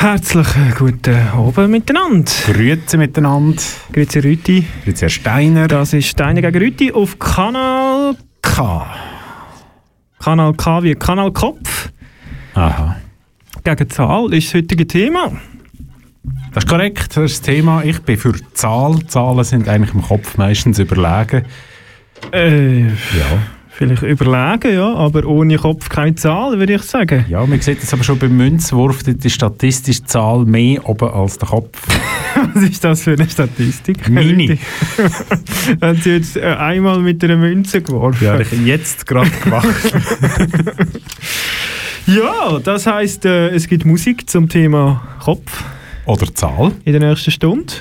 Herzlichen 0.00 0.72
guten 0.78 1.14
Abend 1.34 1.68
miteinander. 1.70 2.32
Grüezi 2.46 2.96
miteinander. 2.96 3.62
Grüezi 3.92 4.20
Rüti. 4.24 4.64
Grüezi 4.82 5.02
Herr 5.02 5.10
Steiner. 5.10 5.68
Das 5.68 5.92
ist 5.92 6.06
Steiner 6.08 6.40
gegen 6.40 6.56
Rüti 6.56 6.90
auf 6.90 7.18
Kanal 7.18 8.16
K. 8.40 8.86
Kanal 10.18 10.54
K 10.54 10.82
wie 10.84 10.94
Kanal 10.94 11.30
Kopf. 11.32 11.90
Aha. 12.54 12.96
Gegen 13.62 13.90
Zahl 13.90 14.32
ist 14.32 14.46
das 14.48 14.54
heutige 14.62 14.86
Thema. 14.86 15.32
Das 16.54 16.64
ist 16.64 16.70
korrekt, 16.70 17.14
das 17.14 17.32
ist 17.32 17.40
das 17.40 17.42
Thema. 17.42 17.84
Ich 17.84 18.00
bin 18.00 18.16
für 18.16 18.32
Zahl. 18.54 19.00
Zahlen 19.06 19.44
sind 19.44 19.68
eigentlich 19.68 19.94
im 19.94 20.00
Kopf 20.00 20.38
meistens 20.38 20.78
überlegen. 20.78 21.44
Äh, 22.32 22.84
Ja. 22.86 22.90
Vielleicht 23.80 24.02
überlegen, 24.02 24.74
ja, 24.74 24.94
aber 24.94 25.24
ohne 25.24 25.56
Kopf 25.56 25.88
keine 25.88 26.14
Zahl, 26.14 26.58
würde 26.58 26.74
ich 26.74 26.82
sagen. 26.82 27.24
Ja, 27.28 27.44
man 27.46 27.60
sieht 27.60 27.82
das 27.82 27.92
aber 27.94 28.04
schon 28.04 28.18
beim 28.18 28.36
Münzwurf, 28.36 29.06
ist 29.06 29.30
statistische 29.30 30.04
Zahl 30.04 30.44
mehr 30.44 30.86
oben 30.88 31.08
als 31.08 31.38
der 31.38 31.48
Kopf. 31.48 31.86
Was 32.54 32.62
ist 32.62 32.84
das 32.84 33.02
für 33.02 33.12
eine 33.12 33.28
Statistik? 33.28 34.08
Rüti? 34.08 34.58
Haben 35.80 36.00
Sie 36.00 36.10
jetzt 36.10 36.36
äh, 36.36 36.42
einmal 36.42 37.00
mit 37.00 37.24
einer 37.24 37.36
Münze 37.36 37.80
geworfen? 37.80 38.24
Ja, 38.24 38.38
ich 38.38 38.52
jetzt 38.66 39.06
gerade 39.06 39.30
gemacht. 39.30 39.66
Ja, 42.06 42.58
das 42.58 42.86
heisst, 42.86 43.24
äh, 43.24 43.50
es 43.50 43.68
gibt 43.68 43.84
Musik 43.84 44.28
zum 44.28 44.48
Thema 44.48 45.00
Kopf 45.22 45.62
Oder 46.06 46.34
Zahl. 46.34 46.72
in 46.84 46.92
der 46.98 47.08
nächsten 47.08 47.30
Stunde. 47.30 47.72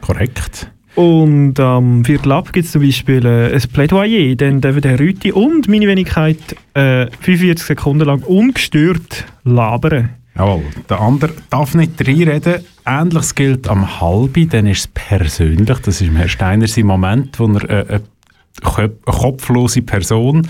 Korrekt. 0.00 0.70
Und 0.94 1.58
am 1.58 2.04
Viertel 2.04 2.32
ab 2.32 2.52
gibt 2.52 2.66
es 2.66 2.72
zum 2.72 2.82
Beispiel 2.82 3.24
äh, 3.24 3.54
ein 3.54 3.62
Plädoyer, 3.72 4.34
dann 4.36 4.60
dürfen 4.60 4.82
der 4.82 5.00
Rüti 5.00 5.32
und 5.32 5.66
meine 5.68 5.86
Wenigkeit 5.86 6.38
äh, 6.74 7.06
45 7.20 7.66
Sekunden 7.66 8.06
lang 8.06 8.22
ungestört 8.22 9.24
labern. 9.44 10.10
Jawohl. 10.36 10.64
Der 10.88 11.00
andere 11.00 11.32
darf 11.50 11.74
nicht 11.74 12.06
reinreden. 12.06 12.64
Ähnliches 12.86 13.34
gilt 13.34 13.68
am 13.68 14.00
Halbi, 14.00 14.46
dann 14.46 14.66
ist 14.66 14.80
es 14.80 14.86
persönlich. 14.88 15.78
Das 15.78 16.00
ist 16.00 16.08
im 16.08 16.16
Herrn 16.16 16.28
Steiner 16.28 16.66
sein 16.66 16.86
Moment, 16.86 17.38
wo 17.38 17.46
er 17.46 17.70
äh, 17.70 17.84
eine, 17.90 18.02
eine 18.76 18.90
kopflose 19.04 19.82
Person. 19.82 20.46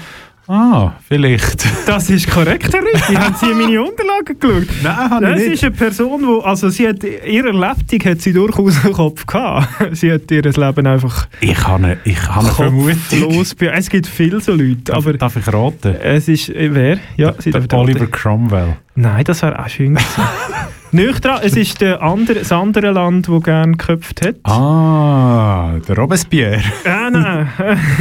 Ah, 0.48 0.92
vielleicht. 1.08 1.64
Das 1.86 2.08
ist 2.10 2.30
korrekt, 2.30 2.72
Herr 2.72 2.80
Rüti. 2.80 3.14
Haben 3.14 3.34
Sie 3.34 3.52
meine 3.52 3.82
Unterlagen 3.82 4.38
geschaut? 4.38 4.68
Nein, 4.82 4.96
habe 5.10 5.26
Das 5.26 5.40
ist 5.42 5.62
eine 5.64 5.72
Person, 5.72 6.22
die, 6.22 6.44
also 6.44 6.70
sie 6.70 6.88
hat, 6.88 7.02
ihre 7.04 7.50
Lebtung 7.50 8.10
hat 8.10 8.20
sie 8.20 8.32
durchaus 8.32 8.84
einen 8.84 8.94
Kopf 8.94 9.26
gehabt. 9.26 9.68
Sie 9.96 10.12
hat 10.12 10.30
ihr 10.30 10.42
Leben 10.42 10.86
einfach 10.86 11.26
Ich 11.40 11.66
habe 11.66 11.98
ich 12.04 12.28
habe 12.28 12.46
Vermutung. 12.48 13.44
Es 13.74 13.90
gibt 13.90 14.06
viele 14.06 14.40
so 14.40 14.52
Leute, 14.52 14.76
Darf, 14.84 14.98
aber 14.98 15.12
darf 15.14 15.36
ich 15.36 15.46
raten? 15.52 15.96
es 16.02 16.28
ist, 16.28 16.48
äh, 16.50 16.72
wer? 16.72 16.98
Ja, 17.16 17.34
Sie 17.38 17.50
dürfen 17.50 17.72
Oliver. 17.72 18.06
Cromwell. 18.06 18.76
Nein, 18.94 19.24
das 19.24 19.42
wäre 19.42 19.58
auch 19.58 19.68
schön 19.68 19.94
gewesen. 19.94 20.22
Nicht 20.94 21.24
dran, 21.24 21.40
es 21.42 21.56
ist 21.56 21.80
der 21.80 22.02
andere, 22.02 22.40
das 22.40 22.52
andere 22.52 22.90
Land, 22.90 23.26
das 23.26 23.42
gerne 23.44 23.72
geköpft 23.78 24.26
hat. 24.26 24.34
Ah, 24.44 25.72
der 25.88 25.96
Robespierre. 25.96 26.60
Ah, 26.84 27.08
nein, 27.10 27.48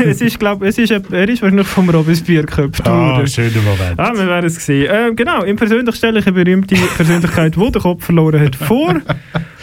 es 0.06 0.20
ist, 0.20 0.38
glaub, 0.38 0.62
es 0.62 0.78
ist, 0.78 0.92
er 0.92 1.30
ist 1.30 1.42
wahrscheinlich 1.42 1.68
vom 1.68 1.90
Robespierre 1.90 2.46
geköpft 2.46 2.86
worden. 2.86 3.26
schöner 3.28 3.62
Moment. 3.62 3.98
Ah, 3.98 4.12
wir 4.14 4.28
werden 4.28 4.46
es 4.48 4.66
sehen. 4.66 4.90
Ähm, 4.92 5.16
genau, 5.16 5.44
im 5.44 5.56
Persönlich 5.56 5.96
stelle 5.96 6.20
ich 6.20 6.28
eine 6.28 6.44
berühmte 6.44 6.76
Persönlichkeit, 6.98 7.56
die 7.56 7.72
den 7.72 7.82
Kopf 7.82 8.04
verloren 8.04 8.42
hat, 8.42 8.56
vor. 8.58 8.96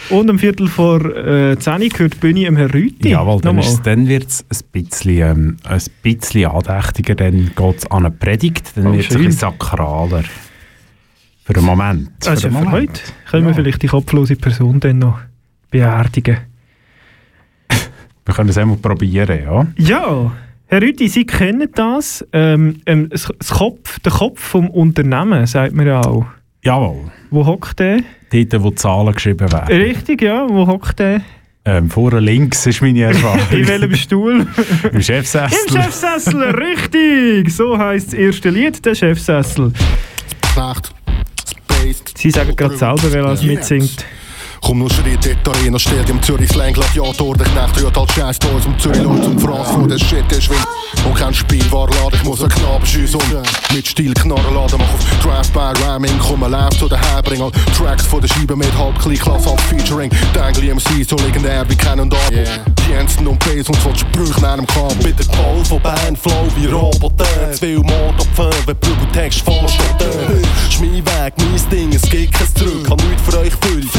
Und 0.09 0.29
am 0.31 0.39
Viertel 0.39 0.67
vor 0.67 1.05
äh, 1.15 1.55
10 1.59 1.89
gehört 1.89 2.15
die 2.15 2.17
Bühne 2.17 2.47
im 2.47 2.57
Herr 2.57 2.73
Rüti. 2.73 3.09
Jawohl, 3.09 3.41
dann, 3.41 3.57
Nochmal. 3.57 3.71
ist, 3.71 3.85
dann 3.85 4.07
wird 4.07 4.27
es 4.27 4.43
ein 4.49 4.81
bisschen, 4.83 5.17
ähm, 5.21 5.57
ein 5.65 5.81
bisschen 6.01 6.45
andächtiger, 6.49 7.13
dann 7.13 7.51
geht 7.55 7.77
es 7.77 7.91
an 7.91 8.05
eine 8.07 8.11
Predigt, 8.11 8.71
dann 8.75 8.87
Oh, 8.87 8.93
wird 8.93 9.05
es 9.07 9.11
ein 9.15 9.17
bisschen 9.23 9.39
sakraler. 9.51 10.23
Für 11.49 11.57
einen 11.57 11.65
Moment. 11.65 12.09
Das 12.19 12.35
ist 12.35 12.41
für 12.41 12.47
einen 12.47 12.57
für 12.57 12.63
Moment. 12.65 12.89
heute. 12.89 13.01
Können 13.31 13.43
wir 13.45 13.49
Ja. 13.51 13.55
vielleicht 13.55 13.81
die 13.83 13.87
kopflose 13.87 14.35
Person 14.35 14.79
dann 14.79 14.99
noch 14.99 15.19
beerdigen? 15.71 16.37
Wir 18.25 18.35
können 18.35 18.49
es 18.49 18.57
einmal 18.57 18.77
probieren, 18.77 19.39
ja. 19.43 19.65
Ja, 19.77 20.31
Herr 20.67 20.81
Rüti, 20.83 21.07
Sie 21.07 21.25
kennen 21.25 21.67
das. 21.73 22.23
Ähm, 22.31 22.81
ähm, 22.85 23.09
das 23.09 23.27
Kopf, 23.49 23.99
der 24.01 24.11
Kopf 24.11 24.39
vom 24.39 24.69
Unternehmen, 24.69 25.47
sagt 25.47 25.73
man 25.73 25.87
ja 25.87 26.01
auch. 26.01 26.25
Jawohl. 26.63 27.09
Wo 27.31 27.43
hockt 27.45 27.79
der? 27.79 28.01
Dort, 28.31 28.63
wo 28.63 28.69
die 28.69 28.75
Zahlen 28.75 29.13
geschrieben 29.15 29.51
werden. 29.51 29.67
Richtig, 29.75 30.21
ja. 30.21 30.47
Wo 30.47 30.67
hockt 30.67 30.99
der? 30.99 31.21
Ähm, 31.65 31.89
vorne 31.89 32.19
links 32.19 32.67
ist 32.67 32.81
meine 32.83 33.01
Erfahrung. 33.01 33.39
In 33.51 33.67
welchem 33.67 33.95
Stuhl? 33.95 34.47
Im 34.83 34.89
Im 34.91 35.01
Chefsessel. 35.01 35.57
Chefsessel, 35.81 36.43
richtig! 36.51 37.51
So 37.51 37.77
heisst 37.77 38.07
das 38.07 38.13
erste 38.13 38.49
Lied, 38.51 38.85
der 38.85 38.93
Chefsessel. 38.93 39.73
Nacht. 40.55 40.93
Sie 42.15 42.31
sagen 42.31 42.55
gerade 42.55 42.77
selber, 42.77 43.11
wer 43.11 43.25
als 43.25 43.43
mitsingt. 43.43 44.05
Komm 44.61 44.79
nur 44.79 44.89
Schritt 44.89 45.25
in 45.25 45.37
die 45.43 45.49
Arena, 45.49 45.79
Stadium 45.79 46.21
Zürich, 46.21 46.49
Slang, 46.49 46.73
Gladiator, 46.73 47.35
der 47.35 47.47
Knecht 47.47 47.81
hört 47.81 47.97
als 47.97 48.13
Scheiß, 48.13 48.39
da 48.39 48.47
um 48.49 48.79
Zürich, 48.79 49.01
Leute 49.01 49.23
zum 49.23 49.39
Franz, 49.39 49.69
wo 49.73 49.87
der 49.87 49.97
Shit 49.97 50.31
ist, 50.31 50.49
wild. 50.49 50.67
Und 51.05 51.15
kein 51.15 51.33
Spielwarenladen, 51.33 52.19
ich 52.19 52.23
muss 52.23 52.41
einen 52.41 52.49
Knaben 52.49 52.85
schiessen 52.85 53.19
und 53.21 53.73
mit 53.73 53.87
Stil 53.87 54.13
Knarren 54.13 54.55
laden, 54.55 54.79
mach 54.79 54.93
auf 54.93 55.05
Drive-by 55.23 55.83
Rhyming, 55.83 56.19
komm 56.19 56.41
live 56.41 56.77
zu 56.77 56.87
den 56.87 56.99
Herbring, 56.99 57.41
all 57.41 57.51
Tracks 57.77 58.05
von 58.05 58.21
der 58.21 58.27
Scheibe 58.27 58.55
mit 58.55 58.75
halb 58.77 58.97
Klasse 58.99 59.51
als 59.51 59.61
Featuring, 59.63 60.11
Dangle 60.33 60.75
MC, 60.75 61.07
so 61.07 61.15
legendär 61.17 61.65
wie 61.69 61.75
kein 61.75 61.99
und 61.99 62.13
Abel. 62.13 62.47
Jensen 62.89 63.27
und 63.27 63.37
Bass 63.39 63.67
und 63.67 63.77
so 63.81 63.93
Sprüche 63.93 64.39
in 64.39 64.45
einem 64.45 64.65
Kabel. 64.65 64.97
Mit 65.03 65.19
der 65.19 65.25
Call 65.27 65.63
von 65.63 65.81
Band, 65.81 66.17
Flow 66.17 66.47
wie 66.55 66.65
Roboter. 66.65 67.51
Zu 67.51 67.59
viel 67.59 67.77
Mordopfer, 67.77 68.49
wenn 68.65 68.77
Prügeltext 68.77 69.41
vorsteht. 69.41 70.01
Ist 70.69 70.81
mein 70.81 71.03
Ding, 71.71 71.93
es 71.93 72.01
gibt 72.01 72.33
kein 72.33 72.47
Zurück. 72.55 72.87
Kann 72.87 72.97
nichts 73.07 73.21
für 73.29 73.39
euch 73.39 73.53
füllen. 73.61 73.89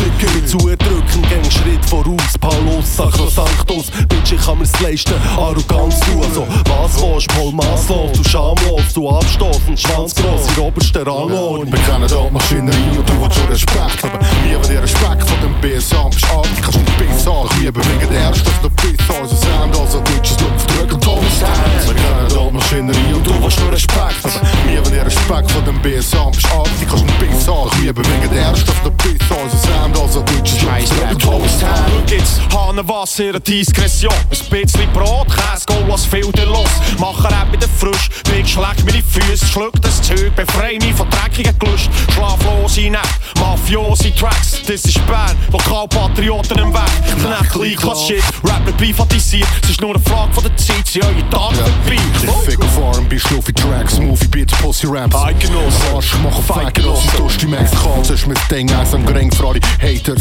Zudrücken, 0.50 1.22
gang 1.30 1.44
Schritt 1.48 1.84
voraus. 1.86 2.36
Paulus, 2.40 2.96
Sacrosanctus. 2.96 3.90
Bitch, 4.08 4.32
ich 4.32 4.44
kann 4.44 4.58
mir's 4.58 4.72
leisten. 4.80 5.14
Arroganz, 5.36 6.00
du, 6.00 6.20
also 6.20 6.44
was 6.66 7.00
willst, 7.00 7.28
Paul 7.28 7.52
Maslow. 7.52 8.10
Du 8.12 8.28
schamlos, 8.28 8.92
du 8.92 9.08
abstoßend, 9.08 9.78
schwanzgross, 9.78 10.48
in 10.56 10.62
oberster 10.64 11.06
Rangordnung. 11.06 11.70
Wir 11.70 11.78
kennen 11.80 12.08
die 12.08 12.34
Maschinerie 12.34 12.98
und 12.98 13.08
du 13.08 13.22
willst 13.22 13.38
schon 13.38 13.46
Respekt 13.46 14.02
haben. 14.02 14.26
Wir 14.42 14.56
haben 14.56 14.68
dir 14.68 14.82
Respekt 14.82 15.22
von 15.22 15.40
dem 15.40 15.54
BSA, 15.60 16.08
bist 16.08 16.28
artig, 16.30 16.62
kannst 16.62 16.78
nicht 16.80 16.98
Biss 16.98 17.22
sagen. 17.22 17.48
Wir 17.60 17.70
bewegen 17.70 18.12
erst, 18.12 18.44
dass 18.44 18.60
der 18.60 18.70
Biss 18.70 19.20
unser 19.22 19.36
Sound, 19.36 19.78
also 19.78 20.00
deutsches 20.00 20.36
Luftdrücken, 20.40 21.00
Thomas 21.00 21.38
Tanz. 21.38 21.86
Wir 21.86 21.94
kennen 21.94 22.26
die 22.28 22.56
Maschinerie 22.56 23.14
und 23.14 23.24
du 23.24 23.40
willst 23.40 23.60
nur 23.60 23.70
Respekt 23.70 24.00
haben. 24.00 24.48
Wir 24.66 24.78
haben 24.78 24.90
dir 24.90 25.06
Respekt 25.06 25.48
von 25.52 25.64
dem 25.64 25.80
BSA, 25.80 26.24
bist 26.30 26.50
artig, 26.50 26.88
kannst 26.88 27.06
nicht 27.06 27.18
Biss 27.20 27.44
sagen. 27.44 27.70
Wir 27.80 27.92
bewegen 27.92 28.34
erst, 28.34 28.68
dass 28.68 28.82
der 28.82 28.90
Biss 28.90 29.20
unser 29.30 29.56
Sound, 29.56 29.96
also 29.96 30.20
deutsches 30.22 30.39
Luftdrücken, 30.40 31.18
Thomas 31.18 31.58
Tanz. 31.58 31.78
Schau 31.80 32.14
jetzt, 32.14 32.40
Hahnenwasser, 32.54 33.40
Diskretion. 33.40 34.12
Ein 34.12 34.50
bisschen 34.50 34.92
Brot, 34.92 35.26
Käse, 35.28 35.66
go, 35.66 35.74
lass 35.88 36.04
Filter 36.06 36.46
los. 36.46 36.68
Mach 36.98 37.24
Rap 37.24 37.52
in 37.52 37.60
der 37.60 37.68
Frisch, 37.68 38.08
Big 38.30 38.48
schlägt 38.48 38.84
mir 38.84 38.92
die 38.92 39.02
Füße, 39.02 39.46
schluck 39.46 39.80
das 39.82 40.00
Zeug, 40.02 40.34
befrei 40.34 40.78
mich 40.80 40.94
von 40.94 41.08
dreckigen 41.10 41.56
Gelüst. 41.58 41.90
Schlaflose 42.14 42.90
Nacht, 42.90 43.20
mafiose 43.38 44.14
Tracks, 44.14 44.62
das 44.66 44.84
ist 44.84 45.06
Bern, 45.06 45.36
Lokalpatrioten 45.52 46.58
im 46.58 46.72
Weg. 46.72 46.80
Knecht, 47.22 47.50
Kleinklass 47.52 48.06
Shit, 48.06 48.22
Rapper 48.44 48.72
privatisiert, 48.72 49.48
es 49.62 49.70
ist 49.70 49.80
nur 49.80 49.90
eine 49.90 50.02
Frage 50.02 50.32
von 50.32 50.44
der 50.44 50.56
Zeit, 50.56 50.86
sie 50.86 51.02
eure 51.02 51.28
Tag 51.30 51.54
vorbei. 51.54 52.44
Fick 52.44 52.60
auf 52.62 52.96
R&B, 52.96 53.18
schluffi 53.18 53.52
Tracks, 53.52 53.98
Movie 53.98 54.28
Beats, 54.28 54.54
Pussy 54.54 54.86
Raps. 54.86 55.14
Eidgenossen. 55.14 55.94
Arsch, 55.94 56.14
mach 56.22 56.36
auf 56.36 56.56
Eidgenossen, 56.56 57.10
tust 57.16 57.42
die 57.42 57.46
Max 57.46 57.70
Katz, 57.72 58.10
ist 58.10 58.26
mein 58.26 58.36
Ding, 58.50 58.72
eins 58.72 58.94
am 58.94 59.04
Gring, 59.04 59.30
für 59.32 59.48
alle 59.48 59.60
Hater, 59.80 60.16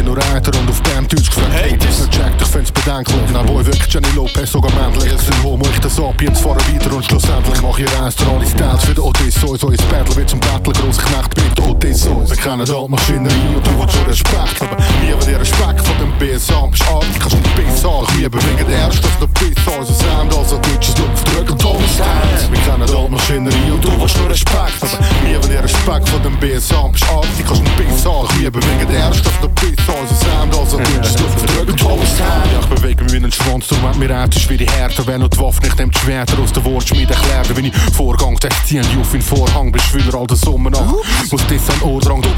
ihr 0.00 0.02
nur 0.02 0.16
Reiter 0.16 0.58
und 0.58 0.70
auf 0.70 0.80
dem 0.82 1.06
Deutsch 1.08 1.28
gefällt. 1.28 1.52
Haters. 1.52 2.00
Haters, 2.00 2.10
checkt, 2.10 2.40
ich 2.40 2.48
find's 2.48 2.72
bedenklich. 2.72 3.16
Na 3.32 3.42
boy, 3.42 3.64
wirklich 3.64 3.92
Jenny 3.92 4.08
Lopez, 4.14 4.50
sogar 4.50 4.72
männlich. 4.72 5.12
Ich 5.12 5.20
sind 5.20 5.42
Homo, 5.42 5.64
ich 5.72 5.80
das 5.80 5.96
Sapiens, 5.96 6.40
fahre 6.40 6.56
weiter 6.56 6.94
und 6.94 7.04
schlussendlich 7.04 7.62
mach 7.62 7.78
ich 7.78 7.98
eins 7.98 8.16
durch 8.16 8.30
alle 8.30 8.46
Styles 8.46 8.84
für 8.84 8.94
den 8.94 9.04
Odysseus. 9.04 9.62
Ins 9.62 9.82
Battle 9.84 10.16
wird 10.16 10.30
zum 10.30 10.40
Battle, 10.40 10.72
gross 10.72 10.98
Knecht, 10.98 11.34
bin 11.34 11.54
der 11.56 11.68
Odysseus. 11.68 12.30
Wir 12.30 12.36
kennen 12.36 12.64
die 12.64 12.88
Maschinerie 12.88 13.54
und 13.56 13.66
du 13.66 13.78
willst 13.78 13.94
schon 13.94 14.06
Respekt 14.06 14.60
haben. 14.60 14.84
Wir 15.02 15.12
haben 15.14 15.26
dir 15.26 15.40
Respekt 15.40 15.86
von 15.86 15.96
dem 15.98 16.12
BSA, 16.18 16.66
bist 16.66 16.88
artig, 16.88 17.18
kannst 17.18 17.36
nicht 17.36 17.54
Biss 17.56 17.80
sagen. 17.80 18.06
Wir 18.16 18.30
bewegen 18.30 18.70
erst, 18.70 19.04
dass 19.04 19.18
der 19.18 19.26
Biss 19.26 19.58
unser 19.66 19.94
Sound, 19.94 20.36
also 20.36 20.56
deutsches 20.56 20.96
Luftdrücken, 20.98 21.58
Thomas 21.58 21.96
Tanz. 21.98 22.50
Wir 22.50 22.60
kennen 22.60 22.86
die 22.86 23.10
Maschinerie 23.10 23.70
und 23.72 23.84
du 23.84 24.00
willst 24.00 24.16
nur 24.18 24.30
Respekt 24.30 24.80
haben. 24.80 25.04
Wir 25.24 25.36
haben 25.36 25.48
dir 25.48 25.62
Respekt 25.62 26.08
von 26.08 26.22
dem 26.22 26.36
BSA, 26.38 26.88
bist 26.88 27.04
artig, 27.10 27.44
kannst 27.46 27.62
einen 27.62 27.76
Biss 27.76 28.06
haben. 28.06 28.26
Ich 28.30 28.40
liebe 28.40 28.60
wegen 28.62 28.88
der 28.90 28.98
Erste 28.98 29.28
auf 29.28 29.40
der 29.40 29.49
Also 29.88 30.14
Sound, 30.14 30.56
also 30.56 30.78
Deutsch, 30.78 31.14
du 31.16 31.24
verdrückt 31.24 31.84
alles 31.84 32.18
Ja, 32.18 32.60
ich 32.60 32.66
bewege 32.66 33.04
mich 33.04 33.12
wie 33.12 33.16
ein 33.16 33.32
Schwanz, 33.32 33.66
darum 33.68 33.88
hat 33.88 33.96
mir 33.96 34.08
Ärzte 34.08 34.48
wie 34.48 34.56
die 34.56 34.66
Härte. 34.66 35.06
Wenn 35.06 35.20
noch 35.20 35.28
die 35.28 35.38
Waffe 35.38 35.60
nicht 35.62 35.76
nimmt, 35.78 35.96
Schwerter 35.98 36.38
aus 36.38 36.52
der 36.52 36.64
Wortschmiede 36.64 37.12
erklärt, 37.12 37.56
wenn 37.56 37.64
ich 37.64 37.74
Vorgang 37.96 38.38
testieren, 38.38 38.86
die 38.92 39.00
auf 39.00 39.10
den 39.10 39.20
Vorhang, 39.20 39.72
bist 39.72 39.86
Schüler 39.86 40.14
all 40.14 40.26
der 40.26 40.36
Sommer 40.36 40.70
nach. 40.70 40.92
Muss 41.30 41.42
das 41.48 41.70
ein 41.70 41.82
Ohrdrang, 41.82 42.22
du 42.22 42.28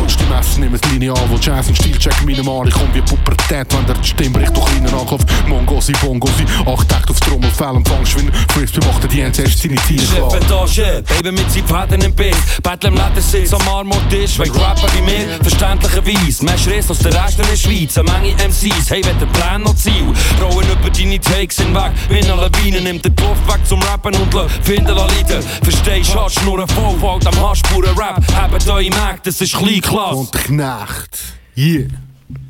holst 0.00 0.18
die 0.20 0.24
Messer, 0.24 0.60
nimm 0.60 0.74
es 0.74 0.80
lineal, 0.90 1.20
wo 1.28 1.36
Jazz 1.36 1.68
und 1.68 1.76
Stil 1.76 1.98
check 1.98 2.14
meine 2.24 2.42
Mal. 2.42 2.66
Ich 2.68 2.74
komm 2.74 2.88
wie 2.94 3.02
Pubertät, 3.02 3.66
wenn 3.74 3.86
der 3.86 4.02
Stimmbricht 4.02 4.56
durch 4.56 4.76
innen 4.76 4.92
anklopft. 4.94 5.28
Mongosi, 5.46 5.92
Bongosi, 6.00 6.44
acht 6.66 6.88
Tag 6.88 7.10
auf 7.10 7.20
Trommelfell, 7.20 7.76
empfangst 7.76 8.16
wie 8.16 8.26
ein 8.26 8.32
Frisbee, 8.54 8.86
macht 8.86 9.02
der 9.02 9.10
Dienst 9.10 9.38
erst 9.38 9.58
seine 9.62 9.76
Ziele 9.86 10.06
klar. 10.06 10.30
Chefetage, 10.30 11.02
Baby 11.08 11.32
mit 11.32 11.50
seinen 11.50 11.68
Fäden 11.68 12.02
im 12.02 12.14
Bild. 12.14 12.36
Battle 12.62 12.88
im 12.88 12.96
Ledersitz 12.96 13.52
am 13.52 13.64
Marmortisch, 13.64 14.38
weil 14.38 14.50
Rapper 14.50 14.88
wie 14.96 15.02
mir, 15.02 15.38
verständlicherweise. 15.42 16.44
Schriss 16.62 16.88
als 16.90 17.00
der 17.00 17.12
Rest 17.12 17.40
in 17.40 17.46
der 17.46 17.56
Schweiz. 17.56 17.98
Eine 17.98 18.12
Menge 18.12 18.34
MCs, 18.34 18.90
hey, 18.90 19.02
wenn 19.04 19.18
der 19.18 19.26
Plan 19.26 19.62
noch 19.62 19.74
Ziel. 19.74 20.04
Rollen 20.40 20.66
über 20.70 20.90
deine 20.90 21.18
Takes 21.18 21.60
hinweg, 21.60 21.90
wie 22.08 22.18
eine 22.18 22.40
Lawine, 22.40 22.80
nimmt 22.80 23.04
den 23.04 23.14
Luft 23.16 23.48
weg 23.48 23.66
zum 23.66 23.80
Rappen 23.82 24.14
und 24.14 24.32
finden 24.62 24.86
Lieder. 24.86 25.42
Verstehst, 25.62 26.14
hast 26.16 26.44
nur 26.44 26.60
ein 26.60 26.68
voll, 26.68 26.96
folgt 27.00 27.26
am 27.26 27.34
Haschpuren 27.40 27.96
Rap. 27.98 28.22
Habt 28.36 28.68
euch 28.68 28.90
gemerkt, 28.90 29.26
das 29.26 29.40
ist 29.40 29.56
klein 29.56 29.80
klasse. 29.80 30.14
Und 30.14 30.32
Knecht. 30.32 31.18
Yeah. 31.56 31.88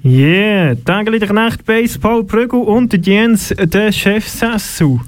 Yeah, 0.04 0.74
Tageli 0.84 1.18
der 1.18 1.28
Knecht, 1.28 1.64
Bass, 1.64 1.96
Paul 1.96 2.24
Prügel 2.24 2.60
und 2.60 3.06
Jens, 3.06 3.54
der 3.58 3.92
Chef 3.92 4.28
Sessu. 4.28 5.00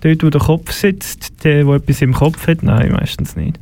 Dort, 0.00 0.22
wo 0.22 0.30
der 0.30 0.40
Kopf 0.40 0.70
sitzt, 0.70 1.42
der, 1.42 1.64
der 1.64 1.74
etwas 1.74 2.02
im 2.02 2.12
Kopf 2.12 2.46
hat? 2.46 2.62
Nein, 2.62 2.92
meistens 2.92 3.34
nicht. 3.34 3.58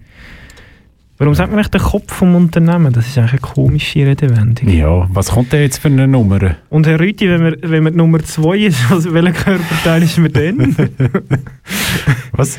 Warum 1.19 1.35
sagt 1.35 1.51
man 1.51 1.59
eigentlich 1.59 1.71
den 1.71 1.81
Kopf 1.81 2.13
vom 2.13 2.35
Unternehmen? 2.35 2.93
Das 2.93 3.07
ist 3.07 3.17
eigentlich 3.17 3.33
eine 3.33 3.41
komische 3.41 4.01
Redewendung. 4.07 4.69
Ja, 4.69 5.09
was 5.11 5.31
kommt 5.31 5.51
denn 5.53 5.63
jetzt 5.63 5.79
für 5.79 5.89
eine 5.89 6.07
Nummer? 6.07 6.57
Und 6.69 6.87
Herr 6.87 7.01
Rüti, 7.01 7.29
wenn 7.31 7.43
man, 7.43 7.57
wenn 7.63 7.83
man 7.85 7.93
die 7.95 7.99
Nummer 7.99 8.23
2 8.23 8.57
ist, 8.59 8.79
also 8.91 9.15
welcher 9.15 9.33
Körperteil 9.33 10.03
ist 10.03 10.19
man 10.19 10.33
denn? 10.33 10.77
Was? 12.33 12.59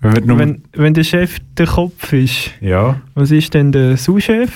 Wenn 0.00 0.38
wenn, 0.38 0.62
wenn 0.74 0.92
der 0.94 1.04
Chef 1.04 1.38
der 1.56 1.66
Kopf 1.66 2.12
ist, 2.12 2.50
Ja, 2.60 3.00
was 3.14 3.30
ist 3.30 3.54
denn 3.54 3.72
der 3.72 3.96
Sous-Chef? 3.96 4.50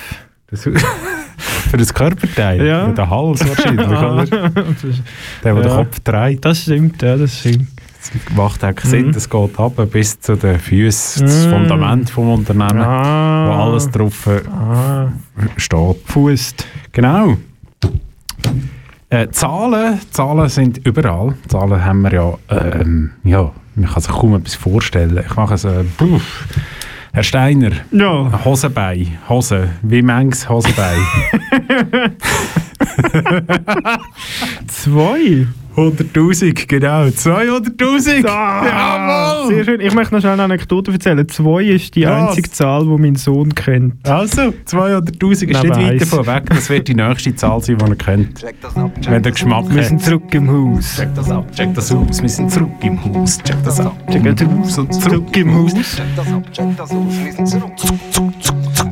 für 0.51 1.77
das 1.79 1.95
Körperteil? 1.95 2.65
Ja. 2.67 2.87
Für 2.89 2.95
den 2.95 3.11
Hals 3.11 3.49
wahrscheinlich? 3.49 3.87
Der, 3.87 4.51
der 5.43 5.55
Ja. 5.55 5.63
den 5.63 5.69
Kopf 5.71 6.01
dreht. 6.01 6.45
Das 6.45 6.63
stimmt, 6.63 7.01
ja, 7.01 7.17
das 7.17 7.41
stimmt. 7.41 7.69
Eigentlich 8.63 8.85
Sinn, 8.91 9.07
Mhm. 9.09 9.13
das 9.13 9.29
geht 9.29 9.59
ab 9.59 9.73
bis 9.91 10.19
zu 10.21 10.35
den 10.37 10.59
Füßen, 10.59 11.27
das 11.27 11.47
Mhm. 11.47 11.51
Fundament 11.51 12.11
vom 12.11 12.33
Unternehmen, 12.33 12.81
Ah. 12.81 13.47
wo 13.49 13.53
alles 13.71 13.91
drauf 13.91 14.27
Ah, 14.51 15.09
steht. 15.57 15.97
Fust. 16.07 16.67
Genau. 16.93 17.37
Äh, 19.11 19.29
Zahlen, 19.31 20.01
Zahlen 20.11 20.49
sind 20.49 20.79
überall. 20.87 21.35
Zahlen 21.49 21.85
haben 21.85 22.03
wir 22.03 22.13
ja, 22.13 22.35
ähm, 22.49 23.11
ja, 23.25 23.51
man 23.75 23.91
kann 23.91 24.03
sich 24.03 24.13
kaum 24.13 24.35
etwas 24.37 24.55
vorstellen. 24.55 25.19
Ich 25.29 25.37
mache 25.37 25.55
es, 25.55 25.65
äh, 25.65 25.85
puff. 25.97 26.47
Herr 27.13 27.25
Steiner, 27.25 27.73
Ja, 27.91 28.45
Hosenbein, 28.45 29.19
Hose, 29.29 29.69
wie 29.83 30.01
manches 30.01 30.49
Hosenbein? 30.49 30.99
zwei. 34.69 35.47
100'000, 35.77 36.67
genau, 36.67 37.05
200'000! 37.05 38.27
Ah, 38.27 39.47
sehr 39.47 39.65
schön. 39.65 39.81
Ich 39.81 39.95
möchte 39.95 40.15
noch 40.15 40.21
schnell 40.21 40.33
eine 40.35 40.43
Anekdote 40.45 40.93
erzählen. 40.93 41.29
Zwei 41.29 41.63
ist 41.65 41.95
die 41.95 42.05
Was? 42.05 42.29
einzige 42.29 42.51
Zahl, 42.51 42.85
die 42.85 43.03
mein 43.03 43.15
Sohn 43.15 43.55
kennt. 43.55 43.95
Also, 44.09 44.53
200'000 44.67 45.33
ist 45.33 45.43
nicht 45.43 45.77
weit 45.77 46.01
davon 46.01 46.27
weg. 46.27 46.45
Das 46.49 46.69
wird 46.69 46.89
die 46.89 46.95
nächste 46.95 47.35
Zahl 47.35 47.63
sein, 47.63 47.79
die 47.79 47.85
ihr 47.85 47.97
kennt. 47.97 48.45
Wenn 49.09 49.23
der 49.23 49.33
Geschmack 49.33 49.65
Wir 49.75 49.85
sind 49.85 50.03
zurück 50.03 50.35
im 50.35 50.51
Haus. 50.51 50.97
Check 50.97 51.15
das 51.15 51.31
ab, 51.31 51.47
check 51.55 51.75
das 51.75 51.93
aus. 51.93 52.21
Wir 52.21 52.29
sind 52.29 52.51
zurück 52.51 52.71
im 52.83 53.05
Haus. 53.05 53.39
Check 53.43 53.57
das 53.65 53.81
ab. 53.81 53.97
Check 54.11 54.25
das 54.25 54.49
aus 54.49 54.79
und 54.79 54.95
zurück 54.95 55.37
im 55.37 55.55
Haus. 55.55 55.73
Zurück 58.11 58.30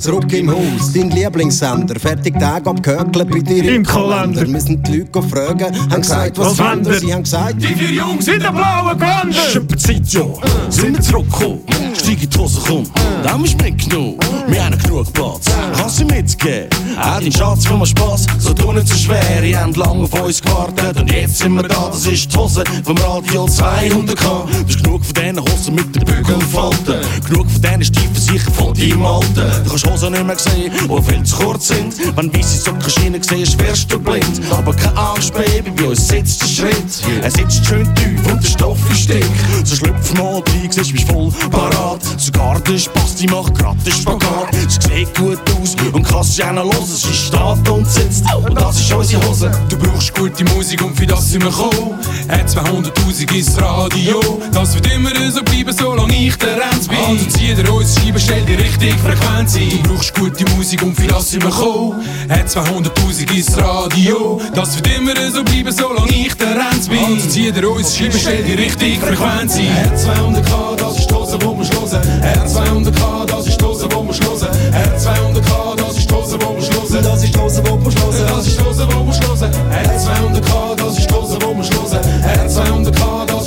im 0.08 0.50
Haus, 0.50 0.93
dein 0.94 1.10
Lieblingssender. 1.10 2.00
Fertig 2.00 2.38
Tag 2.38 2.66
abgehökelt 2.66 3.31
bei 3.31 3.40
dir 3.40 3.75
Im 3.75 3.84
Kalender. 3.84 4.40
Wir 4.40 4.49
müssen 4.49 4.82
die 4.82 4.99
Leute 4.99 5.22
fragen, 5.22 5.75
haben 5.90 6.00
gesagt, 6.00 6.38
was 6.38 6.58
wollen 6.58 6.84
wollen 6.87 6.99
Sie 6.99 7.12
haben 7.12 7.22
gesagt, 7.22 7.62
Die 7.62 7.66
vier 7.66 7.90
Jungs 7.90 8.26
in 8.26 8.40
der 8.40 8.52
blauen 8.52 8.99
Gander! 8.99 9.37
Super 9.52 9.76
Zeit, 9.76 10.08
ja. 10.08 10.25
Sind 10.70 10.96
wir 10.96 11.02
zurückgekommen? 11.02 11.60
Steig 11.94 12.22
in 12.22 12.31
die 12.31 12.38
Hose, 12.38 12.60
komm. 12.66 12.84
Da 13.22 13.32
haben 13.32 13.44
wir 13.44 13.62
mitgenommen. 13.64 14.16
Wir 14.46 14.64
haben 14.64 14.78
genug 14.78 15.12
Platz. 15.12 15.46
Kannst 15.76 15.96
sie 15.96 16.05
mitgeben? 16.05 16.69
Auch 16.99 17.20
dein 17.20 17.32
Schatz 17.32 17.66
für 17.66 17.76
mal 17.76 17.87
Spass. 17.87 18.26
So 18.38 18.55
tun 18.55 18.76
nicht 18.76 18.88
so 18.88 18.94
schwer. 18.94 19.43
Ihr 19.43 19.60
habt 19.60 19.76
lange 19.76 20.05
auf 20.05 20.22
uns 20.22 20.40
gewartet. 20.40 21.00
Und 21.00 21.12
jetzt 21.12 21.38
sind 21.38 21.55
wir 21.55 21.64
da. 21.64 21.88
Das 21.88 22.06
ist 22.06 22.32
die 22.32 22.37
Hose 22.37 22.64
vom 22.84 22.96
Radio 22.99 23.44
200k. 23.44 24.14
Du 24.14 24.66
hast 24.66 24.82
genug 24.82 25.05
von 25.05 25.14
diesen 25.14 25.40
Hosen 25.40 25.75
mit 25.75 25.96
den 25.96 26.05
Bügeln 26.05 26.40
falten. 26.40 27.00
Genug 27.28 27.50
von 27.50 27.62
diesen 27.62 27.84
Stiefeln 27.84 28.14
sicher 28.14 28.50
von 28.52 28.75
deinem 28.75 29.05
Alten. 29.05 29.64
Du 29.64 29.70
kannst 29.70 29.87
Hosen 29.98 30.12
nicht 30.12 30.26
mehr 30.26 30.38
sehen, 30.38 30.72
die 30.72 31.02
viel 31.02 31.22
zu 31.24 31.36
kurz 31.36 31.68
sind. 31.68 32.16
Wenn 32.16 32.32
weisse 32.32 32.58
Sockenschienen 32.58 33.20
siehst, 33.20 33.58
wirst 33.58 33.92
du 33.92 33.98
blind. 33.98 34.40
Aber 34.50 34.72
keine 34.72 34.96
Angst, 34.96 35.34
Baby, 35.34 35.70
bei 35.70 35.88
uns 35.88 36.06
sitzt 36.06 36.40
der 36.42 36.46
Schritt. 36.46 37.22
Er 37.22 37.30
sitzt 37.30 37.66
schön 37.66 37.92
tief 37.96 38.26
und 38.30 38.42
der 38.42 38.48
Stoff 38.48 38.78
ist 38.92 39.08
dick. 39.08 39.24
So 39.64 39.74
schlüpf 39.74 40.14
mal 40.14 40.34
rein, 40.34 40.70
siehst 40.70 40.92
mich 40.92 41.04
voll 41.04 41.32
parat. 41.50 42.00
Sogar 42.16 42.60
der 42.60 42.78
Spasti 42.78 43.26
macht 43.26 43.58
grad 43.58 43.76
den 43.84 43.92
Spagat. 43.92 44.54
Es 44.54 44.74
sieht 44.74 45.14
gut 45.16 45.40
aus 45.60 45.74
und 45.92 46.02
kannst 46.04 46.36
sie 46.36 46.44
auch 46.44 46.52
noch 46.52 46.64
hören. 46.64 46.86
Sie 46.86 47.12
steht 47.12 47.68
und 47.68 47.88
sitzt 47.88 48.24
und 48.34 48.54
das 48.54 48.78
ist 48.78 48.92
unsere 48.92 49.26
Hose. 49.26 49.50
Du 49.68 49.76
brauchst 49.78 50.14
gute 50.14 50.44
Musik 50.54 50.80
und 50.82 50.96
für 50.96 51.06
das 51.06 51.28
sind 51.30 51.42
wir 51.42 51.50
gekommen. 51.50 51.98
Hat 52.28 52.46
200'000 52.46 53.34
ins 53.34 53.60
Radio. 53.60 54.20
Das 54.52 54.74
wird 54.74 54.94
immer 54.94 55.10
so 55.30 55.42
bleiben, 55.42 55.72
solange 55.76 56.16
ich 56.16 56.36
der 56.36 56.56
Renz 56.56 56.86
bin. 56.86 56.98
Also 56.98 57.24
zieh 57.30 57.54
dir 57.54 57.72
uns 57.72 57.96
Scheibe, 57.96 58.20
stell 58.20 58.42
die 58.42 58.54
richtige 58.54 58.94
Frequenz 58.98 59.56
ein. 59.56 59.88
Du 59.88 59.94
brauchst 59.94 60.14
gute 60.14 60.44
Musik 60.55 60.82
und 60.82 60.94
das 61.11 61.31
sind 61.31 61.43
wir 61.43 61.50
gekommen. 61.50 62.05
Hat 62.29 62.46
200'000 62.46 63.35
ins 63.35 63.56
Radio. 63.56 64.38
Das 64.55 64.76
wird 64.76 64.99
immer 64.99 65.14
so 65.31 65.43
bleiben, 65.43 65.73
solange 65.73 66.12
ich 66.12 66.35
der 66.35 66.49
Renz 66.49 66.88
bin. 66.88 66.99
Also 66.99 67.26
zieh 67.31 67.50
dir 67.50 67.70
uns 67.70 67.96
Scheibe, 67.96 68.19
stell 68.19 68.43
die 68.44 68.53
richtige 68.53 69.01
Frequenz 69.01 69.56
ein. 69.56 69.96
R200k, 69.96 70.77
das 70.77 70.98
ist 70.98 71.10
Hose, 71.10 71.39
wo 71.41 71.56
wir 71.56 71.65
schlossen. 71.65 72.01
R200k, 72.20 73.27
das 73.29 73.46
ist 73.46 73.62
Hose, 73.62 73.89
wo 73.91 74.06
wir 74.06 74.12
schlossen. 74.12 74.48
R200k, 74.48 75.77
das 75.77 75.96
ist 75.96 76.12
Hose, 76.12 76.39
wo 76.39 76.55
wir 76.55 76.62
schlossen. 76.62 77.03
das 77.03 77.24
ist 77.24 77.39
Hose, 77.39 77.62
die 77.62 77.84
wir 77.84 77.91
schlossen. 77.91 78.27
Das 78.29 78.46
ist 78.46 78.62
Hose, 78.62 78.89
wo 78.91 79.06
wir 79.06 79.12
schlossen. 79.15 79.51
R200k, 79.72 80.77
das 80.77 80.98
ist 80.98 81.12
Hose, 81.12 81.39
wo 81.41 81.56
wir 81.56 81.65
schlossen. 81.65 81.98
R200k, 81.98 83.27
das 83.27 83.37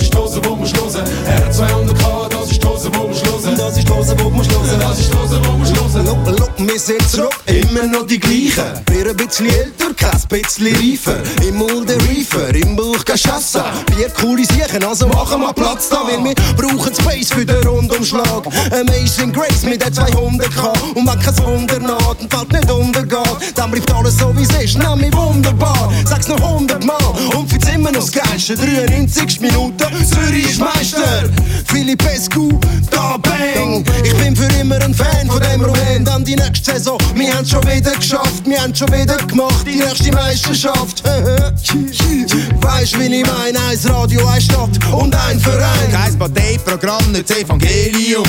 wo 3.57 3.65
wir 3.65 3.73
schlossen. 3.73 3.75
Das 3.77 3.77
ist 3.77 3.89
Hose, 3.89 4.15
die 4.15 4.23
wir 4.23 4.43
schlossen. 4.43 4.79
Das 4.79 4.99
ist 4.99 5.15
Hose, 5.15 5.41
wo 5.43 5.59
wir 5.59 5.65
schlossen. 5.65 6.05
Look, 6.05 6.39
look, 6.39 6.51
wir 6.57 6.79
sind 6.79 7.09
zurück, 7.09 7.35
immer 7.47 7.87
noch 7.87 8.05
die 8.05 8.19
gleichen. 8.19 8.81
Wir 8.89 9.09
ein 9.09 9.17
bisschen 9.17 9.47
älter, 9.47 9.93
kein 9.95 10.21
bisschen 10.29 10.75
reifer. 10.75 11.17
Im 11.47 11.57
Mund 11.57 11.89
der 11.89 11.97
Reefer, 12.07 12.53
im 12.55 12.75
Bauch 12.75 13.03
kein 13.05 13.17
Chassa. 13.17 13.65
Bier 13.87 14.09
coole 14.09 14.45
Siechen, 14.45 14.83
also 14.83 15.07
machen 15.07 15.41
wir 15.41 15.53
Platz 15.53 15.89
da. 15.89 16.01
Weil 16.07 16.23
wir 16.23 16.35
brauchen 16.55 16.93
Space 16.93 17.29
für 17.29 17.45
den 17.45 17.63
Rundumschlag. 17.67 18.47
Amazing 18.71 19.31
Grace 19.31 19.63
mit 19.63 19.81
der 19.81 19.91
200k. 19.91 20.95
Und 20.95 21.07
wenn 21.07 21.19
kein 21.19 21.37
Wunder 21.45 21.79
naht 21.79 22.21
und 22.21 22.33
Welt 22.33 22.51
nicht 22.53 22.71
untergeht, 22.71 23.53
dann 23.55 23.71
bleibt 23.71 23.91
alles 23.93 24.17
so 24.17 24.35
wie 24.37 24.43
es 24.43 24.63
ist. 24.63 24.77
Nimm 24.77 24.99
mich 24.99 25.13
wunderbar, 25.13 25.91
sag's 26.05 26.27
noch 26.27 26.41
100 26.41 26.83
Mal. 26.85 26.97
Und 27.35 27.49
find's 27.49 27.67
immer 27.69 27.91
noch 27.91 28.01
das 28.01 28.11
Geilste. 28.11 28.55
93 28.55 29.41
Minuten, 29.41 30.05
Zürich 30.05 30.51
ist 30.51 30.59
Meister. 30.59 31.29
Philipp 31.65 32.03
Escu, 32.05 32.59
da 32.89 33.17
bang. 33.55 33.83
Ich 34.03 34.13
bin 34.15 34.35
für 34.35 34.47
immer 34.59 34.81
ein 34.81 34.93
Fan 34.93 35.27
von 35.27 35.41
dem 35.41 35.61
Moment. 35.61 36.07
Dann 36.07 36.23
die 36.23 36.35
nächste 36.35 36.73
Saison, 36.73 36.97
wir 37.15 37.33
haben's 37.33 37.49
schon 37.49 37.63
wieder 37.63 37.91
geschafft. 37.91 38.45
Wir 38.45 38.61
haben's 38.61 38.79
schon 38.79 38.91
wieder 38.91 39.17
gemacht, 39.17 39.65
die 39.65 39.77
nächste 39.77 40.11
Meisterschaft. 40.11 41.03
weißt 42.61 42.99
wie 42.99 43.15
ich 43.15 43.25
meine? 43.25 43.59
Eins 43.69 43.89
Radio, 43.89 44.25
eine 44.27 44.41
Stadt 44.41 44.69
und 44.93 45.15
ein 45.15 45.39
Verein. 45.39 45.91
Kein 45.91 46.17
Parteiprogramm, 46.17 47.11
nicht 47.11 47.29
das 47.29 47.37
Evangelium. 47.37 48.25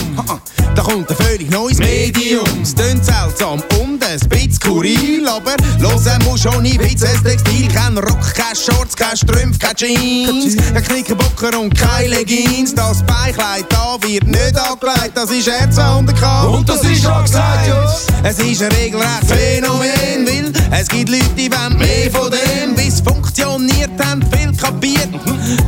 Da 0.74 0.82
kommt 0.82 1.10
ein 1.10 1.16
völlig 1.16 1.50
neues 1.50 1.78
Medium. 1.78 2.44
Es 2.62 2.74
tönt 2.74 3.04
seltsam 3.04 3.62
und 3.80 4.02
ein 4.02 4.18
bisschen 4.28 4.52
skurril, 4.52 5.28
aber 5.28 5.54
hören 5.78 6.24
muss 6.24 6.42
schon 6.42 6.64
ein 6.64 6.78
bisschen 6.78 7.00
das 7.00 7.22
Textil. 7.22 7.68
Kein 7.68 7.98
Rock, 7.98 8.34
kein 8.34 8.56
Shorts, 8.56 8.96
kein 8.96 9.16
Strümpf, 9.16 9.58
kein 9.58 9.76
Jeans. 9.76 10.56
Kein 10.72 10.82
Knickerbocker 10.82 11.58
und 11.60 11.74
keine 11.78 12.08
Leggings. 12.08 12.74
Das 12.74 13.02
Beinkleid 13.02 13.66
da 13.68 13.96
wird 14.00 14.26
nicht 14.26 14.58
angelegt, 14.58 15.12
das 15.14 15.30
ist 15.30 15.48
R200k. 15.48 16.46
Und 16.46 16.68
das 16.68 16.82
ist 16.84 17.04
angesagt, 17.04 17.68
ja. 17.68 17.94
Es 18.22 18.38
ist 18.38 18.62
ein 18.62 18.72
regelrecht 18.72 19.26
Phänomen, 19.26 20.26
weil 20.26 20.52
es 20.80 20.88
gibt 20.88 21.10
Leute, 21.10 21.24
die 21.36 21.50
wollen 21.50 21.76
mehr 21.78 22.10
von 22.10 22.30
dem. 22.30 22.74
Bis 22.74 23.00
funktioniert, 23.00 23.90
haben 24.02 24.22
viel 24.32 24.56
kapiert. 24.56 25.08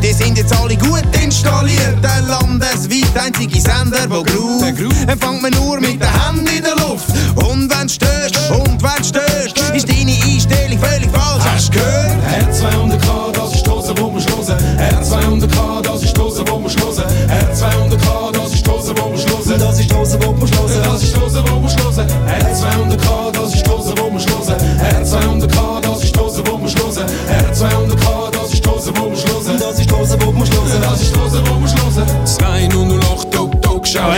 Die 0.03 0.13
sind 0.13 0.39
jetzt 0.39 0.55
alle 0.55 0.77
gut 0.77 1.05
installiert. 1.23 2.03
Der 2.03 2.23
Land 2.23 2.55
Landesweit 2.61 3.19
einzige 3.19 3.61
Sender, 3.61 4.09
wo 4.09 4.23
groove. 4.23 4.94
Empfangt 5.07 5.43
man 5.43 5.53
nur 5.53 5.81
mit 5.81 6.01
den 6.01 6.09
Händen 6.09 6.47
in 6.47 6.63
der 6.63 6.77
Luft. 6.77 7.09
Und 7.37 7.71
wenn 7.71 7.89
störst, 7.89 8.37
und 8.51 8.83
wenn 8.83 9.05
störst, 9.05 9.59
ist 9.75 9.89
deine 9.89 10.13
Einstellung 10.13 10.79
völlig 10.79 11.11
falsch. 11.11 11.45
Hast 11.45 11.69
du 11.69 11.79
gehört? 11.79 12.15
R200k, 12.25 13.33
das 13.33 13.55
ist 13.55 13.69
Hose, 13.69 13.95
wo 13.99 14.11
man 14.11 14.21
schlossen. 14.21 14.57
R200k, 14.79 15.83
das 15.83 16.03
ist 16.03 16.19
Hose, 16.19 16.45
wo 16.47 16.59
man 16.59 16.71
schlossen. 16.71 17.05
R200k, 17.05 18.33
das 18.33 18.55
ist 18.55 18.69
Hose, 18.69 18.95
wo 18.97 19.09
man 19.09 19.19
schlossen. 19.19 19.59
Das 19.59 19.81
ist 19.81 19.95
Hose, 19.95 20.19
wo 20.23 20.33
man 20.33 20.49
schlossen. 20.49 20.83
Das 20.83 21.03
ist 21.03 21.21
Hose, 21.21 21.45
wo 21.47 21.61
man 21.61 21.71
schlossen. 21.71 22.07
R200k, 22.07 23.33
das 23.33 23.55
ist 23.55 23.69
Hose, 23.69 23.95
wo 23.97 24.11
man 24.11 24.21
schlossen. 24.21 24.55
R200k, 24.55 25.81
das 25.83 26.05
ist 26.05 26.19
Hose, 26.19 26.43
wo 26.47 26.59
man 26.59 26.69
schlossen. 26.69 27.05
R200k, 27.29 28.31
das 28.33 28.53
ist 28.53 28.67
Hose, 28.67 28.93
wo 28.97 29.09
man 29.09 29.17
schlossen. 29.17 29.59
Das 29.59 29.79
ist 29.79 29.93
Hose, 29.93 30.19
wo 30.21 30.33
man 30.33 30.47
schlossen. 30.47 30.81
Das 30.81 31.01
ist 31.01 31.17
Hose, 31.17 31.43
wo 31.47 31.55
man 31.55 31.69
schlossen. 31.69 32.05
208 32.25 33.31
Tok 33.31 33.63
Tok 33.63 33.87
schau 33.87 34.11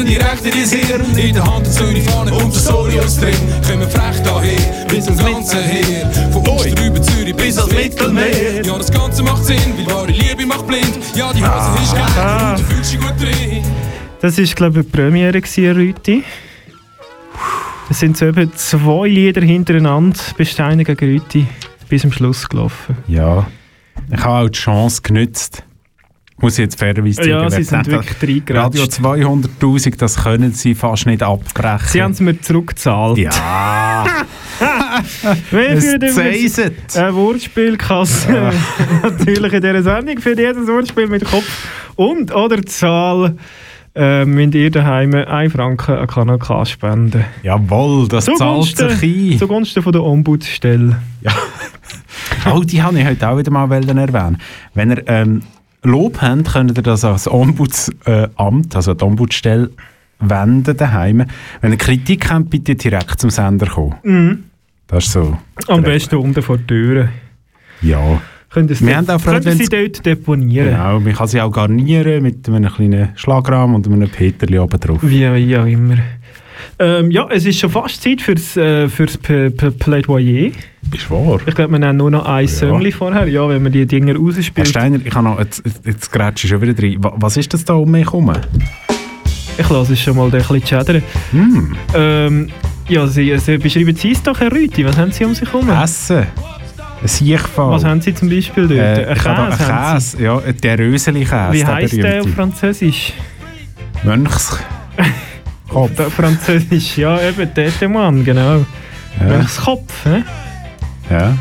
Braunen 0.00 0.06
direkt 0.06 0.44
in 0.44 0.52
dein 0.52 0.68
Hirn. 0.68 1.18
In 1.18 1.34
der 1.34 1.44
Hand 1.44 1.66
Zürich 1.66 2.04
vorne 2.04 2.32
und 2.32 2.52
der 2.52 2.60
Sorios 2.60 3.18
drin. 3.18 3.34
Kommen 3.68 3.88
frech 3.88 4.22
daher, 4.22 4.86
bis 4.88 5.06
ins 5.06 5.18
ganze 5.18 5.56
Heer. 5.58 6.10
Von 6.32 6.46
Oster 6.48 6.86
über 6.86 7.02
Zürich 7.02 7.34
bis 7.34 7.58
ans 7.58 7.72
Mittelmeer. 7.72 8.64
Ja, 8.64 8.78
das 8.78 8.90
Ganze 8.90 9.22
macht 9.22 9.44
Sinn, 9.44 9.58
weil 9.76 9.94
wahre 9.94 10.06
Liebe 10.10 10.46
macht 10.46 10.66
blind. 10.66 10.98
Ja, 11.14 11.32
die 11.32 11.42
Hose 11.42 11.82
ist 11.82 11.94
geil 11.94 12.50
und 12.50 12.60
du 12.60 12.64
fühlst 12.64 12.92
dich 12.92 13.00
gut 13.00 13.20
drin. 13.20 13.62
Das 14.20 14.38
war, 14.38 14.44
glaube 14.44 14.80
ich, 14.80 14.86
die 14.86 14.92
Premiere 14.92 15.42
Rüti. 15.76 16.24
Es 17.88 18.00
sind 18.00 18.16
so 18.16 18.26
etwa 18.26 18.52
zwei 18.54 19.08
Lieder 19.08 19.42
hintereinander, 19.42 20.18
Besteine 20.36 20.84
gegen 20.84 21.12
Rüti, 21.12 21.46
bis 21.88 22.02
zum 22.02 22.12
Schluss 22.12 22.48
gelaufen. 22.48 22.96
Ja. 23.08 23.46
Ich 24.12 24.22
habe 24.22 24.46
auch 24.46 24.48
die 24.48 24.58
Chance 24.58 25.02
genützt. 25.02 25.64
Muss 26.40 26.54
ich 26.54 26.58
jetzt 26.64 26.78
fairerweise 26.78 27.28
Ja, 27.28 27.48
sagen. 27.50 27.64
sie 27.64 27.70
Wer 27.72 27.84
sind 27.84 27.86
wirklich 28.20 28.50
Radio 28.56 28.82
reingeratscht. 28.82 29.00
200'000, 29.60 29.96
das 29.98 30.22
können 30.22 30.52
sie 30.52 30.74
fast 30.74 31.06
nicht 31.06 31.22
abbrechen. 31.22 31.86
Sie 31.88 32.02
haben 32.02 32.12
es 32.12 32.20
mir 32.20 32.40
zurückgezahlt. 32.40 33.18
Ja, 33.18 34.04
Wer 35.50 35.70
es 35.70 36.14
zeiset. 36.14 36.96
eine 36.96 37.14
Wortspielkasse 37.14 38.52
natürlich 39.02 39.52
in 39.52 39.60
dieser 39.62 39.82
Sendung 39.82 40.18
für 40.18 40.36
jedes 40.36 40.66
Wortspiel 40.66 41.06
mit 41.08 41.24
Kopf 41.24 41.68
und 41.96 42.34
oder 42.34 42.62
Zahl 42.64 43.36
äh, 43.94 44.24
müsst 44.24 44.54
ihr 44.54 44.70
daheim 44.70 45.14
1 45.14 45.52
Franken 45.52 45.92
an 45.96 46.06
Kanal 46.06 46.38
K 46.38 46.64
spenden. 46.64 47.24
Jawohl, 47.42 48.06
das 48.08 48.26
zahlt 48.26 48.38
Zugunsten, 48.38 48.90
sich 48.90 49.32
ein. 49.32 49.38
zugunsten 49.38 49.82
von 49.82 49.92
der 49.92 50.02
Ombudsstelle. 50.04 50.96
Oh, 52.52 52.60
die 52.62 52.82
habe 52.82 52.98
ich 52.98 53.06
heute 53.06 53.28
auch 53.28 53.36
wieder 53.36 53.50
mal 53.50 53.70
erwähnen. 53.70 54.38
Wenn 54.74 54.90
ihr 54.92 55.02
ähm, 55.08 55.42
Lob 55.82 56.20
habt, 56.20 56.52
könnt 56.52 56.76
ihr 56.76 56.82
das 56.82 57.04
als 57.04 57.26
Ombudsamt, 57.30 58.76
also 58.76 58.94
die 58.94 59.04
Ombudsstelle, 59.04 59.70
wenden 60.20 60.76
daheim. 60.76 61.24
Wenn 61.60 61.72
ihr 61.72 61.78
Kritik 61.78 62.30
habt, 62.30 62.50
bitte 62.50 62.74
direkt 62.74 63.20
zum 63.20 63.30
Sender 63.30 63.66
kommen. 63.66 64.50
Das 64.86 65.06
ist 65.06 65.12
so. 65.12 65.38
Am 65.68 65.82
besten 65.82 66.16
unten 66.16 66.42
vor 66.42 66.58
der 66.58 66.66
Tür. 66.66 67.08
Ja. 67.80 68.20
Könnt 68.50 68.70
ihr 68.70 68.80
Wir 68.80 68.96
haben 68.96 69.08
auch 69.08 69.20
Freude, 69.20 69.48
könnt 69.48 69.60
ihr 69.60 69.66
sie 69.66 69.70
dort 69.70 70.04
deponieren. 70.04 70.70
Genau, 70.70 70.98
man 70.98 71.12
kann 71.12 71.28
sie 71.28 71.40
auch 71.40 71.52
garnieren 71.52 72.22
mit 72.22 72.48
einem 72.48 72.70
kleinen 72.70 73.10
Schlagrahmen 73.14 73.76
und 73.76 73.86
einem 73.86 74.08
Peterli 74.08 74.58
oben 74.58 74.80
drauf. 74.80 74.98
Wie, 75.02 75.20
wie 75.20 75.56
auch 75.56 75.66
immer. 75.66 75.96
Ähm, 76.78 77.10
ja, 77.10 77.26
es 77.30 77.44
ist 77.46 77.58
schon 77.58 77.70
fast 77.70 78.02
Zeit 78.02 78.20
fürs, 78.20 78.56
äh, 78.56 78.88
fürs 78.88 79.16
P 79.18 79.50
P 79.50 79.70
Plädoyer. 79.70 80.50
Ist 80.94 81.10
wahr. 81.10 81.38
Ich 81.46 81.54
glaube, 81.54 81.72
wir 81.72 81.78
nehmen 81.78 81.96
nur 81.98 82.10
noch 82.10 82.24
ein 82.26 82.46
Söngli 82.48 82.90
vorher, 82.92 83.26
ja, 83.28 83.48
wenn 83.48 83.62
wir 83.62 83.70
die 83.70 83.86
Dinger 83.86 84.14
Herr 84.14 84.20
rausspielen. 84.20 84.66
Steiner, 84.66 84.98
ich 85.04 85.14
habe 85.14 85.24
noch, 85.28 85.38
jetzt, 85.38 85.62
jetzt 85.84 86.10
grätsche 86.10 86.46
ich 86.46 86.50
schon 86.50 86.60
wieder. 86.62 86.74
Wa- 87.02 87.14
Was 87.16 87.36
ist 87.36 87.52
das 87.54 87.64
da 87.64 87.74
um 87.74 87.90
mich 87.90 88.06
herum? 88.06 88.32
Ich 89.58 89.68
lasse 89.68 89.92
es 89.92 90.00
schon 90.00 90.16
mal 90.16 90.24
ein 90.26 90.30
bisschen 90.30 90.62
chattern. 90.64 91.02
Hm, 91.32 91.76
Ähm, 91.94 92.48
ja, 92.88 93.06
Sie, 93.06 93.36
Sie 93.38 93.58
beschreiben 93.58 93.94
Sie 93.94 94.12
es 94.12 94.22
doch, 94.22 94.40
Herr 94.40 94.50
Rüti. 94.50 94.84
Was 94.84 94.96
haben 94.96 95.12
Sie 95.12 95.24
um 95.24 95.34
sich 95.34 95.52
herum? 95.52 95.68
Essen. 95.70 96.26
Ein 97.02 97.08
Siechfall. 97.08 97.70
Was 97.72 97.84
haben 97.84 98.00
Sie 98.00 98.14
zum 98.14 98.28
Beispiel 98.28 98.66
dort? 98.68 98.80
Äh, 98.80 99.06
Ein 99.06 99.14
Käse 99.16 99.30
einen 99.30 99.94
Käse, 99.96 100.22
ja, 100.22 100.40
der 100.40 100.78
Röseli-Käse. 100.78 101.52
Wie 101.52 101.64
heisst 101.64 101.96
der 101.96 102.04
auf 102.04 102.26
berühmte. 102.26 102.28
Französisch? 102.36 103.12
Mönchs. 104.02 104.58
Kopf. 105.70 106.12
Französisch, 106.14 106.98
ja, 106.98 107.20
eben, 107.20 107.52
Tetemann, 107.54 108.24
genau. 108.24 108.64
Ja. 109.20 109.26
Mönchskopf, 109.26 110.06
ne? 110.06 110.24
ja. 111.10 111.34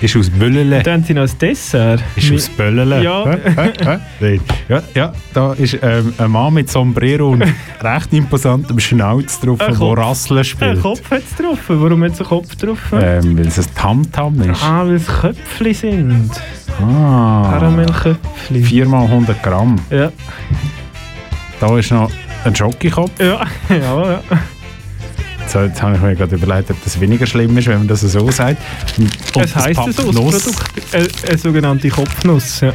Ist 0.00 0.16
aus 0.16 0.30
Büllele. 0.30 0.82
Dann 0.82 1.04
Sie 1.04 1.12
noch 1.12 1.22
das 1.22 1.36
Dessert. 1.36 2.02
Ist 2.16 2.32
aus 2.32 2.48
Böllele. 2.48 3.02
Ja. 3.04 3.38
Ja, 4.66 4.82
ja, 4.94 5.12
da 5.34 5.52
ist 5.52 5.76
ähm, 5.82 6.14
ein 6.16 6.30
Mann 6.30 6.54
mit 6.54 6.70
Sombrero 6.70 7.32
und 7.32 7.42
recht 7.82 8.10
imposantem 8.12 8.80
Schnauz 8.80 9.38
drauf, 9.40 9.60
Ein 9.60 9.66
der 9.68 9.76
Kopf. 9.76 9.98
Rasseln 9.98 10.38
Ein 10.38 10.44
spielt. 10.44 10.80
Kopf 10.80 11.10
hat 11.10 11.22
es 11.22 11.36
drauf. 11.36 11.58
Warum 11.68 12.02
hat 12.02 12.12
es 12.12 12.20
einen 12.20 12.28
Kopf 12.30 12.56
drauf? 12.56 12.78
Ähm, 12.94 13.36
weil 13.36 13.46
es 13.48 13.58
ein 13.58 13.66
Tamtam 13.74 14.40
ist. 14.40 14.62
Ah, 14.62 14.86
weil 14.86 14.94
es 14.94 15.06
Köpfchen 15.06 15.74
sind. 15.74 16.30
Ah. 16.80 17.48
Karamellköpfchen. 17.52 18.64
4 18.64 18.88
mal 18.88 19.02
100 19.04 19.42
Gramm. 19.42 19.76
Ja, 19.90 20.10
Da 21.60 21.78
ist 21.78 21.90
noch 21.90 22.10
ein 22.44 22.54
Schokokopf. 22.54 23.10
ja, 23.20 23.40
ja. 23.68 24.10
ja. 24.12 24.22
So, 25.48 25.60
jetzt 25.60 25.82
habe 25.82 25.96
ich 25.96 26.00
mir 26.00 26.14
gerade 26.14 26.36
überlegt, 26.36 26.70
ob 26.70 26.84
das 26.84 27.00
weniger 27.00 27.26
schlimm 27.26 27.56
ist, 27.58 27.66
wenn 27.66 27.78
man 27.78 27.88
das 27.88 28.02
so 28.02 28.30
sagt. 28.30 28.58
Und 28.98 29.10
Es 29.36 29.56
heisst 29.56 29.80
Pack 29.80 29.92
so, 29.92 30.04
das 30.12 30.14
Nuss. 30.14 30.44
Produkt. 30.44 30.94
Eine, 30.94 31.08
eine 31.28 31.38
sogenannte 31.38 31.88
Kopfnuss. 31.88 32.60
Ja. 32.60 32.72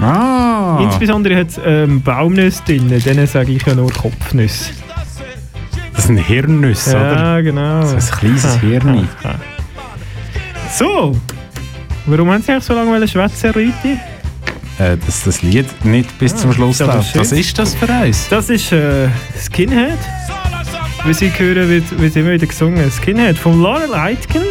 Ah! 0.00 0.78
Insbesondere 0.82 1.36
hat 1.36 1.48
es 1.48 1.60
ähm, 1.64 2.02
Baumnüsse 2.02 2.62
drin, 2.66 2.88
denen 2.88 3.26
sage 3.26 3.52
ich 3.52 3.64
ja 3.64 3.74
nur 3.74 3.90
Kopfnüsse. 3.90 4.72
Das 5.94 6.06
sind 6.06 6.18
Hirnnüsse, 6.18 6.90
oder? 6.90 7.14
Ja, 7.14 7.40
genau. 7.40 7.82
So 7.86 7.96
ein 7.96 8.18
kleines 8.20 8.56
Hirn. 8.60 9.08
So, 10.76 11.16
warum 12.06 12.30
haben 12.30 12.42
Sie 12.42 12.52
eigentlich 12.52 12.64
so 12.64 12.74
lange 12.74 13.08
schwätzen, 13.08 13.50
Rüti? 13.50 13.98
Äh, 14.78 14.96
dass 15.04 15.24
das 15.24 15.42
Lied 15.42 15.66
nicht 15.84 16.18
bis 16.18 16.36
zum 16.36 16.52
Schluss 16.52 16.78
läuft. 16.78 17.16
Was 17.16 17.32
ist 17.32 17.58
das 17.58 17.74
für 17.74 17.88
eins? 17.88 18.28
Das 18.28 18.48
ist 18.48 18.70
äh, 18.70 19.08
Skinhead. 19.36 19.98
Wie 21.04 21.14
Sie 21.14 21.30
hören, 21.36 21.68
wird, 21.68 22.00
wird 22.00 22.14
immer 22.16 22.30
wieder 22.30 22.46
gesungen. 22.46 22.88
Skinhead 22.90 23.36
von 23.36 23.60
Laurel 23.60 23.92
Aitken. 23.92 24.42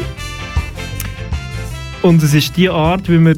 Und 2.02 2.22
es 2.24 2.34
ist 2.34 2.58
die 2.58 2.70
Art, 2.70 3.10
wie 3.10 3.18
man 3.18 3.36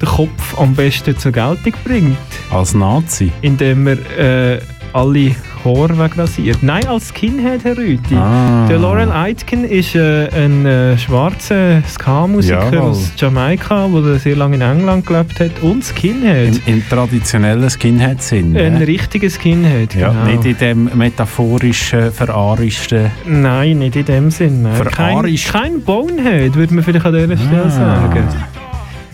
den 0.00 0.08
Kopf 0.08 0.58
am 0.58 0.74
besten 0.74 1.18
zur 1.18 1.32
Geltung 1.32 1.74
bringt. 1.84 2.16
Als 2.50 2.74
Nazi? 2.74 3.32
Indem 3.42 3.84
man 3.84 3.98
äh, 4.16 4.60
alle 4.92 5.34
Haare 5.64 5.98
wegrasiert. 5.98 6.62
Nein, 6.62 6.86
als 6.86 7.08
Skinhead, 7.08 7.64
Herr 7.64 7.76
Rüti. 7.76 8.14
Ah. 8.14 8.66
Der 8.68 8.78
Laurel 8.78 9.10
Aitken 9.10 9.64
ist 9.64 9.94
äh, 9.94 10.28
ein 10.34 10.64
äh, 10.66 10.96
schwarzer 10.98 11.82
Ska-Musiker 11.88 12.72
Jawohl. 12.72 12.90
aus 12.90 13.12
Jamaika, 13.16 13.88
der 13.88 14.18
sehr 14.18 14.36
lange 14.36 14.56
in 14.56 14.62
England 14.62 15.06
gelebt 15.06 15.38
hat. 15.40 15.50
Und 15.62 15.84
Skinhead. 15.84 16.60
Im, 16.66 16.74
im 16.74 16.88
traditionellen 16.88 17.68
Skinhead-Sinn. 17.68 18.56
ein 18.56 18.74
ne? 18.78 18.86
richtiger 18.86 19.28
Skinhead, 19.30 19.94
Ja, 19.94 20.08
genau. 20.10 20.24
nicht 20.24 20.44
in 20.44 20.56
dem 20.58 20.90
metaphorischen, 20.96 22.10
verarischen. 22.12 23.10
Nein, 23.26 23.78
nicht 23.80 23.96
in 23.96 24.04
dem 24.04 24.30
Sinn. 24.30 24.66
Kein, 24.92 25.34
kein 25.36 25.80
Bonehead, 25.82 26.54
würde 26.54 26.74
man 26.74 26.84
vielleicht 26.84 27.06
an 27.06 27.12
dieser 27.14 27.36
Stelle 27.36 27.64
Ah. 27.64 27.70
sagen. 27.70 28.24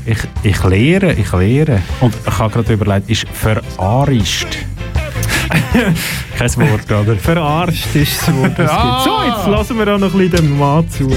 Ich, 0.09 0.19
ich 0.45 0.63
lehre, 0.65 1.13
ich 1.15 1.33
lehre. 1.33 1.81
Und 2.01 2.15
ich 2.27 2.39
habe 2.39 2.53
gerade 2.53 2.73
überlegt, 2.73 3.11
ist 3.11 3.27
verarscht. 3.33 4.59
Kein 6.39 6.57
Wort, 6.57 6.91
oder? 6.91 7.17
Verarscht 7.17 7.95
ist 7.95 8.21
das 8.27 8.35
Wort, 8.37 8.59
das 8.59 8.71
Ah. 8.73 9.03
gibt. 9.05 9.05
So, 9.05 9.23
jetzt 9.39 9.47
lassen 9.59 9.79
wir 9.79 9.95
auch 9.95 9.99
noch 9.99 10.13
ein 10.15 10.19
bisschen 10.29 10.47
dem 10.47 10.59
Mann 10.59 10.89
zu. 10.91 11.09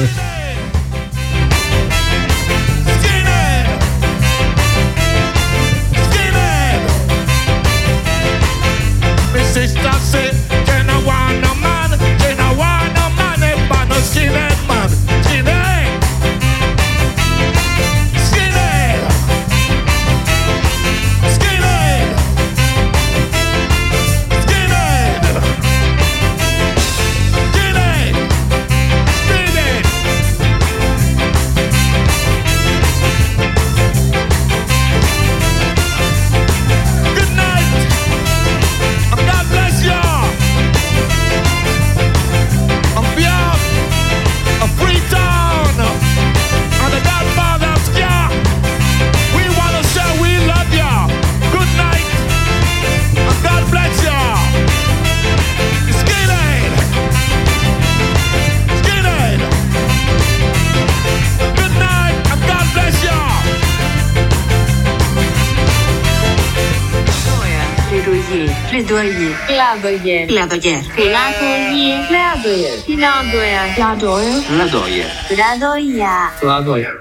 Plaidoyer. 68.90 69.36
Plaidoyer. 69.46 70.26
Plaidoyer. 70.26 70.82
Plaidoyer. 70.96 72.08
Plaidoyer. 72.08 72.74
Plaidoyer. 72.88 74.40
Plaidoyer. 74.48 75.06
Plaidoyer. 75.30 76.18
Plaidoyer. 76.40 76.94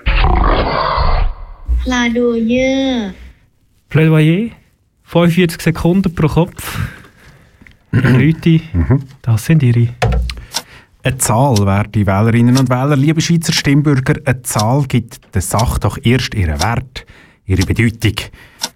Plaidoyer. 1.83 3.15
Plädoyer. 3.89 4.51
45 5.05 5.63
Sekunden 5.63 6.15
pro 6.15 6.29
Kopf. 6.29 6.79
Leute, 7.93 8.61
das 9.23 9.47
sind 9.47 9.63
ihre. 9.63 9.89
Eine 11.03 11.17
Zahl, 11.17 11.57
werte 11.65 12.07
Wählerinnen 12.07 12.59
und 12.59 12.69
Wähler, 12.69 12.97
liebe 12.97 13.23
Schweizer 13.23 13.55
Stimmbürger, 13.55 14.17
eine 14.27 14.43
Zahl 14.43 14.85
gibt 14.87 15.35
der 15.35 15.41
Sache 15.41 15.81
doch 15.81 15.97
erst 16.03 16.35
ihren 16.35 16.63
Wert, 16.63 17.07
ihre 17.49 17.67
Bedeutung. 17.67 18.15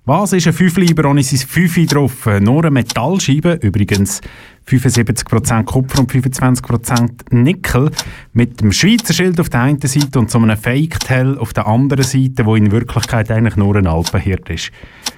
Was 0.05 0.33
ist 0.33 0.49
ein 0.49 0.53
Fünfleiber 0.53 1.09
ohne 1.09 1.23
sein 1.23 1.39
Fünfi 1.39 1.87
drauf? 1.87 2.27
Nur 2.41 2.65
eine 2.65 2.73
Metallscheibe, 2.73 3.61
übrigens 3.63 4.21
75% 4.69 5.65
Kupfer 5.65 6.01
und 6.01 6.11
25% 6.11 7.11
Nickel, 7.31 7.91
mit 8.33 8.61
dem 8.61 8.73
Schweizer 8.73 9.13
Schild 9.13 9.39
auf 9.39 9.49
der 9.49 9.61
einen 9.61 9.81
Seite 9.81 10.19
und 10.19 10.31
so 10.31 10.39
einem 10.39 10.57
Fake-Tell 10.57 11.39
auf 11.39 11.53
der 11.53 11.69
anderen 11.69 12.05
Seite, 12.05 12.47
wo 12.47 12.57
in 12.57 12.73
Wirklichkeit 12.73 13.31
eigentlich 13.31 13.57
nur 13.57 13.77
ein 13.77 13.87
Alpenhirt 13.87 14.49
ist. 14.51 14.73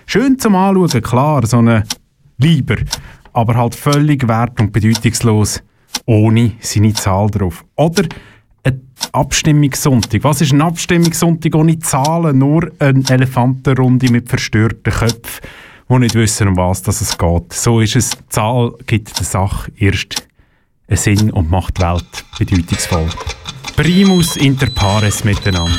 Schön 0.04 0.38
zum 0.38 0.54
Anschauen, 0.54 1.02
klar, 1.02 1.46
so 1.46 1.58
eine 1.58 1.84
Lieber, 2.36 2.76
aber 3.32 3.54
halt 3.54 3.74
völlig 3.74 4.28
wert- 4.28 4.60
und 4.60 4.72
bedeutungslos 4.72 5.62
ohne 6.04 6.52
seine 6.60 6.92
Zahl 6.92 7.30
drauf. 7.30 7.64
Oder 7.76 8.02
ein 8.02 8.08
Abstimmungssonntag. 9.12 10.24
Was 10.24 10.40
ist 10.40 10.52
ein 10.52 10.62
Abstimmungssonntag 10.62 11.54
ohne 11.54 11.78
Zahlen? 11.78 12.38
Nur 12.38 12.70
eine 12.78 13.02
Elefantenrunde 13.08 14.10
mit 14.10 14.28
verstörten 14.28 14.92
Köpfen, 14.92 15.48
die 15.88 15.98
nicht 15.98 16.14
wissen, 16.14 16.48
um 16.48 16.56
was 16.56 16.86
es 16.86 17.16
geht. 17.16 17.52
So 17.52 17.80
ist 17.80 17.96
es. 17.96 18.10
Die 18.10 18.28
Zahl 18.28 18.72
gibt 18.86 19.18
der 19.18 19.26
Sache 19.26 19.70
erst 19.76 20.26
einen 20.88 20.96
Sinn 20.96 21.30
und 21.30 21.50
macht 21.50 21.78
die 21.78 21.82
Welt 21.82 22.24
bedeutungsvoll. 22.38 23.08
Primus 23.76 24.36
inter 24.36 24.70
pares 24.70 25.24
miteinander. 25.24 25.78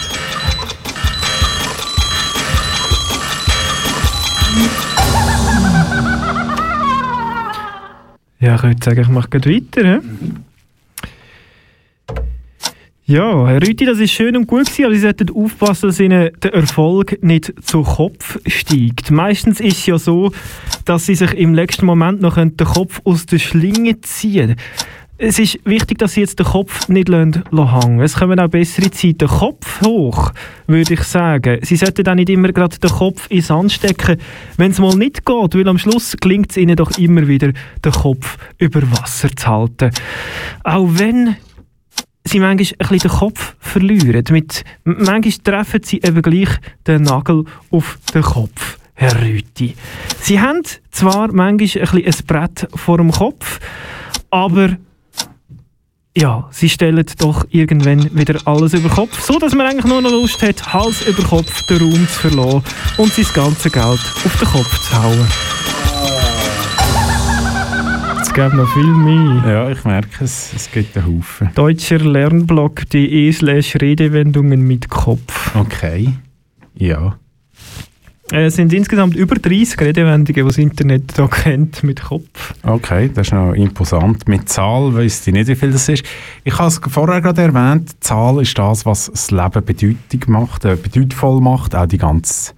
Ja, 8.40 8.56
ich 8.56 8.64
würde 8.64 8.84
sagen, 8.84 9.02
ich 9.02 9.08
mache 9.08 9.30
gleich 9.30 9.46
weiter. 9.46 10.02
He? 10.02 10.08
Ja, 13.08 13.48
Herr 13.48 13.62
Rüti, 13.62 13.86
das 13.86 14.00
ist 14.00 14.14
schön 14.14 14.36
und 14.36 14.48
gut 14.48 14.68
aber 14.80 14.96
Sie 14.96 15.00
sollten 15.00 15.30
aufpassen, 15.30 15.90
dass 15.90 16.00
Ihnen 16.00 16.32
der 16.42 16.56
Erfolg 16.56 17.22
nicht 17.22 17.54
zu 17.62 17.84
Kopf 17.84 18.40
steigt. 18.48 19.12
Meistens 19.12 19.60
ist 19.60 19.78
es 19.78 19.86
ja 19.86 20.00
so, 20.00 20.32
dass 20.86 21.06
Sie 21.06 21.14
sich 21.14 21.32
im 21.36 21.54
letzten 21.54 21.86
Moment 21.86 22.22
noch 22.22 22.34
den 22.34 22.58
Kopf 22.58 23.02
aus 23.04 23.28
der 23.28 23.38
Schlinge 23.38 24.02
ziehen 24.02 24.56
es 25.18 25.40
ist 25.40 25.60
wichtig, 25.64 26.00
dass 26.00 26.14
Sie 26.14 26.22
jetzt 26.22 26.40
den 26.40 26.46
Kopf 26.46 26.90
nicht 26.90 27.10
hängen 27.10 27.44
lassen. 27.50 28.02
Es 28.02 28.16
kommen 28.16 28.38
auch 28.38 28.50
bessere 28.50 28.92
Zeiten. 28.92 29.30
Kopf 29.30 29.82
hoch, 29.82 30.34
würde 30.68 30.94
ich 30.94 31.04
sagen. 31.04 31.60
Sie 31.62 31.78
sollten 31.78 32.06
auch 32.10 32.16
nicht 32.16 32.30
immer 32.30 32.52
gerade 32.52 32.78
den 32.78 32.90
Kopf 32.90 33.28
ins 33.30 33.48
Sand 33.48 33.72
stecken, 33.72 34.18
wenn 34.58 34.72
es 34.72 34.80
mal 34.80 34.96
nicht 34.96 35.26
geht, 35.26 35.56
weil 35.56 35.70
am 35.70 35.78
Schluss 35.78 36.18
gelingt 36.20 36.52
es 36.52 36.58
Ihnen 36.58 36.76
doch 36.76 36.98
immer 36.98 37.30
wieder, 37.30 37.54
den 37.54 37.92
Kopf 37.94 38.38
über 38.58 38.82
Wasser 38.92 39.30
zu 39.34 39.48
halten. 39.48 39.92
Auch 40.66 40.90
wenn 40.90 41.38
sie 42.26 42.40
manchmal 42.40 42.90
ein 42.90 43.00
den 43.00 43.12
Kopf 43.12 43.56
verlieren. 43.60 44.24
Mit, 44.32 44.64
manchmal 44.84 45.32
treffen 45.44 45.84
sie 45.84 46.02
eben 46.02 46.22
gleich 46.22 46.50
den 46.86 47.04
Nagel 47.04 47.46
auf 47.72 47.98
den 48.14 48.24
Kopf. 48.24 48.78
Herr 48.96 49.22
Rüti. 49.22 49.76
Sie 50.22 50.40
haben 50.40 50.62
zwar 50.92 51.32
manchmal 51.32 51.88
ein, 51.88 52.06
ein 52.06 52.26
Brett 52.26 52.68
vor 52.74 52.98
dem 52.98 53.12
Kopf, 53.12 53.60
aber 54.30 54.78
ja, 56.18 56.48
sie 56.50 56.70
stellen 56.70 57.06
doch 57.18 57.46
irgendwann 57.50 58.10
wieder 58.18 58.40
alles 58.46 58.74
über 58.74 58.88
Kopf, 58.88 59.20
so 59.20 59.38
dass 59.38 59.54
man 59.54 59.68
eigentlich 59.68 59.86
nur 59.86 60.02
noch 60.02 60.12
Lust 60.12 60.42
hat, 60.42 60.74
Hals 60.74 61.06
über 61.06 61.24
Kopf 61.24 61.66
den 61.68 61.78
Raum 61.78 62.08
zu 62.08 62.30
verlassen 62.30 62.64
und 62.98 63.14
sein 63.14 63.26
ganzes 63.34 63.72
Geld 63.72 63.86
auf 63.86 64.40
den 64.40 64.48
Kopf 64.48 64.90
zu 64.90 65.04
hauen. 65.04 65.28
Es 68.38 68.42
gibt 68.44 68.54
noch 68.56 68.68
viel 68.74 68.94
mehr. 68.94 69.44
Ja, 69.48 69.70
ich 69.70 69.86
merke 69.86 70.26
es, 70.26 70.52
es 70.54 70.70
gibt 70.70 70.98
einen 70.98 71.20
Haufen. 71.20 71.52
Deutscher 71.56 72.00
Lernblog.de 72.00 73.32
slash 73.32 73.78
Redewendungen 73.78 74.60
mit 74.60 74.90
Kopf. 74.90 75.56
Okay, 75.56 76.10
ja. 76.74 77.16
Äh, 78.34 78.48
Es 78.48 78.56
sind 78.58 78.74
insgesamt 78.74 79.16
über 79.16 79.36
30 79.36 79.80
Redewendungen, 79.80 80.34
die 80.34 80.44
das 80.44 80.58
Internet 80.58 81.18
da 81.18 81.28
kennt 81.32 81.82
mit 81.86 82.04
Kopf. 82.04 82.54
Okay, 82.64 83.10
das 83.14 83.28
ist 83.28 83.34
noch 83.34 83.54
imposant. 83.54 84.28
Mit 84.28 84.50
Zahl 84.50 84.94
weiss 84.94 85.26
ich 85.26 85.34
nicht, 85.34 85.48
wie 85.48 85.56
viel 85.56 85.72
das 85.72 85.88
ist. 85.88 86.04
Ich 86.44 86.58
habe 86.60 86.68
es 86.68 86.82
vorher 86.90 87.22
gerade 87.22 87.42
erwähnt, 87.42 88.04
Zahl 88.04 88.42
ist 88.42 88.58
das, 88.58 88.86
was 88.86 89.10
das 89.10 89.32
Leben 89.32 89.64
Bedeutung 89.64 90.20
macht, 90.28 90.66
äh, 90.66 90.76
bedeutvoll 90.76 91.40
macht. 91.40 91.74
Auch 91.74 91.86
die 91.86 92.00
ganze 92.00 92.52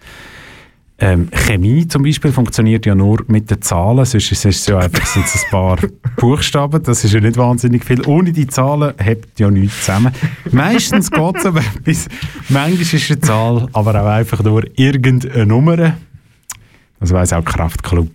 ähm, 1.00 1.30
Chemie 1.32 1.88
zum 1.88 2.04
Beispiel 2.04 2.32
funktioniert 2.32 2.86
ja 2.88 2.96
nur 2.96 3.24
mit 3.28 3.52
den 3.52 3.62
Zahlen, 3.62 4.04
sonst 4.04 4.32
ist 4.32 4.46
es 4.46 4.66
ja 4.66 4.78
einfach 4.80 5.06
sind 5.06 5.26
ein 5.26 5.52
paar 5.52 5.78
Buchstaben, 6.16 6.82
das 6.82 7.04
ist 7.04 7.14
ja 7.14 7.20
nicht 7.20 7.38
wahnsinnig 7.38 7.86
viel. 7.86 8.06
Ohne 8.08 8.32
die 8.32 8.48
Zahlen 8.48 8.94
hebt 8.98 9.40
ja 9.40 9.52
nichts 9.52 9.86
zusammen. 9.86 10.12
Meistens 10.52 11.12
geht 11.12 11.36
es 11.36 11.46
aber 11.46 11.60
etwas, 11.86 12.08
manchmal 12.50 12.82
ist 12.82 13.12
eine 13.12 13.20
Zahl, 13.20 13.68
aber 13.74 14.02
auch 14.02 14.08
einfach 14.08 14.44
nur 14.44 14.64
irgendeine 14.76 15.46
Nummer. 15.46 15.94
Das 17.00 17.12
weiss 17.12 17.32
auch 17.32 17.46
Kraftclub. 17.46 18.10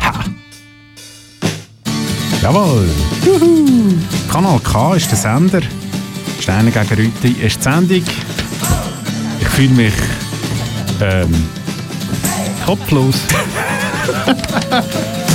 Ha! 0.00 0.24
Jawohl! 2.42 2.88
Juhu. 3.24 3.94
Kanal 4.30 4.58
K 4.60 4.96
ist 4.96 5.10
der 5.10 5.16
Sender. 5.16 5.62
Steine 6.40 6.70
gegen 6.70 6.88
Rüti 6.88 7.36
ist 7.40 7.58
die 7.58 7.62
Sendung. 7.62 8.02
Ich 9.40 9.48
fühle 9.48 9.68
mich 9.70 9.94
ähm, 11.00 11.32
kopflos. 12.64 13.26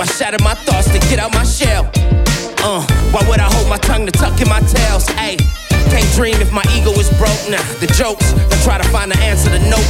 I 0.00 0.06
shatter 0.06 0.42
my 0.42 0.54
thoughts 0.54 0.90
to 0.92 0.98
get 1.10 1.18
out 1.18 1.34
my 1.34 1.44
shell. 1.44 1.90
Uh, 2.64 2.80
why 3.12 3.20
would 3.28 3.38
I 3.38 3.52
hold 3.52 3.68
my 3.68 3.76
tongue 3.76 4.06
to 4.06 4.12
tuck 4.12 4.40
in 4.40 4.48
my 4.48 4.60
tails? 4.60 5.06
Ayy, 5.20 5.36
can't 5.92 6.14
dream 6.14 6.40
if 6.40 6.50
my 6.52 6.64
ego 6.72 6.90
is 6.92 7.10
broke. 7.20 7.36
Nah, 7.50 7.60
the 7.80 7.86
jokes, 7.92 8.32
I 8.32 8.64
try 8.64 8.78
to 8.78 8.88
find 8.88 9.12
the 9.12 9.18
answer 9.18 9.50
to 9.50 9.58
nope. 9.68 9.84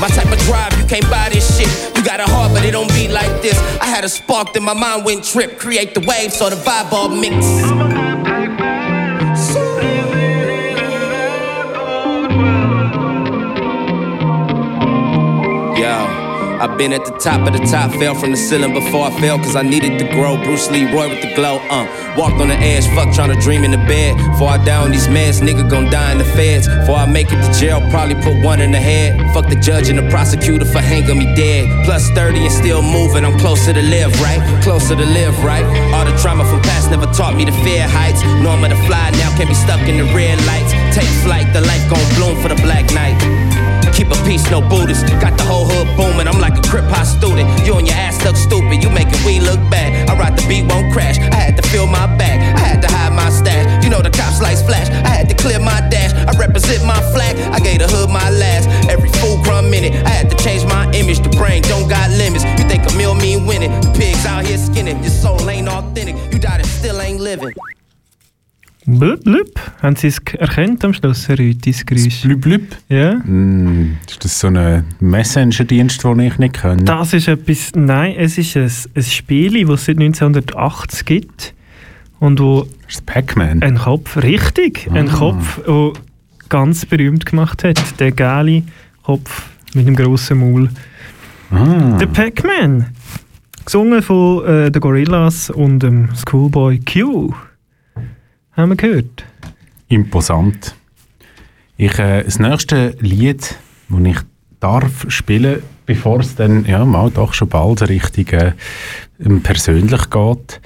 My 0.00 0.08
type 0.08 0.26
of 0.32 0.38
drive, 0.46 0.76
you 0.80 0.86
can't 0.86 1.08
buy 1.08 1.28
this 1.28 1.46
shit. 1.56 1.70
You 1.96 2.04
got 2.04 2.18
a 2.18 2.24
heart, 2.24 2.52
but 2.52 2.64
it 2.64 2.72
don't 2.72 2.88
beat 2.88 3.10
like 3.10 3.40
this. 3.40 3.58
I 3.80 3.86
had 3.86 4.04
a 4.04 4.08
spark, 4.08 4.54
then 4.54 4.64
my 4.64 4.74
mind 4.74 5.04
went 5.04 5.24
trip. 5.24 5.56
Create 5.56 5.94
the 5.94 6.00
wave, 6.00 6.32
so 6.32 6.50
the 6.50 6.56
vibe 6.56 6.90
all 6.90 7.08
mix. 7.08 8.07
I've 16.60 16.76
been 16.76 16.92
at 16.92 17.04
the 17.04 17.12
top 17.12 17.46
of 17.46 17.52
the 17.52 17.64
top, 17.70 17.92
fell 17.92 18.16
from 18.16 18.32
the 18.32 18.36
ceiling 18.36 18.74
before 18.74 19.06
I 19.06 19.20
fell, 19.20 19.38
cause 19.38 19.54
I 19.54 19.62
needed 19.62 19.98
to 20.00 20.06
grow. 20.10 20.36
Bruce 20.42 20.68
Lee, 20.70 20.90
Roy 20.92 21.08
with 21.08 21.22
the 21.22 21.32
glow, 21.34 21.58
uh. 21.70 21.86
Walked 22.18 22.40
on 22.42 22.48
the 22.48 22.58
edge, 22.58 22.84
fuck 22.98 23.14
trying 23.14 23.30
to 23.30 23.40
dream 23.40 23.62
in 23.62 23.70
the 23.70 23.78
bed. 23.86 24.16
Before 24.32 24.48
I 24.48 24.58
die 24.64 24.82
on 24.82 24.90
these 24.90 25.06
meds, 25.06 25.40
nigga 25.40 25.70
gon' 25.70 25.88
die 25.88 26.10
in 26.10 26.18
the 26.18 26.24
feds. 26.24 26.66
Before 26.66 26.96
I 26.96 27.06
make 27.06 27.30
it 27.30 27.40
to 27.40 27.50
jail, 27.60 27.78
probably 27.90 28.16
put 28.16 28.42
one 28.42 28.60
in 28.60 28.72
the 28.72 28.80
head. 28.80 29.14
Fuck 29.32 29.48
the 29.48 29.54
judge 29.54 29.88
and 29.88 29.98
the 29.98 30.10
prosecutor 30.10 30.64
for 30.64 30.80
hanging 30.80 31.16
me 31.16 31.32
dead. 31.36 31.70
Plus 31.84 32.10
30 32.10 32.42
and 32.46 32.52
still 32.52 32.82
moving, 32.82 33.24
I'm 33.24 33.38
closer 33.38 33.72
to 33.72 33.82
live, 33.82 34.10
right? 34.20 34.42
Closer 34.64 34.96
to 34.96 35.06
live, 35.06 35.38
right? 35.44 35.64
All 35.94 36.04
the 36.04 36.16
trauma 36.18 36.44
from 36.44 36.60
past 36.62 36.90
never 36.90 37.06
taught 37.06 37.36
me 37.36 37.44
to 37.44 37.52
fear 37.62 37.86
heights. 37.86 38.22
I'm 38.24 38.42
to 38.42 38.82
fly 38.90 39.10
now, 39.14 39.30
can't 39.36 39.48
be 39.48 39.54
stuck 39.54 39.80
in 39.86 39.98
the 39.98 40.10
red 40.12 40.42
lights. 40.44 40.72
Take 40.90 41.08
flight, 41.22 41.46
the 41.52 41.60
life 41.60 41.88
gon' 41.88 42.02
bloom 42.16 42.34
for 42.42 42.48
the 42.48 42.60
black 42.60 42.90
night. 42.92 43.47
Keep 43.98 44.14
a 44.14 44.18
peace, 44.22 44.48
no 44.48 44.62
Buddhist. 44.62 45.10
Got 45.18 45.36
the 45.36 45.42
whole 45.42 45.66
hood 45.66 45.90
booming. 45.98 46.28
I'm 46.28 46.38
like 46.38 46.56
a 46.56 46.62
crip 46.70 46.84
high 46.86 47.02
student. 47.02 47.50
You 47.66 47.74
and 47.82 47.84
your 47.84 47.96
ass 47.96 48.22
look 48.24 48.36
stupid. 48.36 48.78
You 48.78 48.90
making 48.90 49.18
we 49.26 49.40
look 49.40 49.58
bad. 49.74 50.08
I 50.08 50.14
ride 50.14 50.38
the 50.38 50.46
beat, 50.46 50.70
won't 50.70 50.92
crash. 50.92 51.18
I 51.18 51.34
had 51.34 51.56
to 51.56 51.66
fill 51.66 51.88
my 51.88 52.06
bag. 52.14 52.38
I 52.38 52.60
had 52.60 52.80
to 52.82 52.86
hide 52.86 53.12
my 53.12 53.28
stash. 53.28 53.82
You 53.82 53.90
know 53.90 54.00
the 54.00 54.10
cops 54.10 54.40
lights 54.40 54.62
flash. 54.62 54.86
I 55.02 55.10
had 55.10 55.28
to 55.30 55.34
clear 55.34 55.58
my 55.58 55.82
dash. 55.90 56.14
I 56.14 56.30
represent 56.38 56.86
my 56.86 57.02
flag. 57.10 57.34
I 57.50 57.58
gave 57.58 57.80
the 57.80 57.88
hood 57.88 58.08
my 58.08 58.30
last. 58.30 58.70
Every 58.88 59.10
full 59.18 59.42
crumb 59.42 59.68
minute. 59.68 59.90
I 60.06 60.10
had 60.10 60.30
to 60.30 60.36
change 60.36 60.64
my 60.64 60.86
image. 60.92 61.18
The 61.18 61.30
brain 61.30 61.62
don't 61.62 61.88
got 61.88 62.08
limits. 62.10 62.44
You 62.44 62.70
think 62.70 62.86
a 62.86 62.94
meal 62.94 63.14
mean 63.16 63.46
winning? 63.46 63.72
The 63.80 63.90
pigs 63.98 64.24
out 64.26 64.46
here 64.46 64.58
skinning. 64.58 65.02
Your 65.02 65.10
soul 65.10 65.42
ain't 65.50 65.66
authentic. 65.66 66.14
You 66.32 66.38
died 66.38 66.60
and 66.60 66.68
still 66.68 67.00
ain't 67.00 67.18
living. 67.18 67.52
Blub, 68.90 69.22
blub. 69.22 69.60
Haben 69.82 69.96
Sie 69.96 70.06
es 70.06 70.18
erkannt 70.38 70.82
am 70.82 70.94
Schluss, 70.94 71.28
Herr 71.28 71.38
Rütis 71.38 71.84
Geräusch? 71.84 72.22
Blüb, 72.22 72.40
blüb. 72.40 72.76
Ja. 72.88 73.16
Mm, 73.16 73.98
ist 74.08 74.24
das 74.24 74.40
so 74.40 74.46
ein 74.46 74.84
Messenger-Dienst, 74.98 76.02
den 76.02 76.20
ich 76.20 76.38
nicht 76.38 76.54
kenne? 76.54 76.84
Das 76.84 77.12
ist 77.12 77.28
etwas, 77.28 77.72
nein, 77.74 78.14
es 78.16 78.38
ist 78.38 78.56
ein, 78.56 78.70
ein 78.96 79.02
Spiel, 79.02 79.66
das 79.66 79.80
es 79.80 79.86
seit 79.86 79.98
1980 79.98 81.04
gibt. 81.04 81.54
Und 82.18 82.40
wo 82.40 82.66
das 82.86 83.02
Pac-Man? 83.02 83.62
ein 83.62 83.76
Kopf, 83.76 84.16
richtig, 84.16 84.88
ein 84.90 85.10
Ah. 85.10 85.12
Kopf, 85.12 85.60
der 85.66 85.92
ganz 86.48 86.86
berühmt 86.86 87.26
gemacht 87.26 87.64
hat. 87.64 88.00
Der 88.00 88.10
geile 88.12 88.62
Kopf 89.02 89.50
mit 89.74 89.86
dem 89.86 89.96
grossen 89.96 90.38
Maul. 90.40 90.70
Ah. 91.50 91.98
Der 91.98 92.06
Pac-Man. 92.06 92.86
Gesungen 93.66 94.00
von 94.00 94.46
äh, 94.46 94.70
den 94.70 94.80
Gorillas 94.80 95.50
und 95.50 95.80
dem 95.80 96.08
Schoolboy 96.16 96.80
Q. 96.80 97.34
Haben 98.58 98.70
wir 98.70 98.76
gehört? 98.76 99.24
Imposant. 99.86 100.74
Ich, 101.76 101.96
äh, 102.00 102.24
das 102.24 102.40
nächste 102.40 102.96
Lied, 102.98 103.54
das 103.88 104.00
ich 104.02 104.18
darf 104.58 105.06
spielen, 105.06 105.62
bevor 105.86 106.18
es 106.18 106.34
dann 106.34 106.64
ja, 106.64 106.84
mal 106.84 107.08
doch 107.08 107.34
schon 107.34 107.48
bald 107.48 107.88
richtig 107.88 108.32
äh, 108.32 108.54
ähm, 109.24 109.44
persönlich 109.44 110.10
geht, 110.10 110.60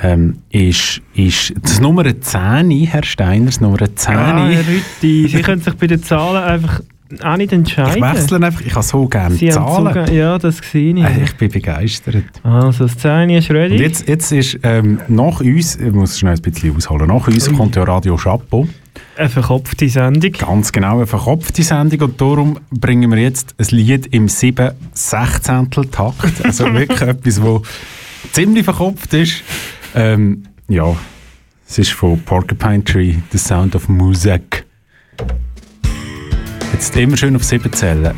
ähm, 0.00 0.38
ist, 0.48 1.02
ist 1.12 1.52
das 1.60 1.80
Nummer 1.80 2.18
10, 2.18 2.70
Herr 2.86 3.04
Steiner, 3.04 3.44
das 3.44 3.60
Nummer 3.60 3.94
10. 3.94 4.14
Ah, 4.16 4.48
Herr 4.48 4.66
Rütti, 4.66 5.28
Sie 5.28 5.42
können 5.42 5.60
sich 5.60 5.74
bei 5.74 5.86
den 5.86 6.02
Zahlen 6.02 6.42
einfach 6.42 6.80
auch 7.22 7.36
nicht 7.36 7.52
entscheiden. 7.52 7.96
ich 7.96 8.02
wechsle 8.02 8.44
einfach, 8.44 8.60
ich 8.60 8.74
habe 8.74 8.84
so 8.84 9.06
gerne 9.06 9.34
Sie 9.34 9.48
Zahlen. 9.48 9.94
zuge- 9.94 10.12
ja, 10.12 10.38
das 10.38 10.58
sehe 10.58 10.94
ich. 10.94 11.02
Äh, 11.04 11.24
ich 11.24 11.34
bin 11.36 11.50
begeistert. 11.50 12.24
Also, 12.42 12.86
das 12.86 12.98
10 12.98 13.30
ist 13.30 13.50
ready. 13.50 13.74
Und 13.74 13.80
jetzt, 13.80 14.08
jetzt 14.08 14.32
ist 14.32 14.58
ähm, 14.62 15.00
nach 15.08 15.40
uns, 15.40 15.76
ich 15.76 15.92
muss 15.92 16.18
schnell 16.18 16.34
ein 16.34 16.42
bisschen 16.42 16.76
ausholen, 16.76 17.08
nach 17.08 17.26
uns 17.26 17.52
kommt 17.52 17.76
ja 17.76 17.82
Radio 17.84 18.16
Chapeau. 18.16 18.68
Eine 19.16 19.28
verkopfte 19.28 19.88
Sendung. 19.88 20.32
Ganz 20.32 20.72
genau, 20.72 20.96
eine 20.96 21.06
verkopfte 21.06 21.62
Sendung 21.62 22.00
und 22.02 22.20
darum 22.20 22.58
bringen 22.70 23.10
wir 23.10 23.18
jetzt 23.18 23.54
ein 23.58 23.66
Lied 23.76 24.06
im 24.14 24.28
7 24.28 24.70
16 24.92 25.70
takt 25.90 26.44
Also 26.44 26.64
wirklich 26.74 27.00
etwas, 27.02 27.36
das 27.40 28.32
ziemlich 28.32 28.64
verkopft 28.64 29.12
ist. 29.14 29.42
Ähm, 29.94 30.44
ja, 30.68 30.94
es 31.68 31.78
ist 31.78 31.92
von 31.92 32.20
Porcupine 32.20 32.82
Tree, 32.84 33.14
The 33.30 33.38
Sound 33.38 33.74
of 33.76 33.88
Music. 33.88 34.64
Jetzt 36.72 36.96
immer 36.96 37.16
schön 37.16 37.36
auf 37.36 37.44
7 37.44 37.72
zählen. 37.72 38.14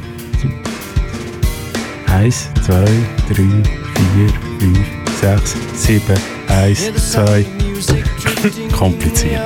Eins, 2.07 2.49
zwei, 2.67 2.85
drei, 3.29 3.35
vier, 3.35 4.29
fünf, 4.59 4.79
sechs, 5.21 5.57
sieben, 5.75 6.19
eins, 6.49 6.93
zwei. 7.11 7.45
Kompliziert. 8.77 9.41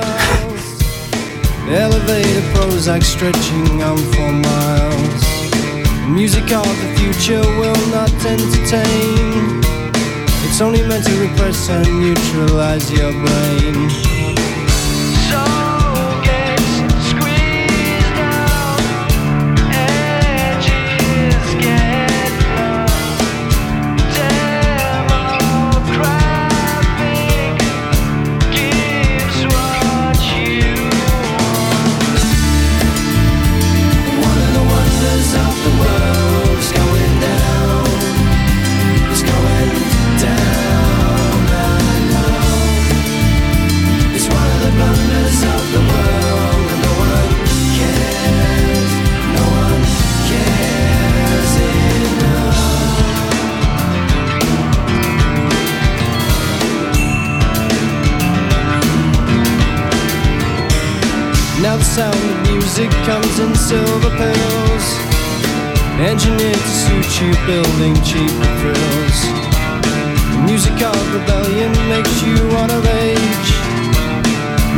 Elevated 1.71 2.45
Prozac 2.55 3.03
stretching 3.03 3.83
on 3.83 3.99
for 3.99 4.33
miles. 4.33 5.25
Music 6.09 6.53
of 6.53 6.67
the 6.67 7.01
future 7.01 7.43
will 7.59 7.77
not 7.93 8.11
entertain. 8.25 9.61
It's 10.45 10.61
only 10.61 10.83
meant 10.83 11.05
to 11.05 11.13
repress 11.21 11.69
and 11.69 11.87
neutralize 12.01 12.91
your 12.93 13.13
brain. 13.13 14.06
Sound 61.97 62.15
of 62.15 62.53
music 62.53 62.91
comes 63.09 63.39
in 63.39 63.55
silver 63.55 64.11
pills. 64.21 64.87
Engineered 65.99 66.55
to 66.55 66.75
suit 66.85 67.11
you, 67.23 67.33
building 67.47 67.95
cheaper 68.05 68.51
thrills. 68.61 69.19
The 70.31 70.43
music 70.45 70.77
of 70.83 71.15
rebellion 71.15 71.73
makes 71.89 72.23
you 72.23 72.37
wanna 72.55 72.81
rage. 72.93 73.51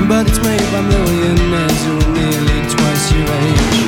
But 0.06 0.28
it's 0.28 0.40
made 0.44 0.68
by 0.70 0.80
millionaires 0.94 1.80
who 1.86 1.94
are 2.04 2.12
nearly 2.14 2.58
twice 2.70 3.10
your 3.10 3.26
age. 3.48 3.87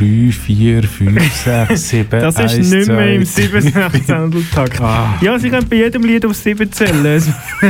3, 0.00 0.32
4, 0.32 0.82
5, 0.82 1.34
6, 1.68 1.88
7, 1.88 2.10
Das 2.10 2.34
ist 2.36 2.40
1, 2.58 2.70
nicht 2.70 2.88
mehr 2.88 3.14
im 3.14 3.24
2, 3.26 3.42
7-6-Takt. 3.42 4.80
Ja, 5.22 5.38
Sie 5.38 5.50
können 5.50 5.68
bei 5.68 5.76
jedem 5.76 6.02
Lied 6.04 6.24
auf 6.24 6.34
7 6.34 6.70
zählen. 6.72 7.04
Es 7.04 7.26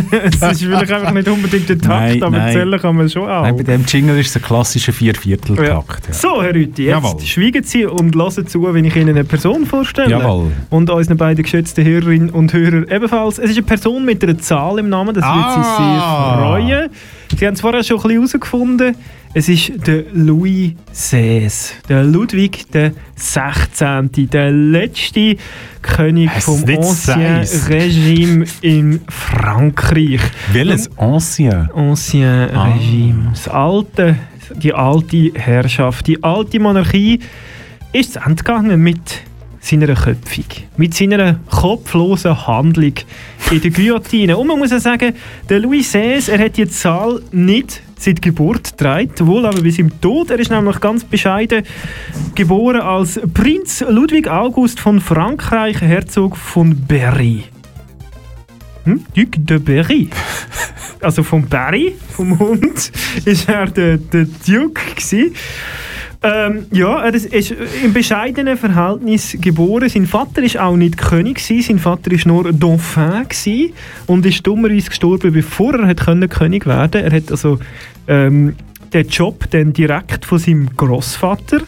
ist 0.52 0.62
vielleicht 0.62 0.92
einfach 0.92 1.12
nicht 1.12 1.28
unbedingt 1.28 1.68
der 1.68 1.78
Takt, 1.78 1.88
Nein, 1.88 2.22
aber 2.22 2.38
nein. 2.38 2.52
zählen 2.52 2.80
kann 2.80 2.96
man 2.96 3.08
schon 3.08 3.28
auch. 3.28 3.42
Nein, 3.42 3.56
bei 3.56 3.62
dem 3.64 3.84
Jingle 3.86 4.18
ist 4.18 4.30
es 4.30 4.36
ein 4.36 4.42
klassischer 4.42 4.92
Viervierteltakt. 4.92 6.06
Ja. 6.08 6.12
So, 6.12 6.42
Herr 6.42 6.54
Rüti, 6.54 6.84
jetzt 6.84 7.02
Jawohl. 7.04 7.20
schweigen 7.22 7.64
Sie 7.64 7.84
und 7.86 8.14
hören 8.14 8.46
zu, 8.46 8.72
wenn 8.74 8.84
ich 8.84 8.94
Ihnen 8.96 9.10
eine 9.10 9.24
Person 9.24 9.66
vorstelle. 9.66 10.10
Jawohl. 10.10 10.52
Und 10.70 10.88
unseren 10.90 11.16
beiden 11.16 11.42
geschätzten 11.42 11.84
Hörerinnen 11.84 12.30
und 12.30 12.52
Hörer 12.52 12.90
ebenfalls. 12.90 13.38
Es 13.38 13.50
ist 13.50 13.56
eine 13.56 13.66
Person 13.66 14.04
mit 14.04 14.22
einer 14.22 14.38
Zahl 14.38 14.78
im 14.78 14.88
Namen, 14.88 15.14
das 15.14 15.24
wird 15.24 15.34
Sie 15.34 15.60
Ah. 15.60 16.36
sehr 16.36 16.68
freuen. 16.68 16.90
Sie 17.38 17.46
haben 17.46 17.54
es 17.54 17.60
vorher 17.60 17.82
schon 17.82 17.96
ein 17.98 18.02
bisschen 18.02 18.16
herausgefunden. 18.18 18.96
Es 19.32 19.48
ist 19.48 19.72
der 19.86 20.04
Louis 20.12 20.72
XVI, 20.92 21.48
der 21.88 22.02
Ludwig 22.02 22.68
der 22.72 22.92
16., 23.14 24.10
der 24.30 24.50
letzte 24.50 25.36
König 25.82 26.30
Es 26.36 26.44
vom 26.44 26.64
Ancien. 26.64 27.46
Regime 27.68 28.44
in 28.60 29.00
Frankreich. 29.08 30.20
Welches 30.52 30.90
Ancien? 30.98 31.70
Ancien 31.74 32.50
Ah. 32.52 32.72
Regime. 32.74 33.30
Das 33.32 33.46
alte, 33.48 34.16
die 34.56 34.74
alte 34.74 35.30
Herrschaft, 35.34 36.08
die 36.08 36.22
alte 36.24 36.58
Monarchie 36.58 37.20
ist 37.92 38.14
zu 38.14 38.20
Ende 38.20 38.36
gegangen 38.42 38.80
mit 38.82 39.22
seiner 39.60 39.94
Köpfung, 39.94 40.44
mit 40.76 40.94
seiner 40.94 41.38
kopflosen 41.50 42.46
Handlung 42.46 42.94
in 43.50 43.60
der 43.60 43.70
Guillotine. 43.70 44.36
Und 44.36 44.46
man 44.46 44.58
muss 44.58 44.70
ja 44.70 44.80
sagen, 44.80 45.14
der 45.48 45.60
Louis 45.60 45.88
XVI, 45.88 46.32
er 46.32 46.38
hat 46.46 46.56
die 46.56 46.68
Zahl 46.68 47.20
nicht 47.30 47.82
seit 47.98 48.22
Geburt 48.22 48.70
getragen, 48.70 49.12
wohl 49.20 49.44
aber 49.44 49.60
bis 49.60 49.78
im 49.78 50.00
Tod. 50.00 50.30
Er 50.30 50.38
ist 50.38 50.50
nämlich 50.50 50.80
ganz 50.80 51.04
bescheiden 51.04 51.64
geboren 52.34 52.80
als 52.80 53.20
Prinz 53.34 53.84
Ludwig 53.86 54.28
August 54.28 54.80
von 54.80 55.00
Frankreich, 55.00 55.80
Herzog 55.80 56.36
von 56.36 56.74
Berry. 56.86 57.44
Hm? 58.84 59.04
Duc 59.14 59.28
de 59.36 59.58
Berry. 59.58 60.08
Also 61.02 61.22
vom 61.22 61.46
Berry, 61.46 61.94
vom 62.10 62.38
Hund, 62.38 62.92
ist 63.24 63.48
er 63.48 63.66
der, 63.66 63.98
der 63.98 64.26
Duke 64.46 64.82
gewesen. 64.94 65.34
Ähm, 66.22 66.66
ja, 66.70 67.00
er 67.02 67.14
ist, 67.14 67.54
im 67.82 67.94
bescheidenen 67.94 68.58
Verhältnis 68.58 69.38
geboren. 69.40 69.88
Sein 69.88 70.06
Vater 70.06 70.42
ist 70.42 70.58
auch 70.58 70.76
nicht 70.76 70.98
König 70.98 71.36
gewesen. 71.36 71.62
Sein 71.62 71.78
Vater 71.78 72.12
ist 72.12 72.26
nur 72.26 72.52
Dauphin 72.52 73.26
gewesen 73.26 73.72
und 74.06 74.26
ist 74.26 74.46
dummerweise 74.46 74.90
gestorben, 74.90 75.32
bevor 75.32 75.74
er 75.74 75.86
hat 75.86 76.00
können 76.00 76.28
König 76.28 76.66
werden. 76.66 77.04
Er 77.04 77.12
hat 77.12 77.30
also 77.30 77.58
ähm, 78.06 78.54
den 78.92 79.08
Job 79.08 79.44
dann 79.50 79.72
direkt 79.72 80.26
von 80.26 80.38
seinem 80.38 80.68
Großvater 80.76 81.62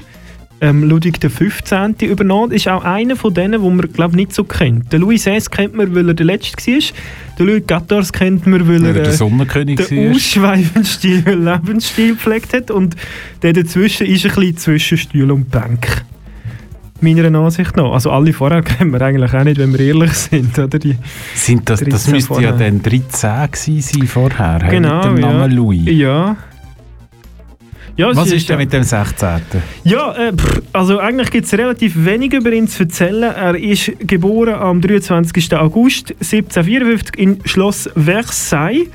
ähm, 0.63 0.85
Ludwig 0.85 1.21
XV. 1.21 1.61
übernommen. 2.03 2.53
Ist 2.53 2.69
auch 2.69 2.85
einer 2.85 3.17
von 3.17 3.35
denen, 3.35 3.61
die 3.63 3.69
man 3.69 3.93
glaub, 3.93 4.15
nicht 4.15 4.33
so 4.33 4.45
kennt. 4.45 4.93
Der 4.93 5.01
Louis 5.01 5.25
XVI 5.25 5.41
kennt 5.51 5.75
man, 5.75 5.95
weil 5.95 6.09
er 6.09 6.15
der 6.15 6.25
Letzte 6.25 6.57
war. 6.57 6.81
Der 7.39 7.47
Louis 7.47 7.63
XIV 7.67 8.13
kennt 8.13 8.47
man, 8.47 8.69
weil, 8.69 8.81
Weil 8.81 8.91
er 8.91 8.97
er 8.97 9.03
der 9.03 9.13
äh, 9.13 9.17
Sonnenkönig 9.17 9.81
den 9.89 10.07
war. 10.07 10.15
ausschweifendsten 10.15 11.25
Lebensstil 11.45 12.13
gepflegt 12.13 12.55
hat. 12.55 12.71
Und 12.71 12.95
der 13.43 13.53
dazwischen 13.53 14.07
ist 14.07 14.25
ein 14.25 14.33
bisschen 14.35 14.57
zwischen 14.57 14.99
Stuhl 14.99 15.31
und 15.33 15.51
Bank. 15.51 16.05
Meiner 17.01 17.37
Ansicht 17.37 17.77
nach. 17.77 17.91
Also 17.93 18.13
alle 18.13 18.33
vorher 18.33 18.63
kennen 18.63 18.93
wir 18.93 19.03
eigentlich 19.03 19.35
auch 19.35 19.43
nicht, 19.43 19.59
wenn 19.59 19.73
wir 19.77 19.81
ehrlich 19.81 20.13
sind. 20.13 20.57
Oder? 20.57 20.79
Die 20.79 20.97
Sind 21.35 21.69
das, 21.69 21.81
das 21.81 22.05
13 22.05 22.13
müsste 22.13 22.41
ja 22.41 22.53
dann 22.53 22.81
13 22.81 23.51
gewesen 23.51 23.81
sein 23.81 24.07
vorher, 24.07 24.61
Genau, 24.71 25.09
mit 25.11 25.19
dem 25.19 25.25
ja. 25.25 25.33
Namen 25.33 25.53
Louis. 25.53 25.83
Ja. 25.87 26.37
Ja, 27.97 28.15
Was 28.17 28.33
ist 28.33 28.49
denn 28.49 28.55
ja- 28.55 28.65
mit 28.65 28.73
dem 28.73 28.83
16.? 28.83 29.41
Ja, 29.85 30.13
äh, 30.15 30.33
pff, 30.33 30.63
also 30.73 30.99
eigentlich 30.99 31.31
gibt 31.31 31.47
es 31.47 31.53
relativ 31.53 32.05
wenig 32.05 32.33
über 32.33 32.51
ihn 32.53 32.67
zu 32.67 32.85
erzählen. 32.85 33.25
Er 33.35 33.55
ist 33.55 33.93
geboren 33.99 34.55
am 34.55 34.81
23. 34.81 35.55
August 35.57 36.15
1754 36.21 37.19
in 37.19 37.39
Schloss 37.45 37.91
Versailles. 37.95 38.89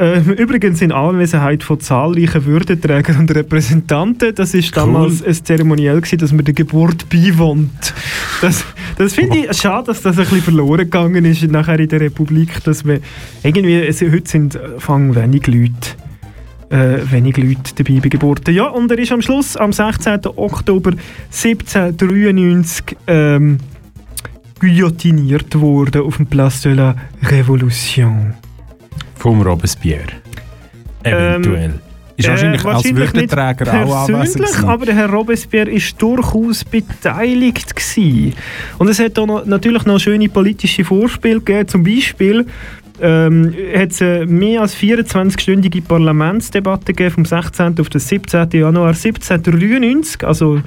Ähm, 0.00 0.30
übrigens 0.30 0.80
in 0.80 0.92
Anwesenheit 0.92 1.64
von 1.64 1.80
zahlreichen 1.80 2.44
Würdenträgern 2.46 3.18
und 3.18 3.34
Repräsentanten. 3.34 4.32
Das 4.32 4.54
ist 4.54 4.76
damals 4.76 5.24
ein 5.24 5.34
Zeremoniell, 5.34 5.96
gewesen, 6.00 6.18
dass 6.18 6.32
man 6.32 6.44
der 6.44 6.54
Geburt 6.54 7.08
beiwohnt. 7.10 7.92
Das, 8.40 8.64
das 8.96 9.14
finde 9.14 9.38
ich 9.38 9.56
schade, 9.60 9.88
dass 9.88 10.02
das 10.02 10.16
ein 10.16 10.22
bisschen 10.22 10.42
verloren 10.42 10.78
gegangen 10.78 11.24
ist 11.24 11.42
nachher 11.50 11.80
in 11.80 11.88
der 11.88 12.00
Republik, 12.00 12.62
dass 12.62 12.84
wir 12.86 13.00
irgendwie, 13.42 13.74
es, 13.74 14.00
heute 14.00 14.28
sind 14.30 14.54
äh, 14.54 14.78
fangen 14.78 15.16
wenig 15.16 15.48
Leute 15.48 15.72
äh, 16.70 16.98
wenig 17.10 17.36
Leute 17.36 17.74
dabei 17.74 18.00
bei 18.00 18.08
Geburten. 18.08 18.54
Ja, 18.54 18.68
und 18.68 18.90
er 18.90 18.98
ist 18.98 19.12
am 19.12 19.22
Schluss, 19.22 19.56
am 19.56 19.72
16. 19.72 20.20
Oktober 20.36 20.92
1793, 21.30 22.96
ähm, 23.06 23.58
guillotiniert 24.58 25.58
worden 25.60 26.02
auf 26.02 26.16
dem 26.16 26.26
Place 26.26 26.62
de 26.62 26.74
la 26.74 26.94
Révolution. 27.22 28.32
Vom 29.14 29.42
Robespierre. 29.42 30.06
Eventuell. 31.02 31.80
ist 32.16 32.26
Äh, 32.26 32.30
wahrscheinlich 32.30 32.64
als 32.64 32.74
wahrscheinlich 32.74 33.12
nicht 33.12 33.36
Würdenträger 33.36 33.84
auch 33.84 34.08
anwesend 34.08 34.44
gewesen. 34.44 34.64
aber 34.68 34.86
der 34.86 34.94
Herr 34.96 35.10
Robespierre 35.10 35.70
ist 35.70 36.00
durchaus 36.02 36.64
beteiligt 36.64 37.74
gewesen. 37.74 38.34
Und 38.78 38.88
es 38.88 38.98
hat 38.98 39.18
auch 39.18 39.26
noch, 39.26 39.46
natürlich 39.46 39.84
noch 39.84 39.98
schöne 39.98 40.28
politische 40.28 40.84
Vorspiele 40.84 41.40
gegeben. 41.40 41.68
Zum 41.68 41.84
Beispiel 41.84 42.46
ähm, 43.00 43.54
hat 43.74 43.90
es 43.92 44.02
eine 44.02 44.26
mehr 44.26 44.62
als 44.62 44.76
24-stündige 44.76 45.82
Parlamentsdebatte 45.82 46.92
gegeben 46.92 47.14
vom 47.14 47.24
16. 47.24 47.78
auf 47.80 47.88
den 47.88 48.00
17. 48.00 48.50
Januar 48.52 48.88
1793, 48.88 50.24
also 50.24 50.60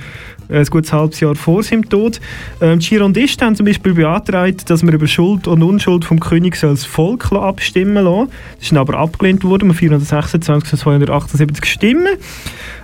ein 0.50 0.66
gutes 0.66 0.92
halbes 0.92 1.20
Jahr 1.20 1.36
vor 1.36 1.64
seinem 1.64 1.88
Tod. 1.88 2.20
Ähm, 2.62 2.80
die 2.80 2.90
Girondisten 2.90 3.46
haben 3.46 3.56
zum 3.56 3.66
Beispiel 3.66 3.94
beantragt, 3.94 4.70
dass 4.70 4.84
man 4.84 4.94
über 4.94 5.08
Schuld 5.08 5.48
und 5.48 5.64
Unschuld 5.64 6.06
vom 6.06 6.20
König 6.20 6.60
das 6.60 6.86
Volk 6.86 7.32
abstimmen 7.32 8.04
lassen. 8.04 8.32
Das 8.58 8.72
ist 8.72 8.78
aber 8.78 8.98
abgelehnt 8.98 9.44
worden 9.44 9.70
mit 9.70 9.78
426 9.78 10.70
zu 10.70 10.78
278 10.78 11.66
Stimmen. 11.66 12.18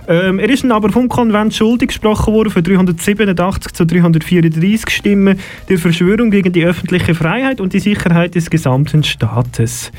Ähm, 0.08 0.38
er 0.38 0.48
ist 0.48 0.64
aber 0.64 0.90
vom 0.90 1.06
Konvent 1.08 1.54
schuldig 1.54 1.88
gesprochen 1.88 2.32
worden 2.32 2.50
für 2.50 2.62
387 2.62 3.72
zu 3.72 3.84
334 3.84 4.88
Stimmen 4.88 5.38
der 5.68 5.78
Verschwörung 5.78 6.30
gegen 6.30 6.50
die 6.50 6.64
öffentliche 6.64 7.14
Freiheit 7.14 7.60
und 7.60 7.74
die 7.74 7.78
Sicherheit 7.78 8.34
des 8.34 8.48
gesamten 8.48 9.04
Staates. 9.04 9.92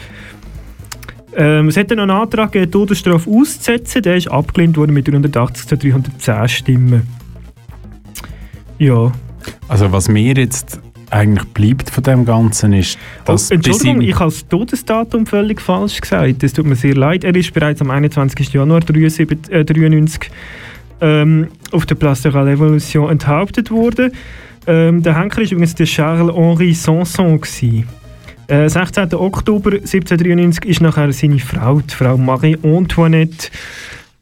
Ähm, 1.36 1.67
es 1.67 1.78
hat 1.78 1.91
noch 1.91 2.00
einen 2.00 2.10
Antrag 2.10 2.54
die 2.54 2.65
Todesstrafe 2.65 3.30
auszusetzen. 3.30 4.02
Der 4.02 4.15
ist 4.15 4.30
abgelehnt 4.30 4.78
worden 4.78 4.93
mit 4.93 5.08
380 5.08 5.67
zu 5.67 5.78
310 5.78 6.50
Stimmen. 6.50 7.08
Ja. 8.80 9.12
Also 9.67 9.91
was 9.91 10.10
mir 10.10 10.34
jetzt 10.34 10.82
eigentlich 11.12 11.48
bleibt 11.50 11.89
von 11.89 12.04
dem 12.04 12.26
Ganzen 12.26 12.74
ist, 12.74 12.98
dass 13.26 13.52
oh, 13.52 13.56
Entschuldigung, 13.56 14.02
ich 14.02 14.19
habe 14.19 14.32
das 14.32 14.48
Todesdatum 14.48 15.26
völlig 15.26 15.62
falsch 15.62 16.02
gesagt. 16.02 16.43
Das 16.43 16.54
tut 16.54 16.65
mir 16.65 16.76
sehr 16.76 16.95
leid. 16.95 17.24
Er 17.24 17.36
ist 17.36 17.54
bereits 17.54 17.82
am 17.82 17.91
21. 17.91 18.54
Januar 18.54 18.78
1993 18.78 19.52
äh, 19.52 19.65
93, 19.65 20.32
ähm, 21.02 21.48
auf 21.72 21.86
der 21.86 21.95
Place 21.95 22.24
de 22.24 22.32
la 22.32 22.43
Révolution 22.43 23.10
enthauptet 23.10 23.72
worden. 23.72 24.12
Ähm, 24.67 25.02
der 25.02 25.17
Henker 25.17 25.38
war 25.38 25.43
übrigens 25.45 25.76
der 25.76 25.86
Charles-Henri 25.86 26.74
Sanson. 26.74 27.41
gewesen. 27.41 27.88
Äh, 28.48 28.67
16. 28.67 29.13
Oktober 29.13 29.74
1793 29.74 30.65
ist 30.65 30.82
nachher 30.82 31.12
seine 31.13 31.39
Frau, 31.39 31.82
die 31.82 31.93
Frau 31.93 32.17
Marie-Antoinette, 32.17 33.50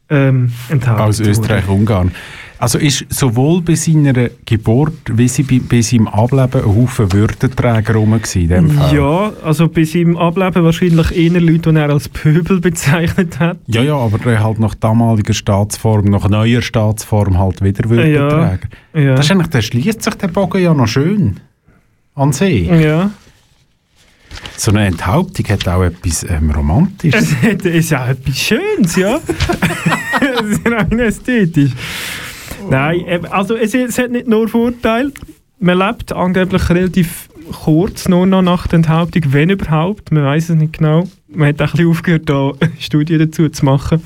ähm, 0.09 0.51
enthauptet 0.69 1.05
aus. 1.05 1.19
Österreich-Ungarn. 1.19 2.11
Also 2.59 2.79
ist 2.79 3.05
sowohl 3.09 3.61
bei 3.61 3.75
seiner 3.75 4.29
Geburt 4.45 4.93
wie 5.11 5.27
sie 5.27 5.43
bei, 5.43 5.59
bei 5.59 5.81
seinem 5.81 6.07
Ableben 6.07 6.63
ein 6.63 6.75
Haufen 6.75 7.11
Würdenträger 7.13 7.93
rum 7.93 8.19
in 8.33 8.47
dem 8.47 8.71
Fall. 8.71 8.95
Ja, 8.95 9.31
also 9.43 9.67
bei 9.67 9.83
seinem 9.83 10.17
Ableben 10.17 10.63
wahrscheinlich 10.63 11.15
eher 11.15 11.39
Leute, 11.39 11.71
die 11.71 11.79
er 11.79 11.89
als 11.89 12.09
Pöbel 12.09 12.59
bezeichnet 12.61 13.39
hat. 13.39 13.57
Ja, 13.67 13.83
ja, 13.83 13.95
aber 13.95 14.17
der 14.17 14.43
halt 14.43 14.59
nach 14.59 14.73
damaliger 14.75 15.33
Staatsform, 15.33 16.05
nach 16.05 16.27
neuer 16.29 16.61
Staatsform 16.61 17.37
halt 17.37 17.63
wieder 17.63 17.89
Würdenträger. 17.89 18.59
Ja, 18.93 18.99
ja. 18.99 19.15
Das 19.15 19.25
ist 19.25 19.31
eigentlich, 19.31 19.49
der 19.49 19.61
schließt 19.61 20.01
sich 20.01 20.15
der 20.15 20.27
Bogen 20.27 20.61
ja 20.61 20.73
noch 20.73 20.87
schön 20.87 21.39
an 22.15 22.33
sich. 22.33 22.67
Ja. 22.67 23.11
So 24.55 24.71
eine 24.71 24.87
Enthauptung 24.87 25.47
hat 25.49 25.67
auch 25.67 25.83
etwas 25.83 26.25
ähm, 26.27 26.51
Romantisches. 26.51 27.35
Es 27.43 27.65
ist 27.65 27.91
ja 27.91 28.09
etwas 28.09 28.37
Schönes, 28.37 28.95
ja. 28.95 29.19
Sehr 30.19 30.71
rein 30.71 30.99
ästhetisch. 30.99 31.71
Nein, 32.69 33.25
also 33.29 33.55
es, 33.55 33.73
es 33.73 33.97
hat 33.97 34.11
nicht 34.11 34.27
nur 34.27 34.47
Vorteile. 34.47 35.11
Man 35.59 35.77
lebt 35.77 36.11
angeblich 36.13 36.69
relativ 36.69 37.29
kurz 37.51 38.07
nur 38.07 38.25
noch 38.25 38.41
nach 38.41 38.67
der 38.67 38.77
Enthauptung, 38.77 39.23
wenn 39.27 39.49
überhaupt. 39.49 40.11
Man 40.11 40.23
weiß 40.23 40.49
es 40.49 40.55
nicht 40.55 40.77
genau. 40.77 41.07
Man 41.27 41.49
hat 41.49 41.61
auch 41.61 41.67
ein 41.67 41.71
bisschen 41.71 41.89
aufgehört, 41.89 42.29
da 42.29 42.51
Studien 42.79 43.19
dazu 43.19 43.49
zu 43.49 43.65
machen. 43.65 44.01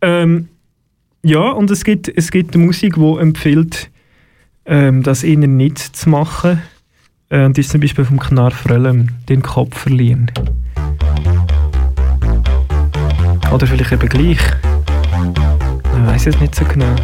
Ähm, 0.00 0.48
ja, 1.22 1.50
und 1.50 1.70
es 1.70 1.84
gibt, 1.84 2.08
es 2.08 2.30
gibt 2.30 2.56
Musik, 2.56 2.94
die 2.94 3.16
empfiehlt, 3.18 3.90
ähm, 4.64 5.02
das 5.02 5.22
ihnen 5.22 5.56
nicht 5.56 5.78
zu 5.78 6.08
machen. 6.08 6.62
Äh, 7.28 7.44
und 7.44 7.58
das 7.58 7.66
ist 7.66 7.72
zum 7.72 7.80
Beispiel 7.80 8.04
vom 8.04 8.18
Knarr 8.18 8.52
Fröllem, 8.52 9.08
den 9.28 9.42
Kopf 9.42 9.78
verlieren. 9.78 10.30
Oder 13.52 13.66
vielleicht 13.66 13.92
eben 13.92 14.08
gleich. 14.08 14.40
Man 16.00 16.14
weiß 16.14 16.28
es 16.28 16.40
nicht 16.40 16.54
so 16.54 16.64
genau. 16.64 16.96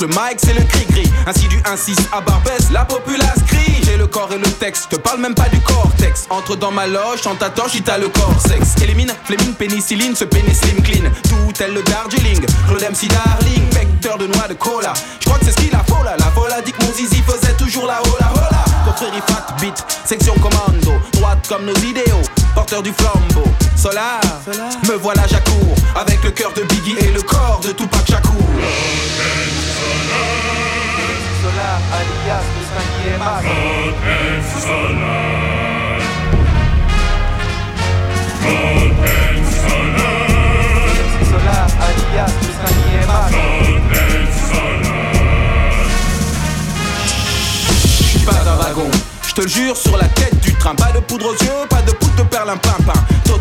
Le 0.00 0.06
mic 0.08 0.38
c'est 0.38 0.54
le 0.54 0.64
cri-gris. 0.64 1.10
Ainsi 1.26 1.46
du 1.48 1.58
1-6 1.58 1.96
à 2.12 2.20
Barbès, 2.20 2.70
la 2.72 2.84
populace 2.84 3.42
crie. 3.46 3.82
J'ai 3.82 3.96
le 3.96 4.06
corps 4.06 4.30
et 4.32 4.38
le 4.38 4.50
texte, 4.52 4.88
te 4.90 4.96
parle 4.96 5.20
même 5.20 5.34
pas 5.34 5.48
du 5.48 5.60
cortex. 5.60 6.26
Entre 6.30 6.56
dans 6.56 6.70
ma 6.70 6.86
loge, 6.86 7.22
chante 7.22 7.38
ta 7.38 7.50
torche, 7.50 7.72
t'as 7.84 7.98
le 7.98 8.08
corps 8.08 8.40
sexe. 8.46 8.74
Élimine, 8.82 9.12
flémine, 9.24 9.54
pénicilline, 9.54 10.14
ce 10.14 10.24
pénicilline 10.24 10.82
clean. 10.82 11.10
Tout 11.24 11.52
tel 11.52 11.74
le 11.74 11.82
Darjeeling, 11.82 12.44
Claude 12.66 12.82
MC 12.82 13.08
Darling, 13.08 13.70
vecteur 13.72 14.16
de 14.18 14.26
noix 14.26 14.48
de 14.48 14.54
cola. 14.54 14.92
Je 15.20 15.26
crois 15.26 15.38
que 15.38 15.44
c'est 15.44 15.52
ce 15.52 15.56
qu'il 15.56 15.74
a 15.74 15.84
faut 15.84 16.02
là. 16.04 16.16
La 16.18 16.26
folle 16.26 16.52
a 16.52 16.62
dit 16.62 16.72
que 16.72 16.82
mon 16.84 16.92
zizi 16.92 17.22
faisait 17.22 17.54
toujours 17.54 17.86
la 17.86 18.00
hola 18.02 18.32
hola. 18.34 18.64
Confrérie 18.86 19.22
fat 19.28 19.54
beat, 19.60 19.84
section 20.04 20.34
commando, 20.34 20.92
droite 21.12 21.46
comme 21.48 21.66
nos 21.66 21.76
idéaux, 21.76 22.22
porteur 22.54 22.82
du 22.82 22.92
flambeau. 22.92 23.48
Solar, 23.76 24.20
me 24.88 24.94
voilà 24.94 25.26
j'accours, 25.26 25.74
avec 25.94 26.22
le 26.24 26.30
cœur 26.30 26.52
de 26.54 26.62
Biggie 26.62 26.96
et 27.00 27.12
le 27.12 27.22
corps 27.22 27.60
de 27.62 27.72
Tupac 27.72 28.06
Shakur. 28.06 28.30
Solar, 31.40 31.78
alias 31.98 32.44
le 32.56 32.62
5 32.64 32.78
Solar, 41.24 41.66
alias 41.80 42.34
le 42.42 42.50
5 42.52 42.70
Je 47.82 47.88
suis 48.06 48.18
pas 48.20 48.32
un 48.32 48.56
wagon, 48.56 48.90
je 49.26 49.32
te 49.34 49.48
jure 49.48 49.76
sur 49.76 49.96
la 49.96 50.06
tête 50.06 50.38
du 50.40 50.52
train. 50.54 50.74
Pas 50.74 50.92
de 50.92 51.00
poudre 51.00 51.26
aux 51.26 51.44
yeux, 51.44 51.66
pas 51.68 51.82
de 51.82 51.92
poudre 51.92 52.16
de 52.16 52.22
perlimpinpin. 52.24 52.92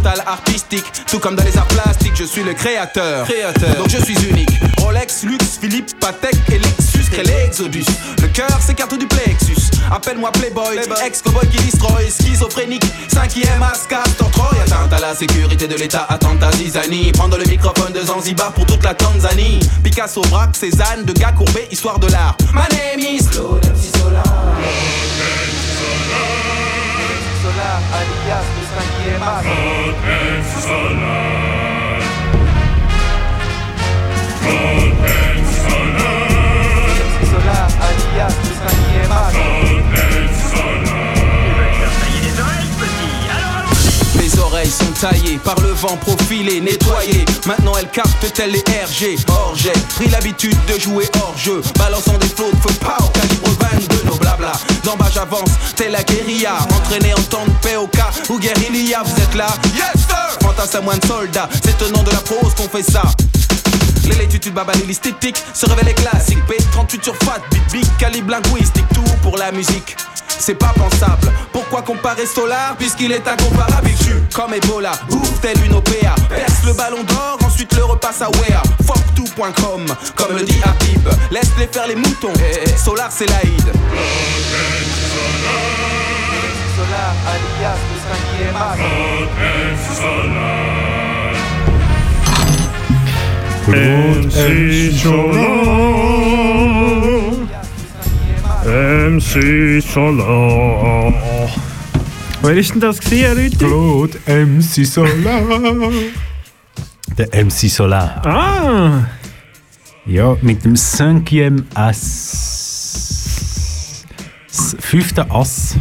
Artistique, 0.06 0.86
tout 1.08 1.20
comme 1.20 1.36
dans 1.36 1.43
les 1.43 1.58
arts 1.58 1.68
plastiques, 1.68 2.14
je 2.16 2.24
suis 2.24 2.43
le 2.43 2.54
créateur. 2.54 3.26
créateur. 3.28 3.76
Donc 3.76 3.89
je 3.89 3.97
suis 3.97 4.16
unique. 4.30 4.50
Rolex, 4.78 5.24
Luxe, 5.24 5.58
Philippe, 5.60 6.00
Patek 6.00 6.36
et 6.50 6.58
Lexus, 6.58 7.10
crée 7.12 7.24
l'Exodus. 7.24 7.86
Le 8.22 8.28
cœur 8.30 8.50
s'écarte 8.62 8.97
du 8.97 9.08
plexus. 9.08 9.72
Appelle-moi 9.91 10.32
Playboy, 10.32 10.78
ex-cowboy 11.06 11.47
qui 11.50 11.58
destroy, 11.64 12.10
schizophrénique, 12.10 12.86
cinquième 13.12 13.62
ascar, 13.62 14.04
Troy. 14.18 14.50
Atteinte 14.66 14.93
à 14.93 15.00
la 15.00 15.16
sécurité 15.16 15.68
de 15.68 15.76
l'État, 15.76 16.06
attente 16.08 16.41
à 16.43 16.52
Zizani. 16.54 17.12
Prendre 17.12 17.38
le 17.38 17.45
microphone 17.45 17.91
de 17.91 18.02
Zanzibar 18.02 18.54
pour 18.54 18.66
toute 18.66 18.84
la 18.84 18.93
Tanzanie. 18.93 19.60
Picasso, 19.84 20.22
Braque, 20.30 20.56
Cézanne, 20.56 21.04
de 21.04 21.14
gars 21.14 21.34
courbés, 21.34 21.68
histoire 21.72 22.00
de 22.00 22.08
l'art. 22.08 22.38
My 22.54 22.68
name 22.72 23.00
is 23.00 23.28
Claude 23.28 23.66
sola, 27.60 27.82
harías 27.93 28.45
tus 28.55 28.68
tranquiemas. 28.70 29.43
Roten 29.43 30.43
sola. 30.62 31.16
Roten 34.45 35.45
sola. 35.68 36.10
Roten. 39.34 39.59
Oreilles 44.40 44.72
sont 44.72 44.92
taillées 45.00 45.38
par 45.38 45.60
le 45.62 45.70
vent 45.70 45.98
profilé, 45.98 46.62
nettoyé. 46.62 47.26
Maintenant 47.46 47.74
elle 47.80 47.90
capte 47.90 48.34
tel 48.34 48.52
les 48.52 48.60
RG. 48.60 49.18
Or 49.30 49.54
j'ai 49.56 49.74
pris 49.96 50.08
l'habitude 50.10 50.58
de 50.68 50.80
jouer 50.80 51.10
hors 51.22 51.38
jeu, 51.38 51.62
balançant 51.78 52.18
des 52.18 52.28
flots 52.28 52.52
de 52.52 52.58
feu 52.58 52.74
pow, 52.80 53.10
calibre 53.14 53.50
22 53.74 54.04
nos 54.06 54.16
blabla. 54.16 54.52
D'en 54.84 54.96
bas 54.96 55.10
j'avance, 55.14 55.50
tel 55.76 55.92
la 55.92 56.04
guérilla, 56.04 56.58
entraîné 56.76 57.14
en 57.14 57.22
temps 57.24 57.46
de 57.46 57.70
POK 57.70 58.00
ou 58.30 58.40
guérilla. 58.40 59.04
Vous 59.04 59.22
êtes 59.22 59.36
là? 59.36 59.48
Yes 59.76 60.06
sir! 60.08 60.38
Fantasme 60.42 60.78
à 60.78 60.82
moins 60.82 60.98
de 60.98 61.06
soldats, 61.06 61.50
c'est 61.64 61.78
tenant 61.78 62.04
de 62.04 62.12
la 62.12 62.20
prose 62.20 62.54
qu'on 62.56 62.70
fait 62.70 62.84
ça. 62.84 63.04
Les 64.10 64.16
laitudes 64.16 64.54
babanoules 64.54 64.88
l'esthétique 64.88 65.38
se 65.54 65.68
révèlent 65.68 65.94
classique 65.94 66.40
P38 66.48 67.04
sur 67.04 67.16
fat, 67.18 67.42
beat 67.52 67.72
big, 67.72 67.98
calibre 67.98 68.32
linguistique 68.32 68.86
Tout 68.94 69.04
pour 69.22 69.38
la 69.38 69.52
musique 69.52 69.96
c'est 70.40 70.56
pas 70.56 70.74
pensable. 70.76 71.32
Pourquoi 71.52 71.82
comparer 71.82 72.26
Solar 72.26 72.76
puisqu'il 72.78 73.12
est 73.12 73.28
incomparable? 73.28 73.90
Suis 74.02 74.14
comme 74.34 74.54
Ebola, 74.54 74.92
ouf, 75.12 75.42
tel 75.42 75.58
une 75.66 75.74
OPA. 75.74 76.16
Perce 76.30 76.64
le 76.66 76.74
ballon 76.74 77.04
d'or, 77.04 77.38
ensuite 77.46 77.76
le 77.76 77.84
repasse 77.84 78.22
à 78.22 78.30
Wea. 78.30 78.62
Fuck 78.86 79.04
tout.com, 79.16 79.86
comme 80.16 80.36
le 80.36 80.44
dit 80.44 80.60
Habib. 80.64 81.08
Laisse-les 81.32 81.68
faire 81.68 81.88
les 81.88 81.96
moutons. 81.96 82.34
Solar, 82.78 83.12
c'est 83.12 83.28
l'Aïd. 83.30 83.72
Solar, 86.76 87.14
alias 87.28 87.78
le 87.92 87.98
5 88.00 88.20
MC 89.60 89.96
Solar. 89.96 90.90
MC 99.30 99.80
Solar. 99.80 101.14
Wer 102.42 102.58
ist 102.58 102.74
denn 102.74 102.80
das 102.82 103.00
gewesen, 103.00 103.38
Rüthi? 103.38 103.58
Claude 103.58 104.18
MC 104.26 104.84
Solar. 104.84 105.14
Der 107.16 107.46
MC 107.46 107.70
Solar. 107.70 108.26
Ah! 108.26 109.06
Ja, 110.08 110.36
mit 110.42 110.66
dem 110.66 110.74
5e 110.74 111.64
Ass. 111.76 112.88
Das 114.48 114.76
fünfte 114.80 115.30
Ass. 115.30 115.76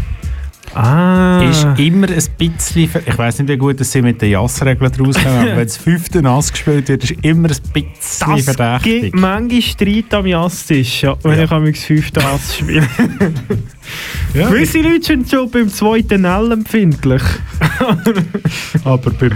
Ah. 0.80 1.42
Ist 1.42 1.66
immer 1.76 2.08
ein 2.08 2.24
bisschen. 2.38 2.88
Ich 3.04 3.18
weiß 3.18 3.40
nicht, 3.40 3.48
wie 3.48 3.56
gut 3.56 3.80
das 3.80 3.90
sie 3.90 4.00
mit 4.00 4.22
den 4.22 4.30
Jassregeln 4.30 4.92
draus 4.92 5.16
kommen, 5.20 5.38
aber 5.38 5.56
wenn 5.56 5.64
das 5.66 5.76
fünfte 5.78 6.24
Ass 6.24 6.52
gespielt 6.52 6.88
wird, 6.88 7.02
ist 7.02 7.14
immer 7.22 7.48
ein 7.48 7.56
bisschen 7.72 8.36
Das 8.36 8.44
verdächtig. 8.44 9.02
gibt 9.02 9.16
manchmal 9.16 9.62
Streit 9.62 10.14
am 10.14 10.26
Jasstisch, 10.26 11.02
ja, 11.02 11.16
wenn 11.24 11.40
ich 11.40 11.50
am 11.50 11.74
fünfte 11.74 12.24
Ass 12.24 12.56
spiele. 12.58 12.86
Gewisse 14.32 14.80
Leute 14.80 15.04
sind 15.04 15.30
schon 15.30 15.50
beim 15.50 15.68
zweiten 15.68 16.24
L 16.24 16.52
empfindlich. 16.52 17.22
Aber 18.84 19.10
beim, 19.10 19.32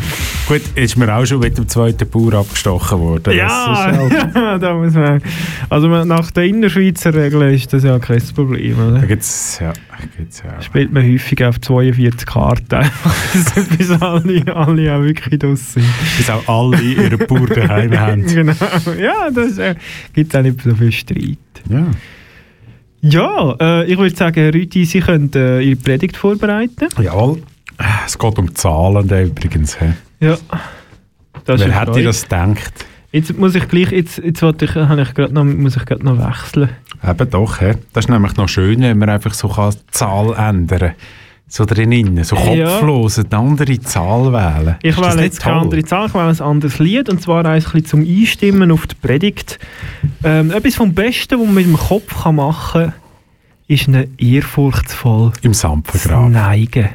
gut, 0.46 0.60
ist 0.74 0.96
mir 0.96 1.14
auch 1.14 1.24
schon 1.24 1.40
mit 1.40 1.56
dem 1.58 1.68
zweiten 1.68 2.08
Bauer 2.08 2.34
abgestochen 2.34 2.98
worden. 3.00 3.34
Ja, 3.36 3.90
Das 3.90 4.06
ist 4.06 4.12
ja, 4.34 4.58
da 4.58 4.74
muss 4.74 4.94
man. 4.94 5.22
Also 5.68 5.88
nach 5.88 6.30
der 6.30 6.44
Innerschweizer 6.44 7.14
Regel 7.14 7.54
ist 7.54 7.72
das 7.72 7.84
ja 7.84 7.98
kein 7.98 8.22
Problem. 8.34 8.78
Oder? 8.78 9.00
Da 9.00 9.06
gibt's, 9.06 9.58
ja, 9.60 9.72
gibt's 10.16 10.42
ja. 10.44 10.60
Spielt 10.62 10.92
man 10.92 11.02
häufig 11.10 11.42
auf 11.44 11.60
42 11.60 12.26
Karten, 12.26 12.62
bis 13.78 13.90
alle, 13.90 14.56
alle 14.56 14.94
auch 14.94 15.02
wirklich 15.02 15.38
draus 15.38 15.72
sind. 15.74 15.86
Bis 16.16 16.30
auch 16.30 16.46
alle 16.48 16.80
ihre 16.82 17.18
Bauer 17.18 17.46
daheim 17.46 17.98
haben. 17.98 18.26
genau. 18.26 18.54
Ja, 19.00 19.30
das 19.30 19.58
äh, 19.58 19.74
gibt 20.12 20.36
auch 20.36 20.42
nicht 20.42 20.62
so 20.62 20.74
viel 20.74 20.92
Streit. 20.92 21.38
Ja. 21.68 21.86
Ja, 23.02 23.56
äh, 23.60 23.84
ich 23.90 23.98
würde 23.98 24.14
sagen, 24.14 24.50
Rüthi, 24.50 24.84
Sie 24.84 25.00
können 25.00 25.30
äh, 25.34 25.60
Ihre 25.60 25.76
Predigt 25.76 26.16
vorbereiten. 26.16 26.88
Jawohl. 27.00 27.42
Es 28.06 28.16
geht 28.16 28.38
um 28.38 28.54
Zahlen 28.54 29.08
da 29.08 29.20
übrigens. 29.20 29.80
hä? 29.80 29.94
Ja. 30.20 30.36
Das 31.44 31.60
Wer 31.60 31.72
hätte 31.72 31.92
Freude. 31.92 32.04
das 32.04 32.22
gedacht? 32.22 32.86
Jetzt 33.10 33.36
muss 33.36 33.56
ich 33.56 33.68
gleich, 33.68 33.90
jetzt, 33.90 34.18
jetzt 34.18 34.40
wollte 34.40 34.66
ich, 34.66 34.76
ich 34.76 35.14
grad 35.14 35.32
noch, 35.32 35.44
muss 35.44 35.76
ich 35.76 35.84
gerade 35.84 36.04
noch 36.04 36.16
wechseln. 36.16 36.70
Eben 37.06 37.30
doch. 37.30 37.60
hä? 37.60 37.74
Das 37.92 38.04
ist 38.04 38.08
nämlich 38.08 38.36
noch 38.36 38.48
schön, 38.48 38.80
wenn 38.80 38.98
man 38.98 39.10
einfach 39.10 39.34
so 39.34 39.48
kann 39.48 39.74
Zahl 39.90 40.34
ändern 40.34 40.78
kann. 40.78 40.94
So 41.54 41.66
drinnen, 41.66 42.24
so 42.24 42.34
Ja. 42.34 42.78
kopflos 42.78 43.18
eine 43.18 43.30
andere 43.38 43.78
Zahl 43.80 44.32
wählen. 44.32 44.76
Ich 44.82 44.96
wähle 44.96 45.16
nicht 45.16 45.24
jetzt 45.24 45.40
keine 45.42 45.60
andere 45.60 45.84
Zahl, 45.84 46.06
ich 46.06 46.14
wähle 46.14 46.28
ein 46.30 46.40
anderes 46.40 46.78
Lied, 46.78 47.10
und 47.10 47.20
zwar 47.20 47.44
ein 47.44 47.60
bisschen 47.62 47.84
zum 47.84 48.00
Einstimmen 48.00 48.72
auf 48.72 48.86
die 48.86 48.94
Predigt. 48.94 49.58
Ähm, 50.24 50.50
etwas 50.50 50.76
vom 50.76 50.94
Besten, 50.94 51.38
was 51.38 51.44
man 51.44 51.54
mit 51.54 51.66
dem 51.66 51.76
Kopf 51.76 52.22
kann 52.22 52.36
machen 52.36 52.84
kann, 52.84 52.92
ist 53.68 53.86
eine 53.86 54.08
ehrfurchtsvoll 54.16 55.32
Im 55.42 55.52
Sanftengrab. 55.52 56.30
Neigen. 56.30 56.88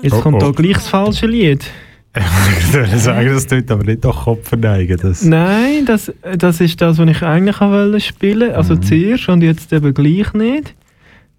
Jetzt 0.00 0.14
Oh, 0.14 0.20
kommt 0.22 0.42
oh. 0.42 0.46
da 0.46 0.50
gleich 0.52 0.72
das 0.72 0.88
falsche 0.88 1.26
Lied. 1.26 1.66
Ich 2.14 2.72
würde 2.74 2.98
sagen, 2.98 3.28
das 3.32 3.46
tut 3.46 3.70
aber 3.70 3.84
nicht 3.84 4.04
doch 4.04 4.24
Kopf 4.24 4.48
verneigen. 4.48 4.98
Das. 5.00 5.24
Nein, 5.24 5.86
das, 5.86 6.12
das 6.36 6.60
ist 6.60 6.80
das, 6.80 6.98
was 6.98 7.08
ich 7.08 7.22
eigentlich 7.22 7.60
wollte 7.60 8.00
spielen. 8.00 8.52
Also 8.52 8.74
Mhm. 8.74 8.82
zuerst 8.82 9.28
und 9.30 9.42
jetzt 9.42 9.72
eben 9.72 9.94
gleich 9.94 10.32
nicht. 10.34 10.74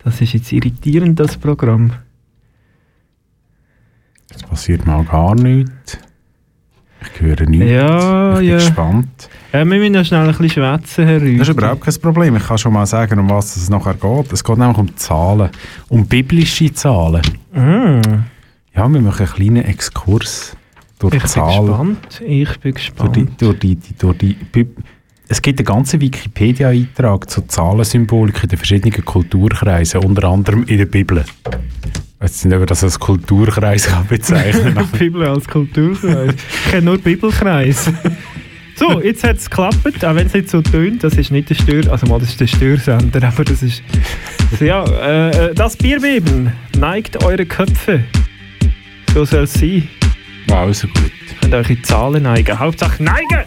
Das 0.04 0.20
ist 0.20 0.34
jetzt 0.34 0.52
irritierend, 0.52 1.20
das 1.20 1.38
Programm. 1.38 1.92
Jetzt 4.32 4.50
passiert 4.50 4.86
mal 4.88 5.04
gar 5.06 5.36
nichts. 5.36 5.98
Ich 7.14 7.22
höre 7.22 7.48
nichts. 7.48 7.70
Ja, 7.70 8.34
ich 8.34 8.40
bin 8.40 8.48
ja. 8.50 8.56
gespannt. 8.56 9.30
Äh, 9.52 9.60
wir 9.60 9.66
müssen 9.66 9.92
noch 9.92 10.06
schnell 10.06 10.22
ein 10.22 10.28
bisschen 10.28 10.50
schwätzen, 10.50 11.06
Herr 11.06 11.22
Rüthi. 11.22 11.38
Das 11.38 11.50
ist 11.50 11.58
überhaupt 11.58 11.82
kein 11.82 11.94
Problem. 12.02 12.36
Ich 12.38 12.48
kann 12.48 12.58
schon 12.58 12.74
mal 12.74 12.86
sagen, 12.86 13.20
um 13.20 13.30
was 13.30 13.56
es 13.58 13.70
nachher 13.70 13.94
geht. 13.94 14.34
Es 14.34 14.44
geht 14.44 14.58
nämlich 14.58 14.78
um 14.78 14.96
Zahlen. 14.98 15.50
Um 15.90 16.08
biblische 16.08 16.74
Zahlen. 16.74 17.22
Mm. 17.52 18.02
Ja, 18.76 18.88
wir 18.90 19.02
machen 19.02 19.26
einen 19.28 19.36
kleinen 19.36 19.66
Exkurs 19.66 20.56
durch 21.00 21.14
Ich 21.16 21.22
bin 21.22 21.30
Zahlen. 21.30 21.66
gespannt. 21.68 22.22
Ich 22.26 22.50
bin 22.60 22.72
Durch 22.72 22.76
gespannt. 22.76 23.16
die, 23.16 23.26
durch 23.38 23.60
die, 23.60 23.76
die, 23.76 23.94
durch 23.98 24.18
die, 24.18 24.38
es 25.28 25.42
gibt 25.42 25.60
einen 25.60 25.66
ganzen 25.66 26.00
Wikipedia-Eintrag 26.02 27.30
zu 27.30 27.42
Zahlensymbolik 27.48 28.44
in 28.44 28.50
den 28.50 28.58
verschiedenen 28.58 29.04
Kulturkreisen, 29.06 30.04
unter 30.04 30.28
anderem 30.28 30.64
in 30.66 30.78
der 30.78 30.86
Bibel. 30.86 31.24
Ich 31.48 32.22
weiß 32.22 32.46
nicht, 32.46 32.56
ob 32.58 32.68
das 32.68 32.84
als 32.84 33.00
Kulturkreis 33.00 33.88
kann 33.88 34.08
bezeichnen 34.08 34.76
kann. 34.76 34.88
Bibel 34.98 35.26
als 35.28 35.48
Kulturkreis. 35.48 36.36
Ich 36.66 36.72
kenne 36.72 36.86
nur 36.86 36.98
Bibelkreis. 36.98 37.90
So, 38.76 39.02
jetzt 39.02 39.24
hat 39.24 39.38
es 39.38 39.50
geklappt, 39.50 40.04
auch 40.06 40.16
wenn 40.16 40.28
es 40.28 40.34
nicht 40.34 40.50
so 40.50 40.62
tönt. 40.62 41.04
Das 41.04 41.14
ist 41.16 41.32
nicht 41.32 41.50
der 41.50 41.56
Stör... 41.56 41.92
Also 41.92 42.08
mal, 42.08 42.20
das 42.20 42.30
ist 42.30 42.40
der 42.40 42.48
Störsender, 42.48 43.24
aber 43.28 43.44
das 43.44 43.62
ist... 43.62 43.84
Also 44.52 44.66
ja, 44.66 44.84
äh, 45.30 45.54
das 45.54 45.76
Bierbeben. 45.78 46.52
Neigt 46.78 47.24
eure 47.24 47.46
Köpfe. 47.46 48.04
So 49.14 49.26
soll 49.26 49.44
es 49.44 49.54
sein. 49.54 49.88
Wow, 50.48 50.74
so 50.74 50.88
gut. 50.88 51.12
Könnt 51.42 51.54
eure 51.54 51.82
Zahlen 51.82 52.24
neigen. 52.24 52.58
Hauptsache 52.60 53.04
neigen! 53.04 53.46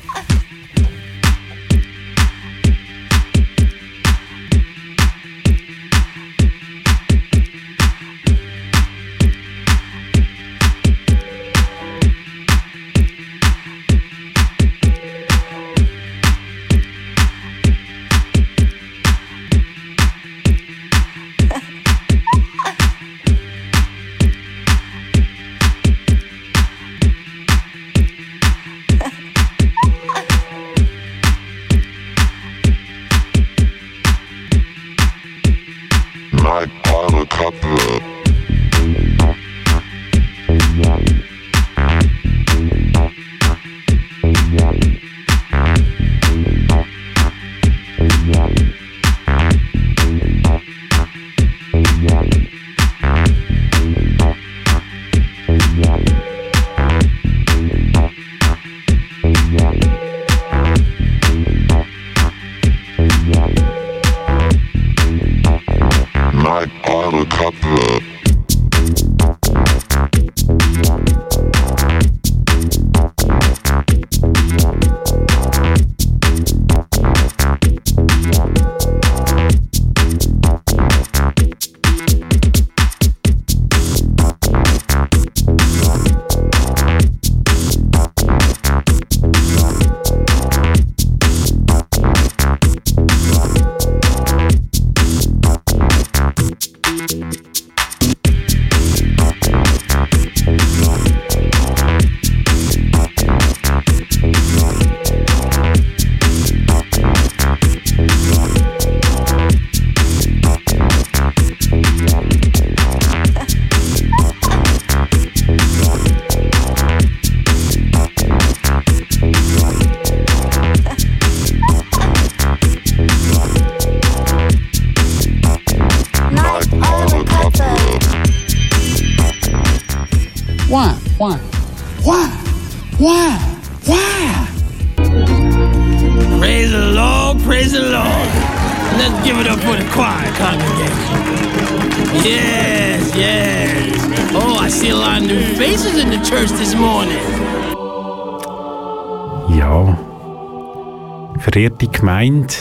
Gemeinde, 152.27 152.55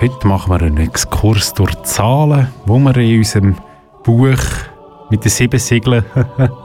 heute 0.00 0.26
machen 0.26 0.50
wir 0.50 0.62
einen 0.62 0.78
Exkurs 0.78 1.52
durch 1.52 1.74
die 1.74 1.82
Zahlen, 1.82 2.48
wo 2.64 2.78
wir 2.78 2.96
in 2.96 3.18
unserem 3.18 3.56
Buch 4.02 4.38
mit 5.10 5.22
den 5.22 5.30
sieben 5.30 5.60
Siegeln 5.60 6.02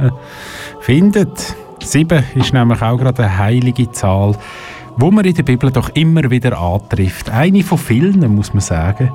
finden. 0.79 1.29
Sieben 1.81 2.23
ist 2.35 2.53
nämlich 2.53 2.81
auch 2.81 2.95
gerade 2.95 3.25
eine 3.25 3.37
heilige 3.37 3.91
Zahl, 3.91 4.37
wo 4.95 5.11
man 5.11 5.25
in 5.25 5.33
der 5.33 5.43
Bibel 5.43 5.71
doch 5.71 5.89
immer 5.89 6.29
wieder 6.31 6.57
antrifft. 6.57 7.29
Eine 7.29 7.63
von 7.63 7.77
vielen, 7.77 8.33
muss 8.33 8.53
man 8.53 8.61
sagen. 8.61 9.11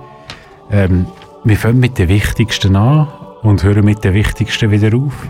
Ähm, 0.71 1.07
wir 1.45 1.57
fangen 1.57 1.81
mit 1.81 1.97
den 1.97 2.11
wichtigsten 2.11 2.77
an 2.77 3.09
und 3.41 3.63
hören 3.63 3.87
mit 3.87 4.05
den 4.05 4.13
wichtigsten 4.13 4.71
wieder 4.71 4.95
auf. 4.95 5.27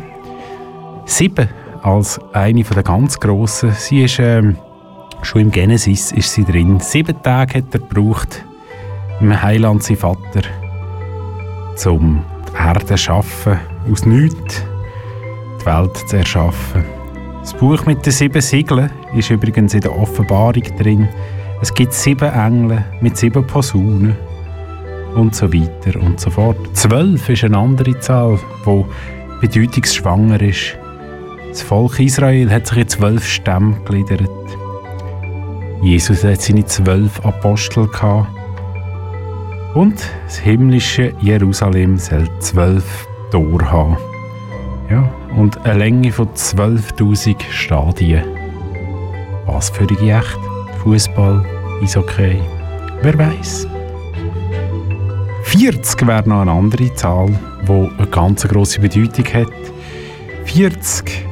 Sieben 1.04 1.48
als 1.82 2.20
eine 2.32 2.64
von 2.64 2.74
der 2.74 2.82
ganz 2.82 3.20
grossen. 3.20 3.70
Sie 3.76 4.02
ist 4.02 4.18
ähm, 4.18 4.56
schon 5.22 5.42
im 5.42 5.50
Genesis 5.50 6.12
ist 6.12 6.32
sie 6.32 6.44
drin. 6.44 6.80
Sieben 6.80 7.22
Tage 7.22 7.58
hat 7.58 7.74
er 7.74 7.80
gebraucht, 7.80 8.44
im 9.20 9.42
Heiland 9.42 9.82
sein 9.82 9.96
Vater, 9.96 10.42
zum 11.76 12.24
die 12.48 12.56
Erde 12.56 12.86
zu 12.86 12.96
schaffen, 12.96 13.58
aus 13.90 14.06
nichts 14.06 14.64
die 15.60 15.66
Welt 15.66 15.96
zu 16.08 16.16
erschaffen. 16.16 16.84
Das 17.40 17.54
Buch 17.54 17.86
mit 17.86 18.04
den 18.04 18.12
sieben 18.12 18.42
Siegeln 18.42 18.90
ist 19.14 19.30
übrigens 19.30 19.74
in 19.74 19.80
der 19.80 19.96
Offenbarung 19.96 20.64
drin. 20.78 21.08
Es 21.60 21.72
gibt 21.72 21.92
sieben 21.92 22.32
Engel 22.32 22.84
mit 23.00 23.16
sieben 23.16 23.46
Posaunen 23.46 24.16
und 25.14 25.34
so 25.34 25.52
weiter 25.52 25.98
und 26.00 26.20
so 26.20 26.30
fort. 26.30 26.58
Zwölf 26.74 27.28
ist 27.28 27.44
eine 27.44 27.58
andere 27.58 27.98
Zahl, 28.00 28.38
die 28.66 28.84
bedeutungsschwanger 29.40 30.40
ist. 30.42 30.76
Das 31.48 31.62
Volk 31.62 31.98
Israel 31.98 32.50
hat 32.50 32.66
sich 32.66 32.78
in 32.78 32.88
zwölf 32.88 33.26
Stämme 33.26 33.76
gegliedert. 33.84 34.28
Jesus 35.82 36.24
hat 36.24 36.42
seine 36.42 36.64
zwölf 36.66 37.24
Apostel 37.24 37.86
gehabt. 37.86 38.28
Und 39.74 39.94
das 40.24 40.38
himmlische 40.38 41.12
Jerusalem 41.20 41.98
soll 41.98 42.28
zwölf 42.40 43.06
Tore 43.30 43.70
haben. 43.70 43.96
Ja, 44.90 45.08
und 45.36 45.64
eine 45.66 45.78
Länge 45.78 46.10
von 46.10 46.28
12.000 46.28 47.36
Stadien. 47.50 48.24
Was 49.46 49.70
für 49.70 49.86
ein 49.86 50.08
echt? 50.08 50.38
Fußball, 50.82 51.44
Eishockey, 51.82 52.40
wer 53.02 53.18
weiß. 53.18 53.68
40 55.44 56.06
wäre 56.06 56.28
noch 56.28 56.40
eine 56.40 56.50
andere 56.50 56.92
Zahl, 56.94 57.28
die 57.66 57.90
eine 57.98 58.06
ganz 58.10 58.46
grosse 58.48 58.80
Bedeutung 58.80 59.24
hat. 59.26 59.52
40 60.44 61.26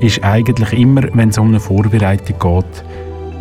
ist 0.00 0.22
eigentlich 0.22 0.72
immer, 0.72 1.02
wenn 1.14 1.30
es 1.30 1.38
um 1.38 1.48
eine 1.48 1.60
Vorbereitung 1.60 2.38
geht, 2.38 2.84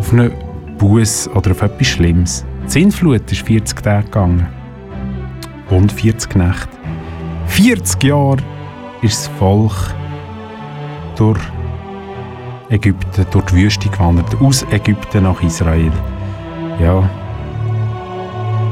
auf 0.01 0.13
einen 0.13 0.31
Buß 0.79 1.29
oder 1.35 1.51
auf 1.51 1.61
etwas 1.61 1.87
Schlimmes. 1.87 2.43
Die 2.65 2.71
Sintflut 2.71 3.31
ist 3.31 3.43
40 3.43 3.83
Tage 3.83 4.05
gegangen. 4.05 4.47
Und 5.69 5.91
40 5.91 6.35
Nächte. 6.35 6.69
40 7.45 8.03
Jahre 8.03 8.37
ist 9.03 9.27
das 9.27 9.27
Volk 9.37 9.93
durch 11.15 11.39
Ägypten, 12.69 13.25
durch 13.29 13.45
die 13.45 13.55
Wüste 13.57 13.89
gewandert, 13.89 14.35
aus 14.41 14.65
Ägypten 14.71 15.23
nach 15.23 15.41
Israel. 15.43 15.91
Ja. 16.79 17.07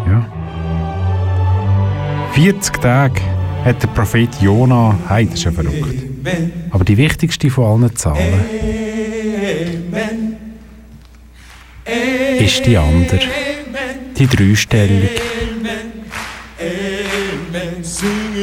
Ja. 0.07 0.25
40 2.31 2.81
Tage 2.81 3.21
hat 3.63 3.83
der 3.83 3.87
Prophet 3.89 4.29
Jona, 4.41 4.95
hey, 5.07 5.25
das 5.25 5.35
ist 5.35 5.43
ja 5.43 5.51
verrückt. 5.51 6.03
Aber 6.71 6.83
die 6.83 6.97
wichtigste 6.97 7.51
von 7.51 7.83
allen 7.83 7.95
Zahlen 7.95 8.88
ist 12.49 12.65
die 12.65 12.77
andere, 12.77 13.19
die 14.17 14.25
Dreistellung, 14.25 15.01
die 15.01 15.19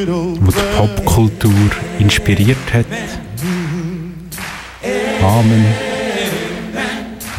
die 0.06 0.52
Popkultur 0.76 1.70
inspiriert 1.98 2.72
hat. 2.72 2.86
Amen. 5.22 5.64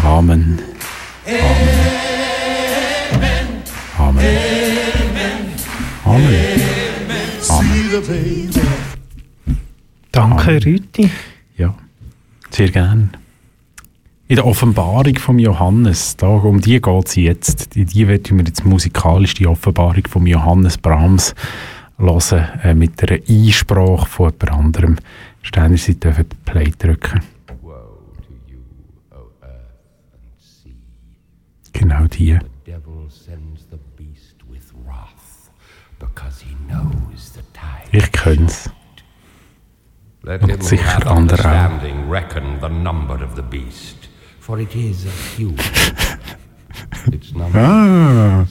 Amen. 0.03 0.59
Amen. 1.27 1.79
Amen. 3.97 4.37
Amen. 6.03 6.27
Amen. 7.47 7.91
Danke, 10.11 10.65
Rüti. 10.65 11.09
Ja, 11.57 11.73
sehr 12.49 12.69
gern. 12.69 13.11
In 14.29 14.35
der 14.35 14.45
Offenbarung 14.45 15.15
vom 15.15 15.39
Johannes, 15.39 16.17
da, 16.17 16.27
um 16.27 16.59
die 16.59 16.81
geht 16.81 17.07
es 17.07 17.15
jetzt. 17.15 17.75
Die, 17.75 17.85
die 17.85 18.09
werden 18.09 18.37
wir 18.37 18.45
jetzt 18.45 18.65
musikalisch, 18.65 19.35
die 19.35 19.47
Offenbarung 19.47 20.03
vom 20.09 20.27
Johannes 20.27 20.77
Brahms 20.77 21.33
hören, 21.97 22.49
äh, 22.61 22.73
mit 22.73 23.01
einer 23.01 23.21
Einsprache 23.27 24.05
von 24.05 24.31
jemand 24.31 24.51
anderem. 24.51 24.95
Steiner, 25.43 25.77
Sie 25.77 25.97
dürfen 25.97 26.25
Play 26.43 26.73
drücken. 26.77 27.21
Genau 31.71 32.07
die. 32.07 32.37
Ich 40.29 40.41
Und 40.41 40.49
him 40.49 40.59
who 40.59 40.65
sicher 40.65 40.95
hath 40.95 41.07
andere 41.07 41.39
auch. 41.39 41.71
understanding 41.71 42.09
reckon 42.09 42.59
the 42.61 42.67
number 42.67 43.15
of 43.23 43.35
the 43.35 43.41
beast, 43.41 43.95
for 43.95 43.95
it 43.95 43.95
is 43.95 43.96
Its 47.11 47.33
number 47.33 47.59
Ah, 47.59 48.45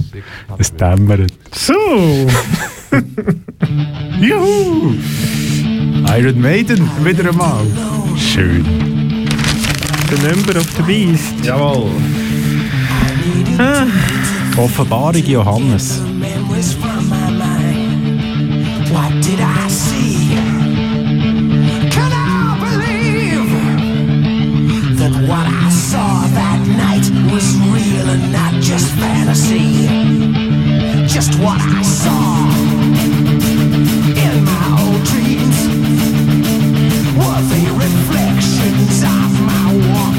es 0.58 0.70
dämmert. 0.76 1.32
So! 1.52 2.26
Juhu! 4.20 4.94
Iron 6.18 6.40
Maiden, 6.40 6.88
wieder 7.02 7.28
einmal. 7.30 7.64
Schön. 8.16 8.64
The 10.10 10.16
Number 10.28 10.56
of 10.58 10.66
the 10.76 10.82
Beast. 10.82 11.34
Jawohl. 11.42 11.90
Ah. 13.58 13.86
Offenbarung 14.56 15.24
Johannes. 15.24 16.00
What 18.92 19.12
did 19.22 19.40
I 19.40 19.55
fantasy? 29.36 29.86
Just 31.06 31.38
what 31.38 31.60
I 31.60 31.82
saw 31.82 32.48
in 34.24 34.44
my 34.44 34.66
old 34.80 35.04
dreams 35.04 35.58
were 37.16 37.42
the 37.52 37.64
reflections 37.84 39.02
of 39.02 39.40
my 39.46 39.72
Walkman 39.92 40.15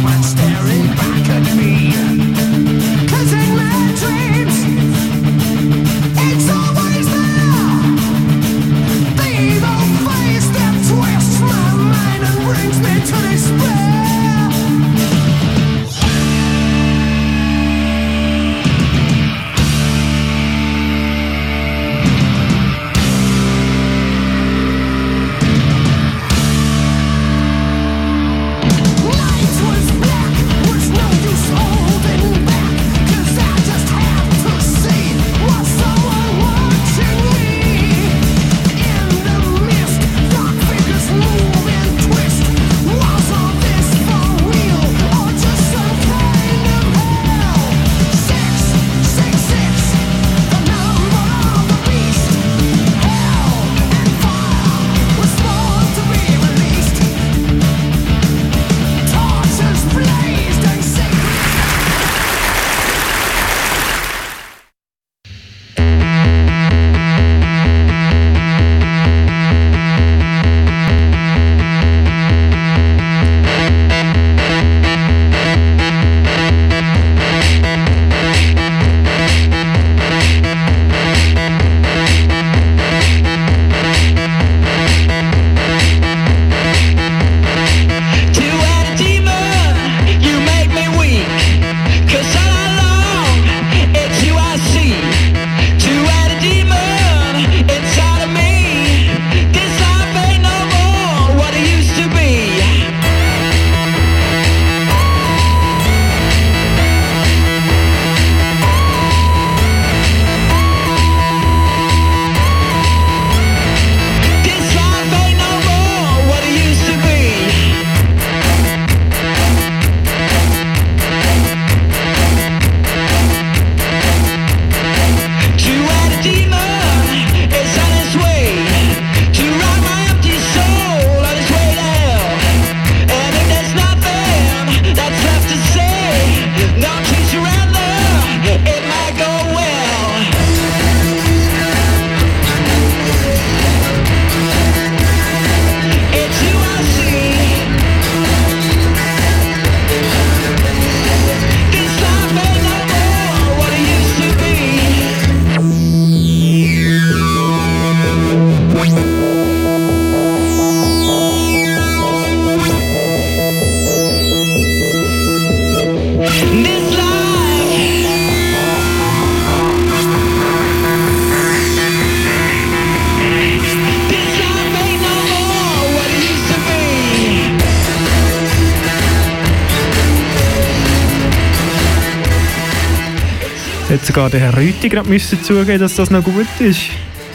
sogar 184.07 184.29
der 184.29 184.39
Herr 184.39 184.53
gerade 184.53 185.09
müssen 185.09 185.43
zugeben, 185.43 185.79
dass 185.79 185.95
das 185.95 186.09
noch 186.09 186.23
gut 186.23 186.47
ist. 186.59 186.89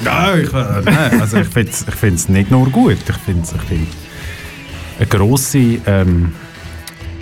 Ja, 0.05 0.35
ich, 0.35 0.53
äh, 0.53 0.83
nein, 0.85 1.20
also 1.20 1.37
ich 1.37 1.47
finde 1.47 1.70
es 1.70 1.87
ich 1.87 1.95
find's 1.95 2.29
nicht 2.31 2.51
nur 2.51 2.68
gut, 2.70 2.97
ich 3.07 3.16
finde 3.18 3.43
es 3.43 3.53
ich 3.53 3.61
find's 3.61 3.97
eine 4.99 5.07
grosse 5.07 5.79
ähm, 5.87 6.33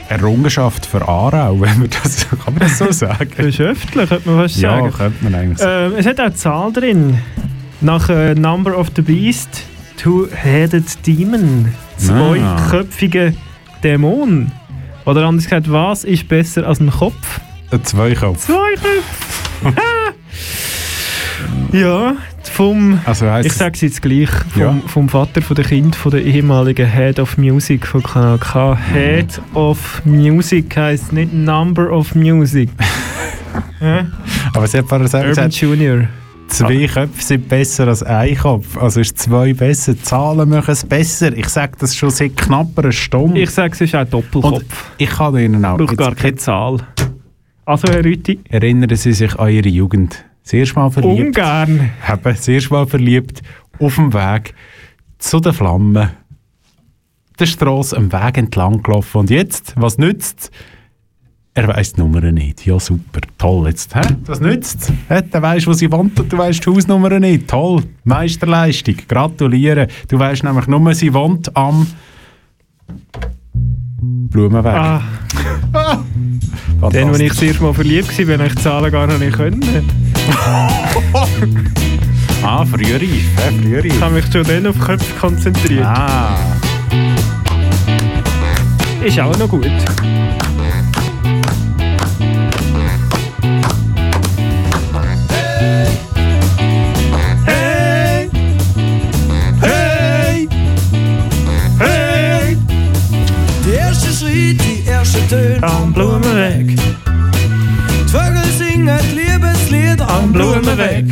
Errungenschaft 0.09 0.87
für 0.87 1.07
Aarau, 1.07 1.61
wenn 1.61 1.81
man 1.81 1.91
das, 1.91 2.29
kann 2.29 2.55
man 2.55 2.61
das 2.61 2.79
so 2.79 2.93
sagen? 2.93 3.29
Geschäftlich, 3.37 4.09
könnte 4.09 4.29
man 4.31 4.43
fast 4.43 4.57
ja, 4.57 4.77
sagen. 4.77 4.93
könnte 4.93 5.25
man 5.25 5.35
eigentlich. 5.35 5.67
Ähm, 5.69 5.93
es 5.97 6.07
hat 6.07 6.21
auch 6.21 6.25
eine 6.25 6.35
Zahl 6.35 6.73
drin. 6.73 7.19
Nach 7.81 8.09
äh, 8.09 8.35
Number 8.35 8.79
of 8.79 8.89
the 8.95 9.03
Beast, 9.03 9.65
Two-Headed 9.97 11.07
Demon. 11.07 11.73
Zweiköpfige 11.97 13.35
Dämon. 13.83 14.53
Oder 15.07 15.27
anders 15.27 15.45
gesagt, 15.45 15.71
was 15.71 16.05
ist 16.05 16.29
besser 16.29 16.67
als 16.67 16.79
ein 16.79 16.91
Kopf? 16.91 17.41
Ein 17.73 17.85
Zweikopf. 17.85 18.47
Zwei 18.47 18.75
Köpfe. 18.75 19.30
ja, 21.73 22.15
vom, 22.43 22.99
Also 23.05 23.27
ich 23.45 23.53
sage 23.53 23.73
es 23.75 23.81
jetzt 23.81 24.03
gleich, 24.03 24.29
vom, 24.53 24.63
Ja. 24.63 24.77
vom 24.87 25.09
Vater 25.09 25.43
von 25.43 25.57
der 25.57 25.65
Kind, 25.65 25.97
von 25.97 26.11
der 26.11 26.23
ehemaligen 26.23 26.89
Head 26.91 27.19
of 27.19 27.39
Music 27.39 27.87
von 27.87 28.03
Kanal 28.03 28.39
K. 28.39 28.77
Head 28.93 29.41
of 29.55 30.03
Music 30.05 30.77
heisst 30.77 31.13
nicht 31.13 31.33
Number 31.33 31.91
of 31.93 32.15
Music. 32.15 32.69
ja? 33.81 34.07
Aber 34.55 34.67
sie 34.67 34.79
hat 34.79 34.89
vorher 34.89 35.09
selber 35.09 35.29
Urban 35.31 35.49
gesagt, 35.49 35.55
Junior. 35.63 36.05
zwei 36.49 36.87
Köpfe 36.87 37.23
sind 37.23 37.49
besser 37.49 37.89
als 37.89 38.03
ein 38.03 38.37
Kopf. 38.37 38.77
Also 38.77 39.01
ist 39.01 39.19
zwei 39.19 39.53
besser. 39.53 40.01
Zahlen 40.03 40.49
machen 40.49 40.73
es 40.73 40.85
besser. 40.85 41.37
Ich 41.37 41.49
sage 41.49 41.73
das 41.79 41.95
schon 41.95 42.11
seit 42.11 42.37
knapp 42.37 42.77
einer 42.79 42.93
Stunde. 42.93 43.41
Ich 43.41 43.51
sage, 43.51 43.73
es 43.75 43.81
ist 43.81 43.95
auch 43.95 44.05
Doppelkopf. 44.05 44.53
Und 44.55 44.65
ich 44.99 45.11
kann 45.11 45.37
Ihnen 45.37 45.65
auch... 45.65 45.79
braucht 45.79 45.97
gar 45.97 46.11
jetzt- 46.11 46.21
keine 46.21 46.37
Zahl. 46.37 46.79
Also, 47.71 47.87
Herr 47.87 48.05
Rüthi, 48.05 48.41
Erinnern 48.49 48.97
Sie 48.97 49.12
sich 49.12 49.39
an 49.39 49.49
Ihre 49.49 49.68
Jugend. 49.68 50.25
Das 50.43 50.53
erste 50.55 50.75
Mal 50.75 50.91
verliebt. 50.91 51.39
ungern. 51.39 51.91
Haben 52.03 52.23
das 52.25 52.49
erste 52.49 52.71
Mal 52.73 52.85
verliebt. 52.85 53.43
Auf 53.79 53.95
dem 53.95 54.12
Weg 54.12 54.55
zu 55.18 55.39
den 55.39 55.53
Flammen. 55.53 56.11
Der 57.39 57.47
Strasse 57.47 57.97
am 57.97 58.12
Weg 58.12 58.39
entlang 58.39 58.83
gelaufen. 58.83 59.18
Und 59.18 59.31
jetzt, 59.31 59.75
was 59.77 59.99
nützt 59.99 60.51
Er 61.55 61.68
weiss 61.68 61.93
die 61.93 62.01
Nummer 62.01 62.21
nicht. 62.33 62.66
Ja, 62.66 62.81
super. 62.81 63.21
Toll. 63.39 63.68
Jetzt, 63.68 63.95
hä? 63.95 64.01
Das 64.25 64.41
nützt 64.41 64.93
hä? 65.09 65.23
Du 65.31 65.41
weißt, 65.41 65.68
wo 65.68 65.73
sie 65.73 65.93
wohnt 65.93 66.18
und 66.18 66.33
du 66.33 66.39
weißt 66.39 66.66
die 66.66 66.71
Hausnummer 66.71 67.21
nicht. 67.21 67.47
Toll. 67.47 67.85
Meisterleistung. 68.03 68.97
Gratuliere. 69.07 69.87
Du 70.09 70.18
weißt 70.18 70.43
nämlich 70.43 70.66
nur, 70.66 70.93
sie 70.93 71.14
wohnt 71.14 71.57
am 71.57 71.87
Blumenweg. 74.01 74.73
Ah, 74.73 75.03
dann, 76.93 77.09
als 77.09 77.21
ich 77.21 77.29
das 77.29 77.43
erste 77.43 77.63
Mal 77.63 77.75
verliebt 77.75 78.19
war, 78.19 78.27
wenn 78.27 78.47
ich 78.47 78.55
die 78.55 78.63
Zahlen 78.63 78.91
gar 78.91 79.07
noch 79.07 79.19
nicht 79.19 79.37
können. 79.37 79.61
Ah, 82.43 82.65
früher 82.65 82.99
reif. 82.99 83.27
hä? 83.37 83.53
Früher 83.61 83.85
Ich 83.85 84.01
habe 84.01 84.15
mich 84.15 84.25
schon 84.33 84.45
dann 84.45 84.67
auf 84.67 84.79
Köpfe 84.79 85.15
konzentriert. 85.21 85.85
Ah. 85.85 86.39
Ist 89.05 89.21
auch 89.21 89.37
noch 89.37 89.47
gut. 89.47 89.71
Schritt, 104.41 104.61
die 104.62 104.88
erste 104.88 105.26
Töne 105.28 105.62
Am 105.62 105.93
Blumenweg, 105.93 106.66
Die 106.68 108.09
Vögel 108.09 108.51
singen 108.57 108.99
Liebeslied 109.14 110.01
am 110.01 110.32
Blumenweg, 110.32 111.05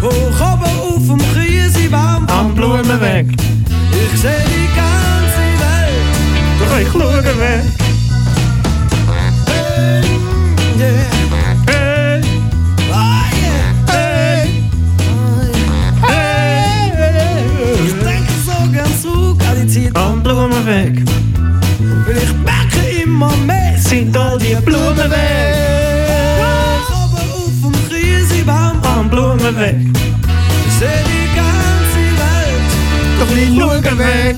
Hoch 0.00 0.40
oben 0.40 0.64
auf 0.64 1.06
dem 1.06 1.18
Krisenbaum 1.34 2.26
am 2.28 2.54
Blumenweg. 2.54 3.26
Ich 3.30 4.20
seh 4.20 4.42
die 4.46 4.68
ganze 4.74 5.44
Welt 5.60 6.08
Doch 6.60 6.78
ich 6.78 6.88
schaue 6.88 7.24
weg. 7.24 7.64
Yeah. 10.76 11.06
Hey! 11.66 12.20
Ah, 12.90 13.26
yeah. 13.42 13.68
Hey! 16.02 16.24
Ich 17.84 17.92
denke 17.92 18.32
so 18.44 18.56
gern 18.72 18.94
zurück 19.00 19.40
an 19.48 19.56
die 19.66 19.68
Zeit 19.72 19.96
Am 19.96 20.22
Blumenweg 20.22 20.94
Weil 21.06 21.13
sind 23.84 24.16
all 24.16 24.38
die 24.38 24.54
Blumen 24.64 25.10
weg. 25.10 25.56
Oben 26.90 27.18
auf 27.32 27.60
dem 27.62 27.88
Krisenbaum 27.88 28.82
Am 28.82 29.10
Blumenweg, 29.10 29.76
Ich 30.66 30.74
seh 30.78 31.02
die 31.10 31.28
ganze 31.36 32.02
Welt 32.20 32.70
doch 33.20 33.36
ich 33.36 33.58
schaue 33.58 33.98
weg. 33.98 34.36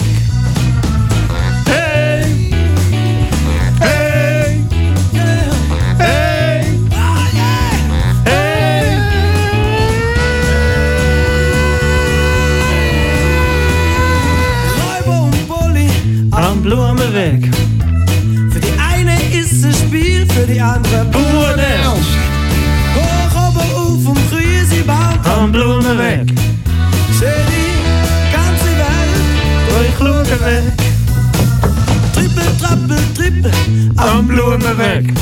Hey! 1.67 2.25
Hey! 3.81 4.17
Für 20.37 20.47
die 20.47 20.61
andere 20.61 21.05
Bauernernst. 21.07 22.11
Hoch 22.95 23.49
oben 23.49 24.07
auf 24.07 24.15
dem 24.15 24.31
Krisenbaum 24.31 25.19
Am 25.25 25.53
Blumenweg, 25.53 26.29
Seh 27.19 27.41
die 27.53 28.33
ganze 28.33 28.71
Welt 28.83 29.27
doch 29.69 29.83
ich 29.83 29.97
schaue 29.99 30.41
weg. 30.47 30.73
Trippel, 32.13 32.49
trappel, 32.61 32.99
trippel 33.15 33.53
Am 33.97 34.27
Blumenweg, 34.27 35.15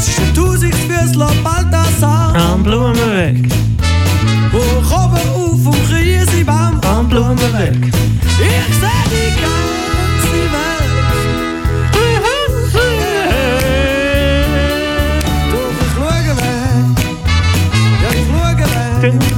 Zwischen 0.00 0.34
Tausend 0.34 0.74
Fürsler 0.74 1.32
Balthasar 1.44 2.34
am 2.34 2.62
Blumenweg, 2.62 3.48
Hoch 4.52 5.04
oben 5.04 5.28
auf 5.34 5.74
dem 5.74 5.88
Krisenbaum 5.88 6.80
am 6.82 7.08
Blumenweg. 7.08 7.94
Ich 8.38 8.74
seh 8.80 9.02
die 9.10 9.40
ganze 9.40 9.85
schaue 19.12 19.35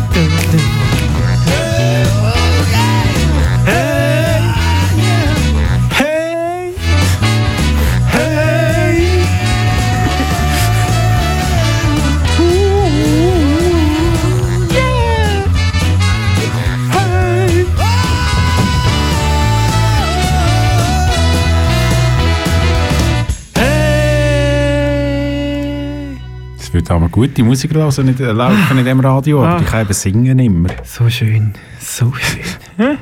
Es 26.89 26.91
wird 26.91 27.03
aber 27.03 27.11
gute 27.11 27.43
Musik 27.45 27.75
laufen, 27.75 28.07
nicht, 28.07 28.19
äh, 28.19 28.33
laufen 28.33 28.79
in 28.79 28.85
dem 28.87 29.01
Radio, 29.01 29.41
aber 29.45 29.57
Ah. 29.57 29.59
die 29.59 29.65
können 29.67 29.83
eben 29.83 29.93
singen 29.93 30.39
immer. 30.39 30.71
So 30.85 31.11
schön, 31.11 31.53
so 31.79 32.11
schön. 32.15 32.97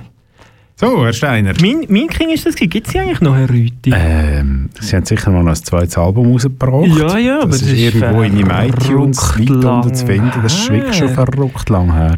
So, 0.79 1.05
Herr 1.05 1.13
Steiner. 1.15 1.55
Mein, 1.63 1.87
mein 1.89 2.07
King 2.09 2.29
ist 2.31 2.45
das. 2.45 2.55
Gibt 2.57 2.87
es 2.89 2.95
eigentlich 2.97 3.21
noch, 3.23 3.35
Herr 3.35 3.49
Rüthi? 3.49 3.93
Ähm, 3.95 4.69
Sie 4.79 4.95
haben 4.95 5.07
sicher 5.07 5.31
mal 5.31 5.43
noch 5.43 5.53
ein 5.53 5.55
zweites 5.57 5.97
Album 5.97 6.33
rausgebracht. 6.33 6.89
Ja, 6.99 7.17
ja, 7.17 7.37
aber 7.39 7.47
das 7.53 7.61
das 7.61 7.69
ist 7.69 7.73
ist 7.79 7.95
irgendwo 7.95 8.21
in 8.21 8.35
meinem 8.43 8.69
iTunes 8.75 9.39
weit 9.39 9.51
unten 9.51 9.95
zu 9.95 10.05
finden. 10.05 10.33
Das 10.43 10.53
ist 10.53 10.69
wirklich 10.71 10.95
schon 10.97 11.09
verrückt 11.09 11.71
lang 11.71 11.95
her. 11.95 12.17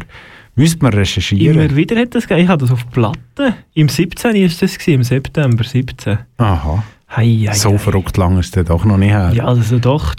Müsste 0.55 0.83
man 0.83 0.91
recherchieren. 0.93 1.57
Immer 1.57 1.73
wieder 1.75 1.95
hat 2.01 2.13
das 2.15 2.27
gegeben. 2.27 2.43
Ich 2.43 2.49
habe 2.49 2.59
das 2.61 2.71
auf 2.71 2.89
Platte. 2.91 3.53
Im 3.75 3.87
17. 3.87 4.35
ist 4.35 4.61
das 4.61 4.73
gewesen, 4.77 4.93
im 4.95 5.03
September 5.03 5.63
17. 5.63 6.17
Aha. 6.39 6.83
Hei, 7.09 7.45
hei, 7.47 7.53
so 7.53 7.71
hei. 7.73 7.77
verrückt 7.79 8.17
lang 8.17 8.37
ist 8.37 8.55
der 8.55 8.63
doch 8.63 8.85
noch 8.85 8.97
nicht 8.97 9.11
her. 9.11 9.31
Ja, 9.33 9.45
also 9.45 9.79
doch 9.79 10.13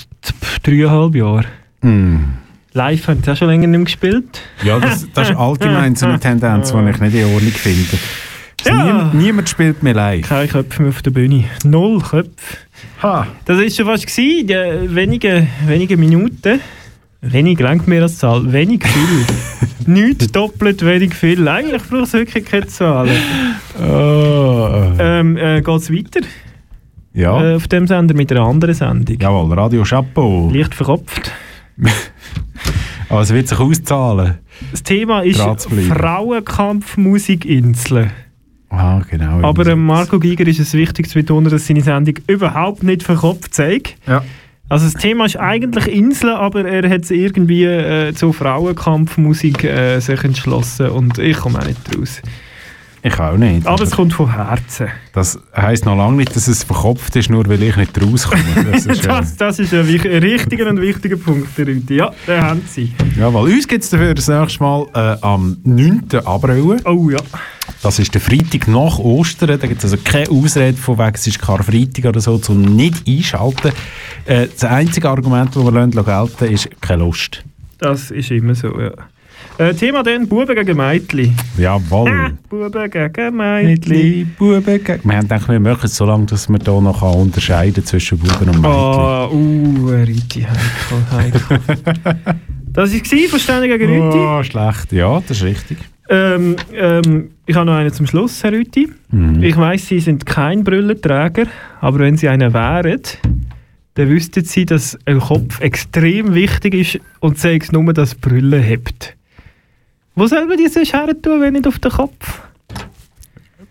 dreieinhalb 0.63 1.15
Jahre. 1.15 1.45
Mm. 1.83 2.17
Live 2.73 3.09
haben 3.09 3.23
sie 3.23 3.31
auch 3.33 3.37
schon 3.37 3.49
länger 3.49 3.67
nicht 3.67 3.79
mehr 3.79 3.85
gespielt. 3.85 4.41
Ja, 4.65 4.79
das, 4.79 5.07
das 5.15 5.31
ist 5.31 5.37
allgemein 5.37 5.97
so 5.97 6.07
eine 6.07 6.21
Tendenz, 6.21 6.73
die 6.73 6.91
ich 6.91 7.01
nicht 7.01 7.15
in 7.15 7.35
Ordnung 7.35 7.53
finde. 7.53 7.99
Ja. 8.65 8.85
Niemand, 8.85 9.15
niemand 9.15 9.49
spielt 9.49 9.83
mehr 9.83 9.95
live. 9.95 10.29
Keine 10.29 10.49
Köpfe 10.49 10.83
mehr 10.83 10.91
auf 10.91 11.03
der 11.03 11.11
Bühne. 11.11 11.45
Null 11.65 12.01
Köpfe. 12.01 12.57
Ha. 13.03 13.27
Das 13.45 13.59
war 13.59 13.71
schon 13.71 13.87
fast 13.87 14.07
gewesen, 14.07 14.47
die 14.47 14.95
wenige, 14.95 15.47
wenige 15.67 15.97
Minuten. 15.97 16.61
Wenig 17.23 17.59
lenkt 17.59 17.87
mir 17.89 18.03
als 18.03 18.19
Zahl. 18.19 18.53
Wenig 18.53 18.85
viel. 18.87 19.27
Nicht 19.87 20.35
doppelt 20.35 20.85
wenig 20.85 21.15
viel. 21.15 21.47
Eigentlich 21.49 21.83
braucht 21.83 22.05
es 22.05 22.13
wirklich 22.13 22.45
keine 22.45 22.67
Zahlen. 22.67 23.17
Oh. 23.79 24.93
Ähm, 24.99 25.37
äh, 25.37 25.61
Geht 25.63 25.77
es 25.77 25.91
weiter? 25.93 26.21
Ja. 27.13 27.43
Äh, 27.43 27.57
auf 27.57 27.67
dem 27.69 27.87
Sender 27.87 28.15
mit 28.15 28.31
einer 28.31 28.43
anderen 28.43 28.75
Sendung. 28.75 29.17
Jawohl, 29.21 29.53
Radio 29.55 29.83
Chapeau. 29.83 30.51
Leicht 30.53 30.75
verkopft. 30.75 31.33
Aber 33.09 33.23
es 33.23 33.33
wird 33.33 33.49
sich 33.49 33.59
auszahlen. 33.59 34.35
Das 34.71 34.83
Thema 34.83 35.21
ist. 35.21 35.41
Frauenkampfmusikinseln. 35.41 38.11
Ah, 38.69 39.01
genau. 39.11 39.41
Aber 39.43 39.67
ähm, 39.67 39.85
Marco 39.85 40.21
Giger 40.21 40.47
ist 40.47 40.61
es 40.61 40.75
wichtig 40.75 41.09
zu 41.09 41.15
betonen, 41.15 41.51
dass 41.51 41.67
seine 41.67 41.81
Sendung 41.81 42.15
überhaupt 42.29 42.85
nicht 42.85 43.03
verkopft 43.03 43.53
zeigt. 43.53 43.97
Ja. 44.07 44.23
Also 44.69 44.85
das 44.85 44.95
Thema 44.95 45.27
ist 45.27 45.37
eigentlich 45.37 45.89
Inseln, 45.89 46.35
aber 46.35 46.65
er 46.65 46.89
hat 46.89 47.03
es 47.03 47.11
irgendwie 47.11 47.65
äh, 47.65 48.15
zu 48.15 48.33
Frauenkampfmusik 48.33 49.65
äh, 49.65 49.99
sich 49.99 50.23
entschlossen 50.23 50.91
und 50.91 51.19
ich 51.19 51.39
komme 51.39 51.59
auch 51.59 51.67
nicht 51.67 51.81
raus. 51.99 52.23
Ich 53.03 53.19
auch 53.19 53.37
nicht. 53.37 53.67
Aber 53.67 53.83
es 53.83 53.93
kommt 53.93 54.13
von 54.13 54.31
Herzen. 54.31 54.89
Das 55.15 55.39
heisst 55.57 55.87
noch 55.87 55.97
lange 55.97 56.19
nicht, 56.19 56.37
dass 56.37 56.49
es 56.49 56.65
verkopft 56.65 57.17
ist, 57.17 57.31
nur 57.31 57.49
weil 57.49 57.63
ich 57.63 57.77
nicht 57.77 58.01
rauskomme. 58.01 58.43
Das 58.71 58.85
ist, 58.85 59.07
Das, 59.11 59.37
das 59.37 59.59
ist 59.59 59.73
ein, 59.73 59.87
richtiger 59.87 60.69
und 60.69 60.81
wichtiger 60.81 61.17
Punkt, 61.17 61.59
Rüdi. 61.59 61.97
Ja, 61.97 62.11
den 62.27 62.43
haben 62.43 62.63
sie. 62.67 62.93
ja, 63.19 63.33
weil 63.33 63.45
uns 63.45 63.67
gibt 63.67 63.85
es 63.85 63.91
dafür 63.91 64.15
das 64.15 64.29
nächste 64.29 64.63
Mal 64.63 64.87
äh, 64.95 65.17
am 65.23 65.57
9. 65.65 66.09
April. 66.25 66.77
Oh 66.85 67.09
ja. 67.09 67.19
Das 67.83 67.99
ist 67.99 68.13
der 68.13 68.21
Freitag 68.21 68.69
nach 68.69 68.99
Ostern. 68.99 69.59
Da 69.59 69.67
gibt 69.67 69.83
es 69.83 69.91
also 69.91 69.97
keine 70.05 70.29
Ausrede 70.31 70.77
von 70.77 70.99
wegen, 70.99 71.15
es 71.15 71.27
ist 71.27 71.41
Karfreitag 71.41 72.05
oder 72.05 72.21
so, 72.21 72.37
zum 72.37 72.61
nicht 72.61 73.09
einschalten. 73.09 73.73
Äh, 74.27 74.49
das 74.49 74.65
einzige 74.65 75.09
Argument, 75.09 75.57
das 75.57 75.65
wir 75.65 75.73
lassen, 75.73 75.93
gelten 75.93 76.53
ist 76.53 76.69
keine 76.83 77.05
Lust. 77.05 77.43
Das 77.79 78.11
ist 78.11 78.31
immer 78.31 78.55
so, 78.55 78.79
ja. 78.79 78.93
Äh, 79.61 79.75
Thema 79.75 80.03
dann 80.03 80.27
Buben 80.27 80.55
gegen 80.55 80.75
Mädchen. 80.75 81.37
Jawohl. 81.59 82.33
Buben 82.49 82.91
gegen 82.91 83.37
Mädchen. 83.37 84.35
Buben 84.39 84.65
gegen... 84.65 85.05
Wir 85.05 85.17
haben 85.17 85.29
gedacht, 85.29 85.49
wir 85.51 85.61
machen 85.61 85.85
es 85.85 85.97
so 85.97 86.07
lange, 86.07 86.25
dass 86.25 86.49
man 86.49 86.63
hier 86.63 86.81
noch 86.81 87.01
kann 87.01 87.21
unterscheiden 87.21 87.85
zwischen 87.85 88.17
Buben 88.17 88.49
und 88.49 88.57
Mädchen. 88.57 88.65
Ah, 88.65 89.29
uh, 89.29 89.87
Rüti, 89.87 90.47
heikel, 90.47 91.13
heikel. 91.13 91.61
das 92.73 92.95
war 92.95 93.29
Verständiger 93.29 93.77
gegen 93.77 94.01
Rüti. 94.01 94.17
Oh, 94.17 94.43
schlecht. 94.43 94.93
Ja, 94.93 95.21
das 95.21 95.37
ist 95.37 95.43
richtig. 95.43 95.77
Ähm, 96.09 96.57
ähm, 96.73 97.33
ich 97.45 97.55
habe 97.55 97.67
noch 97.67 97.75
einen 97.75 97.93
zum 97.93 98.07
Schluss, 98.07 98.43
Herr 98.43 98.53
Rüti. 98.53 98.89
Mhm. 99.11 99.43
Ich 99.43 99.59
weiss, 99.59 99.89
Sie 99.89 100.01
sind 100.01 100.25
kein 100.25 100.65
Brillenträger, 100.65 101.45
aber 101.83 101.99
wenn 101.99 102.17
Sie 102.17 102.31
einer 102.31 102.55
wären, 102.55 103.03
dann 103.93 104.09
wüssten 104.09 104.43
Sie, 104.43 104.65
dass 104.65 104.99
ein 105.05 105.21
Kopf 105.21 105.61
extrem 105.61 106.33
wichtig 106.33 106.75
ist 106.75 107.01
und 107.21 107.37
sei 107.39 107.59
es 107.61 107.73
nur, 107.73 107.93
dass 107.93 108.15
Brille 108.15 108.59
hebt. 108.59 109.20
Wo 110.21 110.27
soll 110.27 110.45
man 110.47 110.59
die 110.59 110.69
sonst 110.69 110.93
her 110.93 111.09
tun, 111.23 111.41
wenn 111.41 111.55
nicht 111.55 111.67
auf 111.67 111.79
den 111.79 111.91
Kopf? 111.91 112.43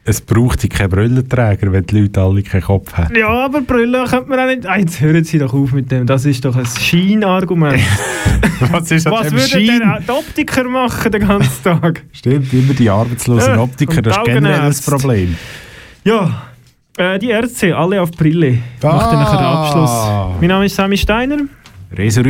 Es 0.03 0.19
braucht 0.19 0.67
keinen 0.67 0.89
Brillenträger, 0.89 1.71
wenn 1.71 1.85
die 1.85 1.99
Leute 1.99 2.21
alle 2.21 2.41
keinen 2.41 2.63
Kopf 2.63 2.91
haben. 2.93 3.15
Ja, 3.15 3.27
aber 3.45 3.61
Brille 3.61 4.03
könnte 4.09 4.27
man 4.29 4.39
auch 4.39 4.47
nicht... 4.47 4.65
Ah, 4.65 4.77
jetzt 4.79 4.99
hören 4.99 5.23
Sie 5.23 5.37
doch 5.37 5.53
auf 5.53 5.71
mit 5.73 5.91
dem, 5.91 6.07
das 6.07 6.25
ist 6.25 6.43
doch 6.43 6.55
ein 6.55 6.65
Scheinargument. 6.65 7.79
Was 8.71 8.89
ist 8.89 9.05
das 9.05 9.13
Was 9.13 9.27
für 9.27 9.27
ein 9.27 9.33
würde 9.33 9.47
Schein? 9.47 10.03
die 10.07 10.11
Optiker 10.11 10.63
machen 10.63 11.11
den 11.11 11.27
ganzen 11.27 11.63
Tag? 11.63 12.01
Stimmt, 12.13 12.51
immer 12.51 12.73
die 12.73 12.89
arbeitslosen 12.89 13.53
Ja, 13.53 13.59
Optiker, 13.61 13.97
und 13.97 14.05
das 14.07 14.17
ist 14.17 14.23
generell 14.25 14.59
das. 14.69 14.81
Problem. 14.81 15.35
Ja, 16.03 16.41
äh, 16.97 17.19
die 17.19 17.29
Ärzte, 17.29 17.77
alle 17.77 18.01
auf 18.01 18.09
Brille. 18.09 18.57
Macht 18.81 19.11
dann 19.13 19.19
nachher 19.19 19.37
den 19.37 19.45
Ah. 19.45 19.65
Abschluss. 19.67 20.37
Mein 20.41 20.47
Name 20.49 20.65
ist 20.65 20.75
Sami 20.75 20.97
Steiner. 20.97 21.37
Reso 21.95 22.21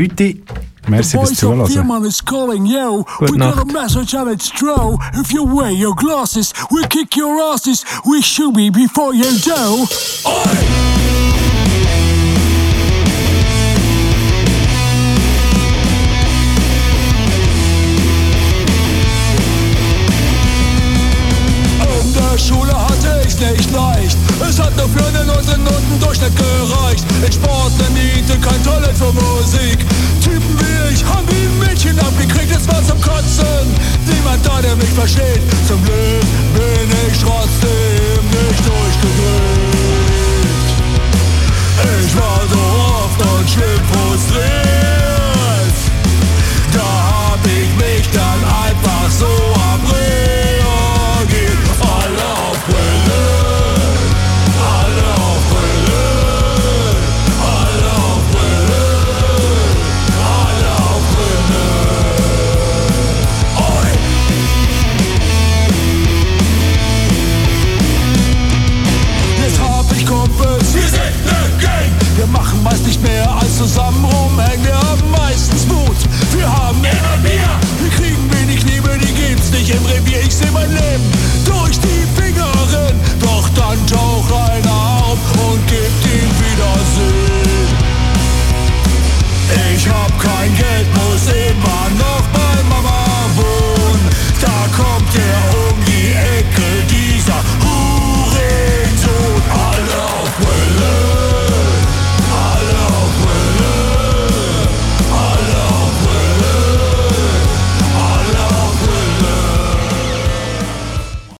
Rüti, 0.82 0.92
merci 0.92 1.18
fürs 1.18 1.30
voice 1.30 1.32
of 1.32 1.38
Zuhören. 1.40 1.66
Firman 1.68 2.06
is 2.06 2.22
calling 2.22 2.66
you. 2.66 3.06
Good 3.20 3.30
we 3.32 3.38
got 3.38 3.58
a 3.58 3.66
message 3.66 4.14
and 4.16 4.30
it's 4.32 4.50
true. 4.50 4.98
If 5.14 5.32
you 5.32 5.44
wear 5.44 5.72
your 5.72 5.94
glasses, 5.96 6.54
we'll 6.72 6.88
kick 6.88 7.16
your 7.16 7.40
asses. 7.54 7.84
We 8.06 8.22
should 8.22 8.54
be 8.56 8.70
before 8.70 9.14
you 9.16 9.32
do. 9.44 9.86
In 10.26 10.99
Mädchen 35.18 35.59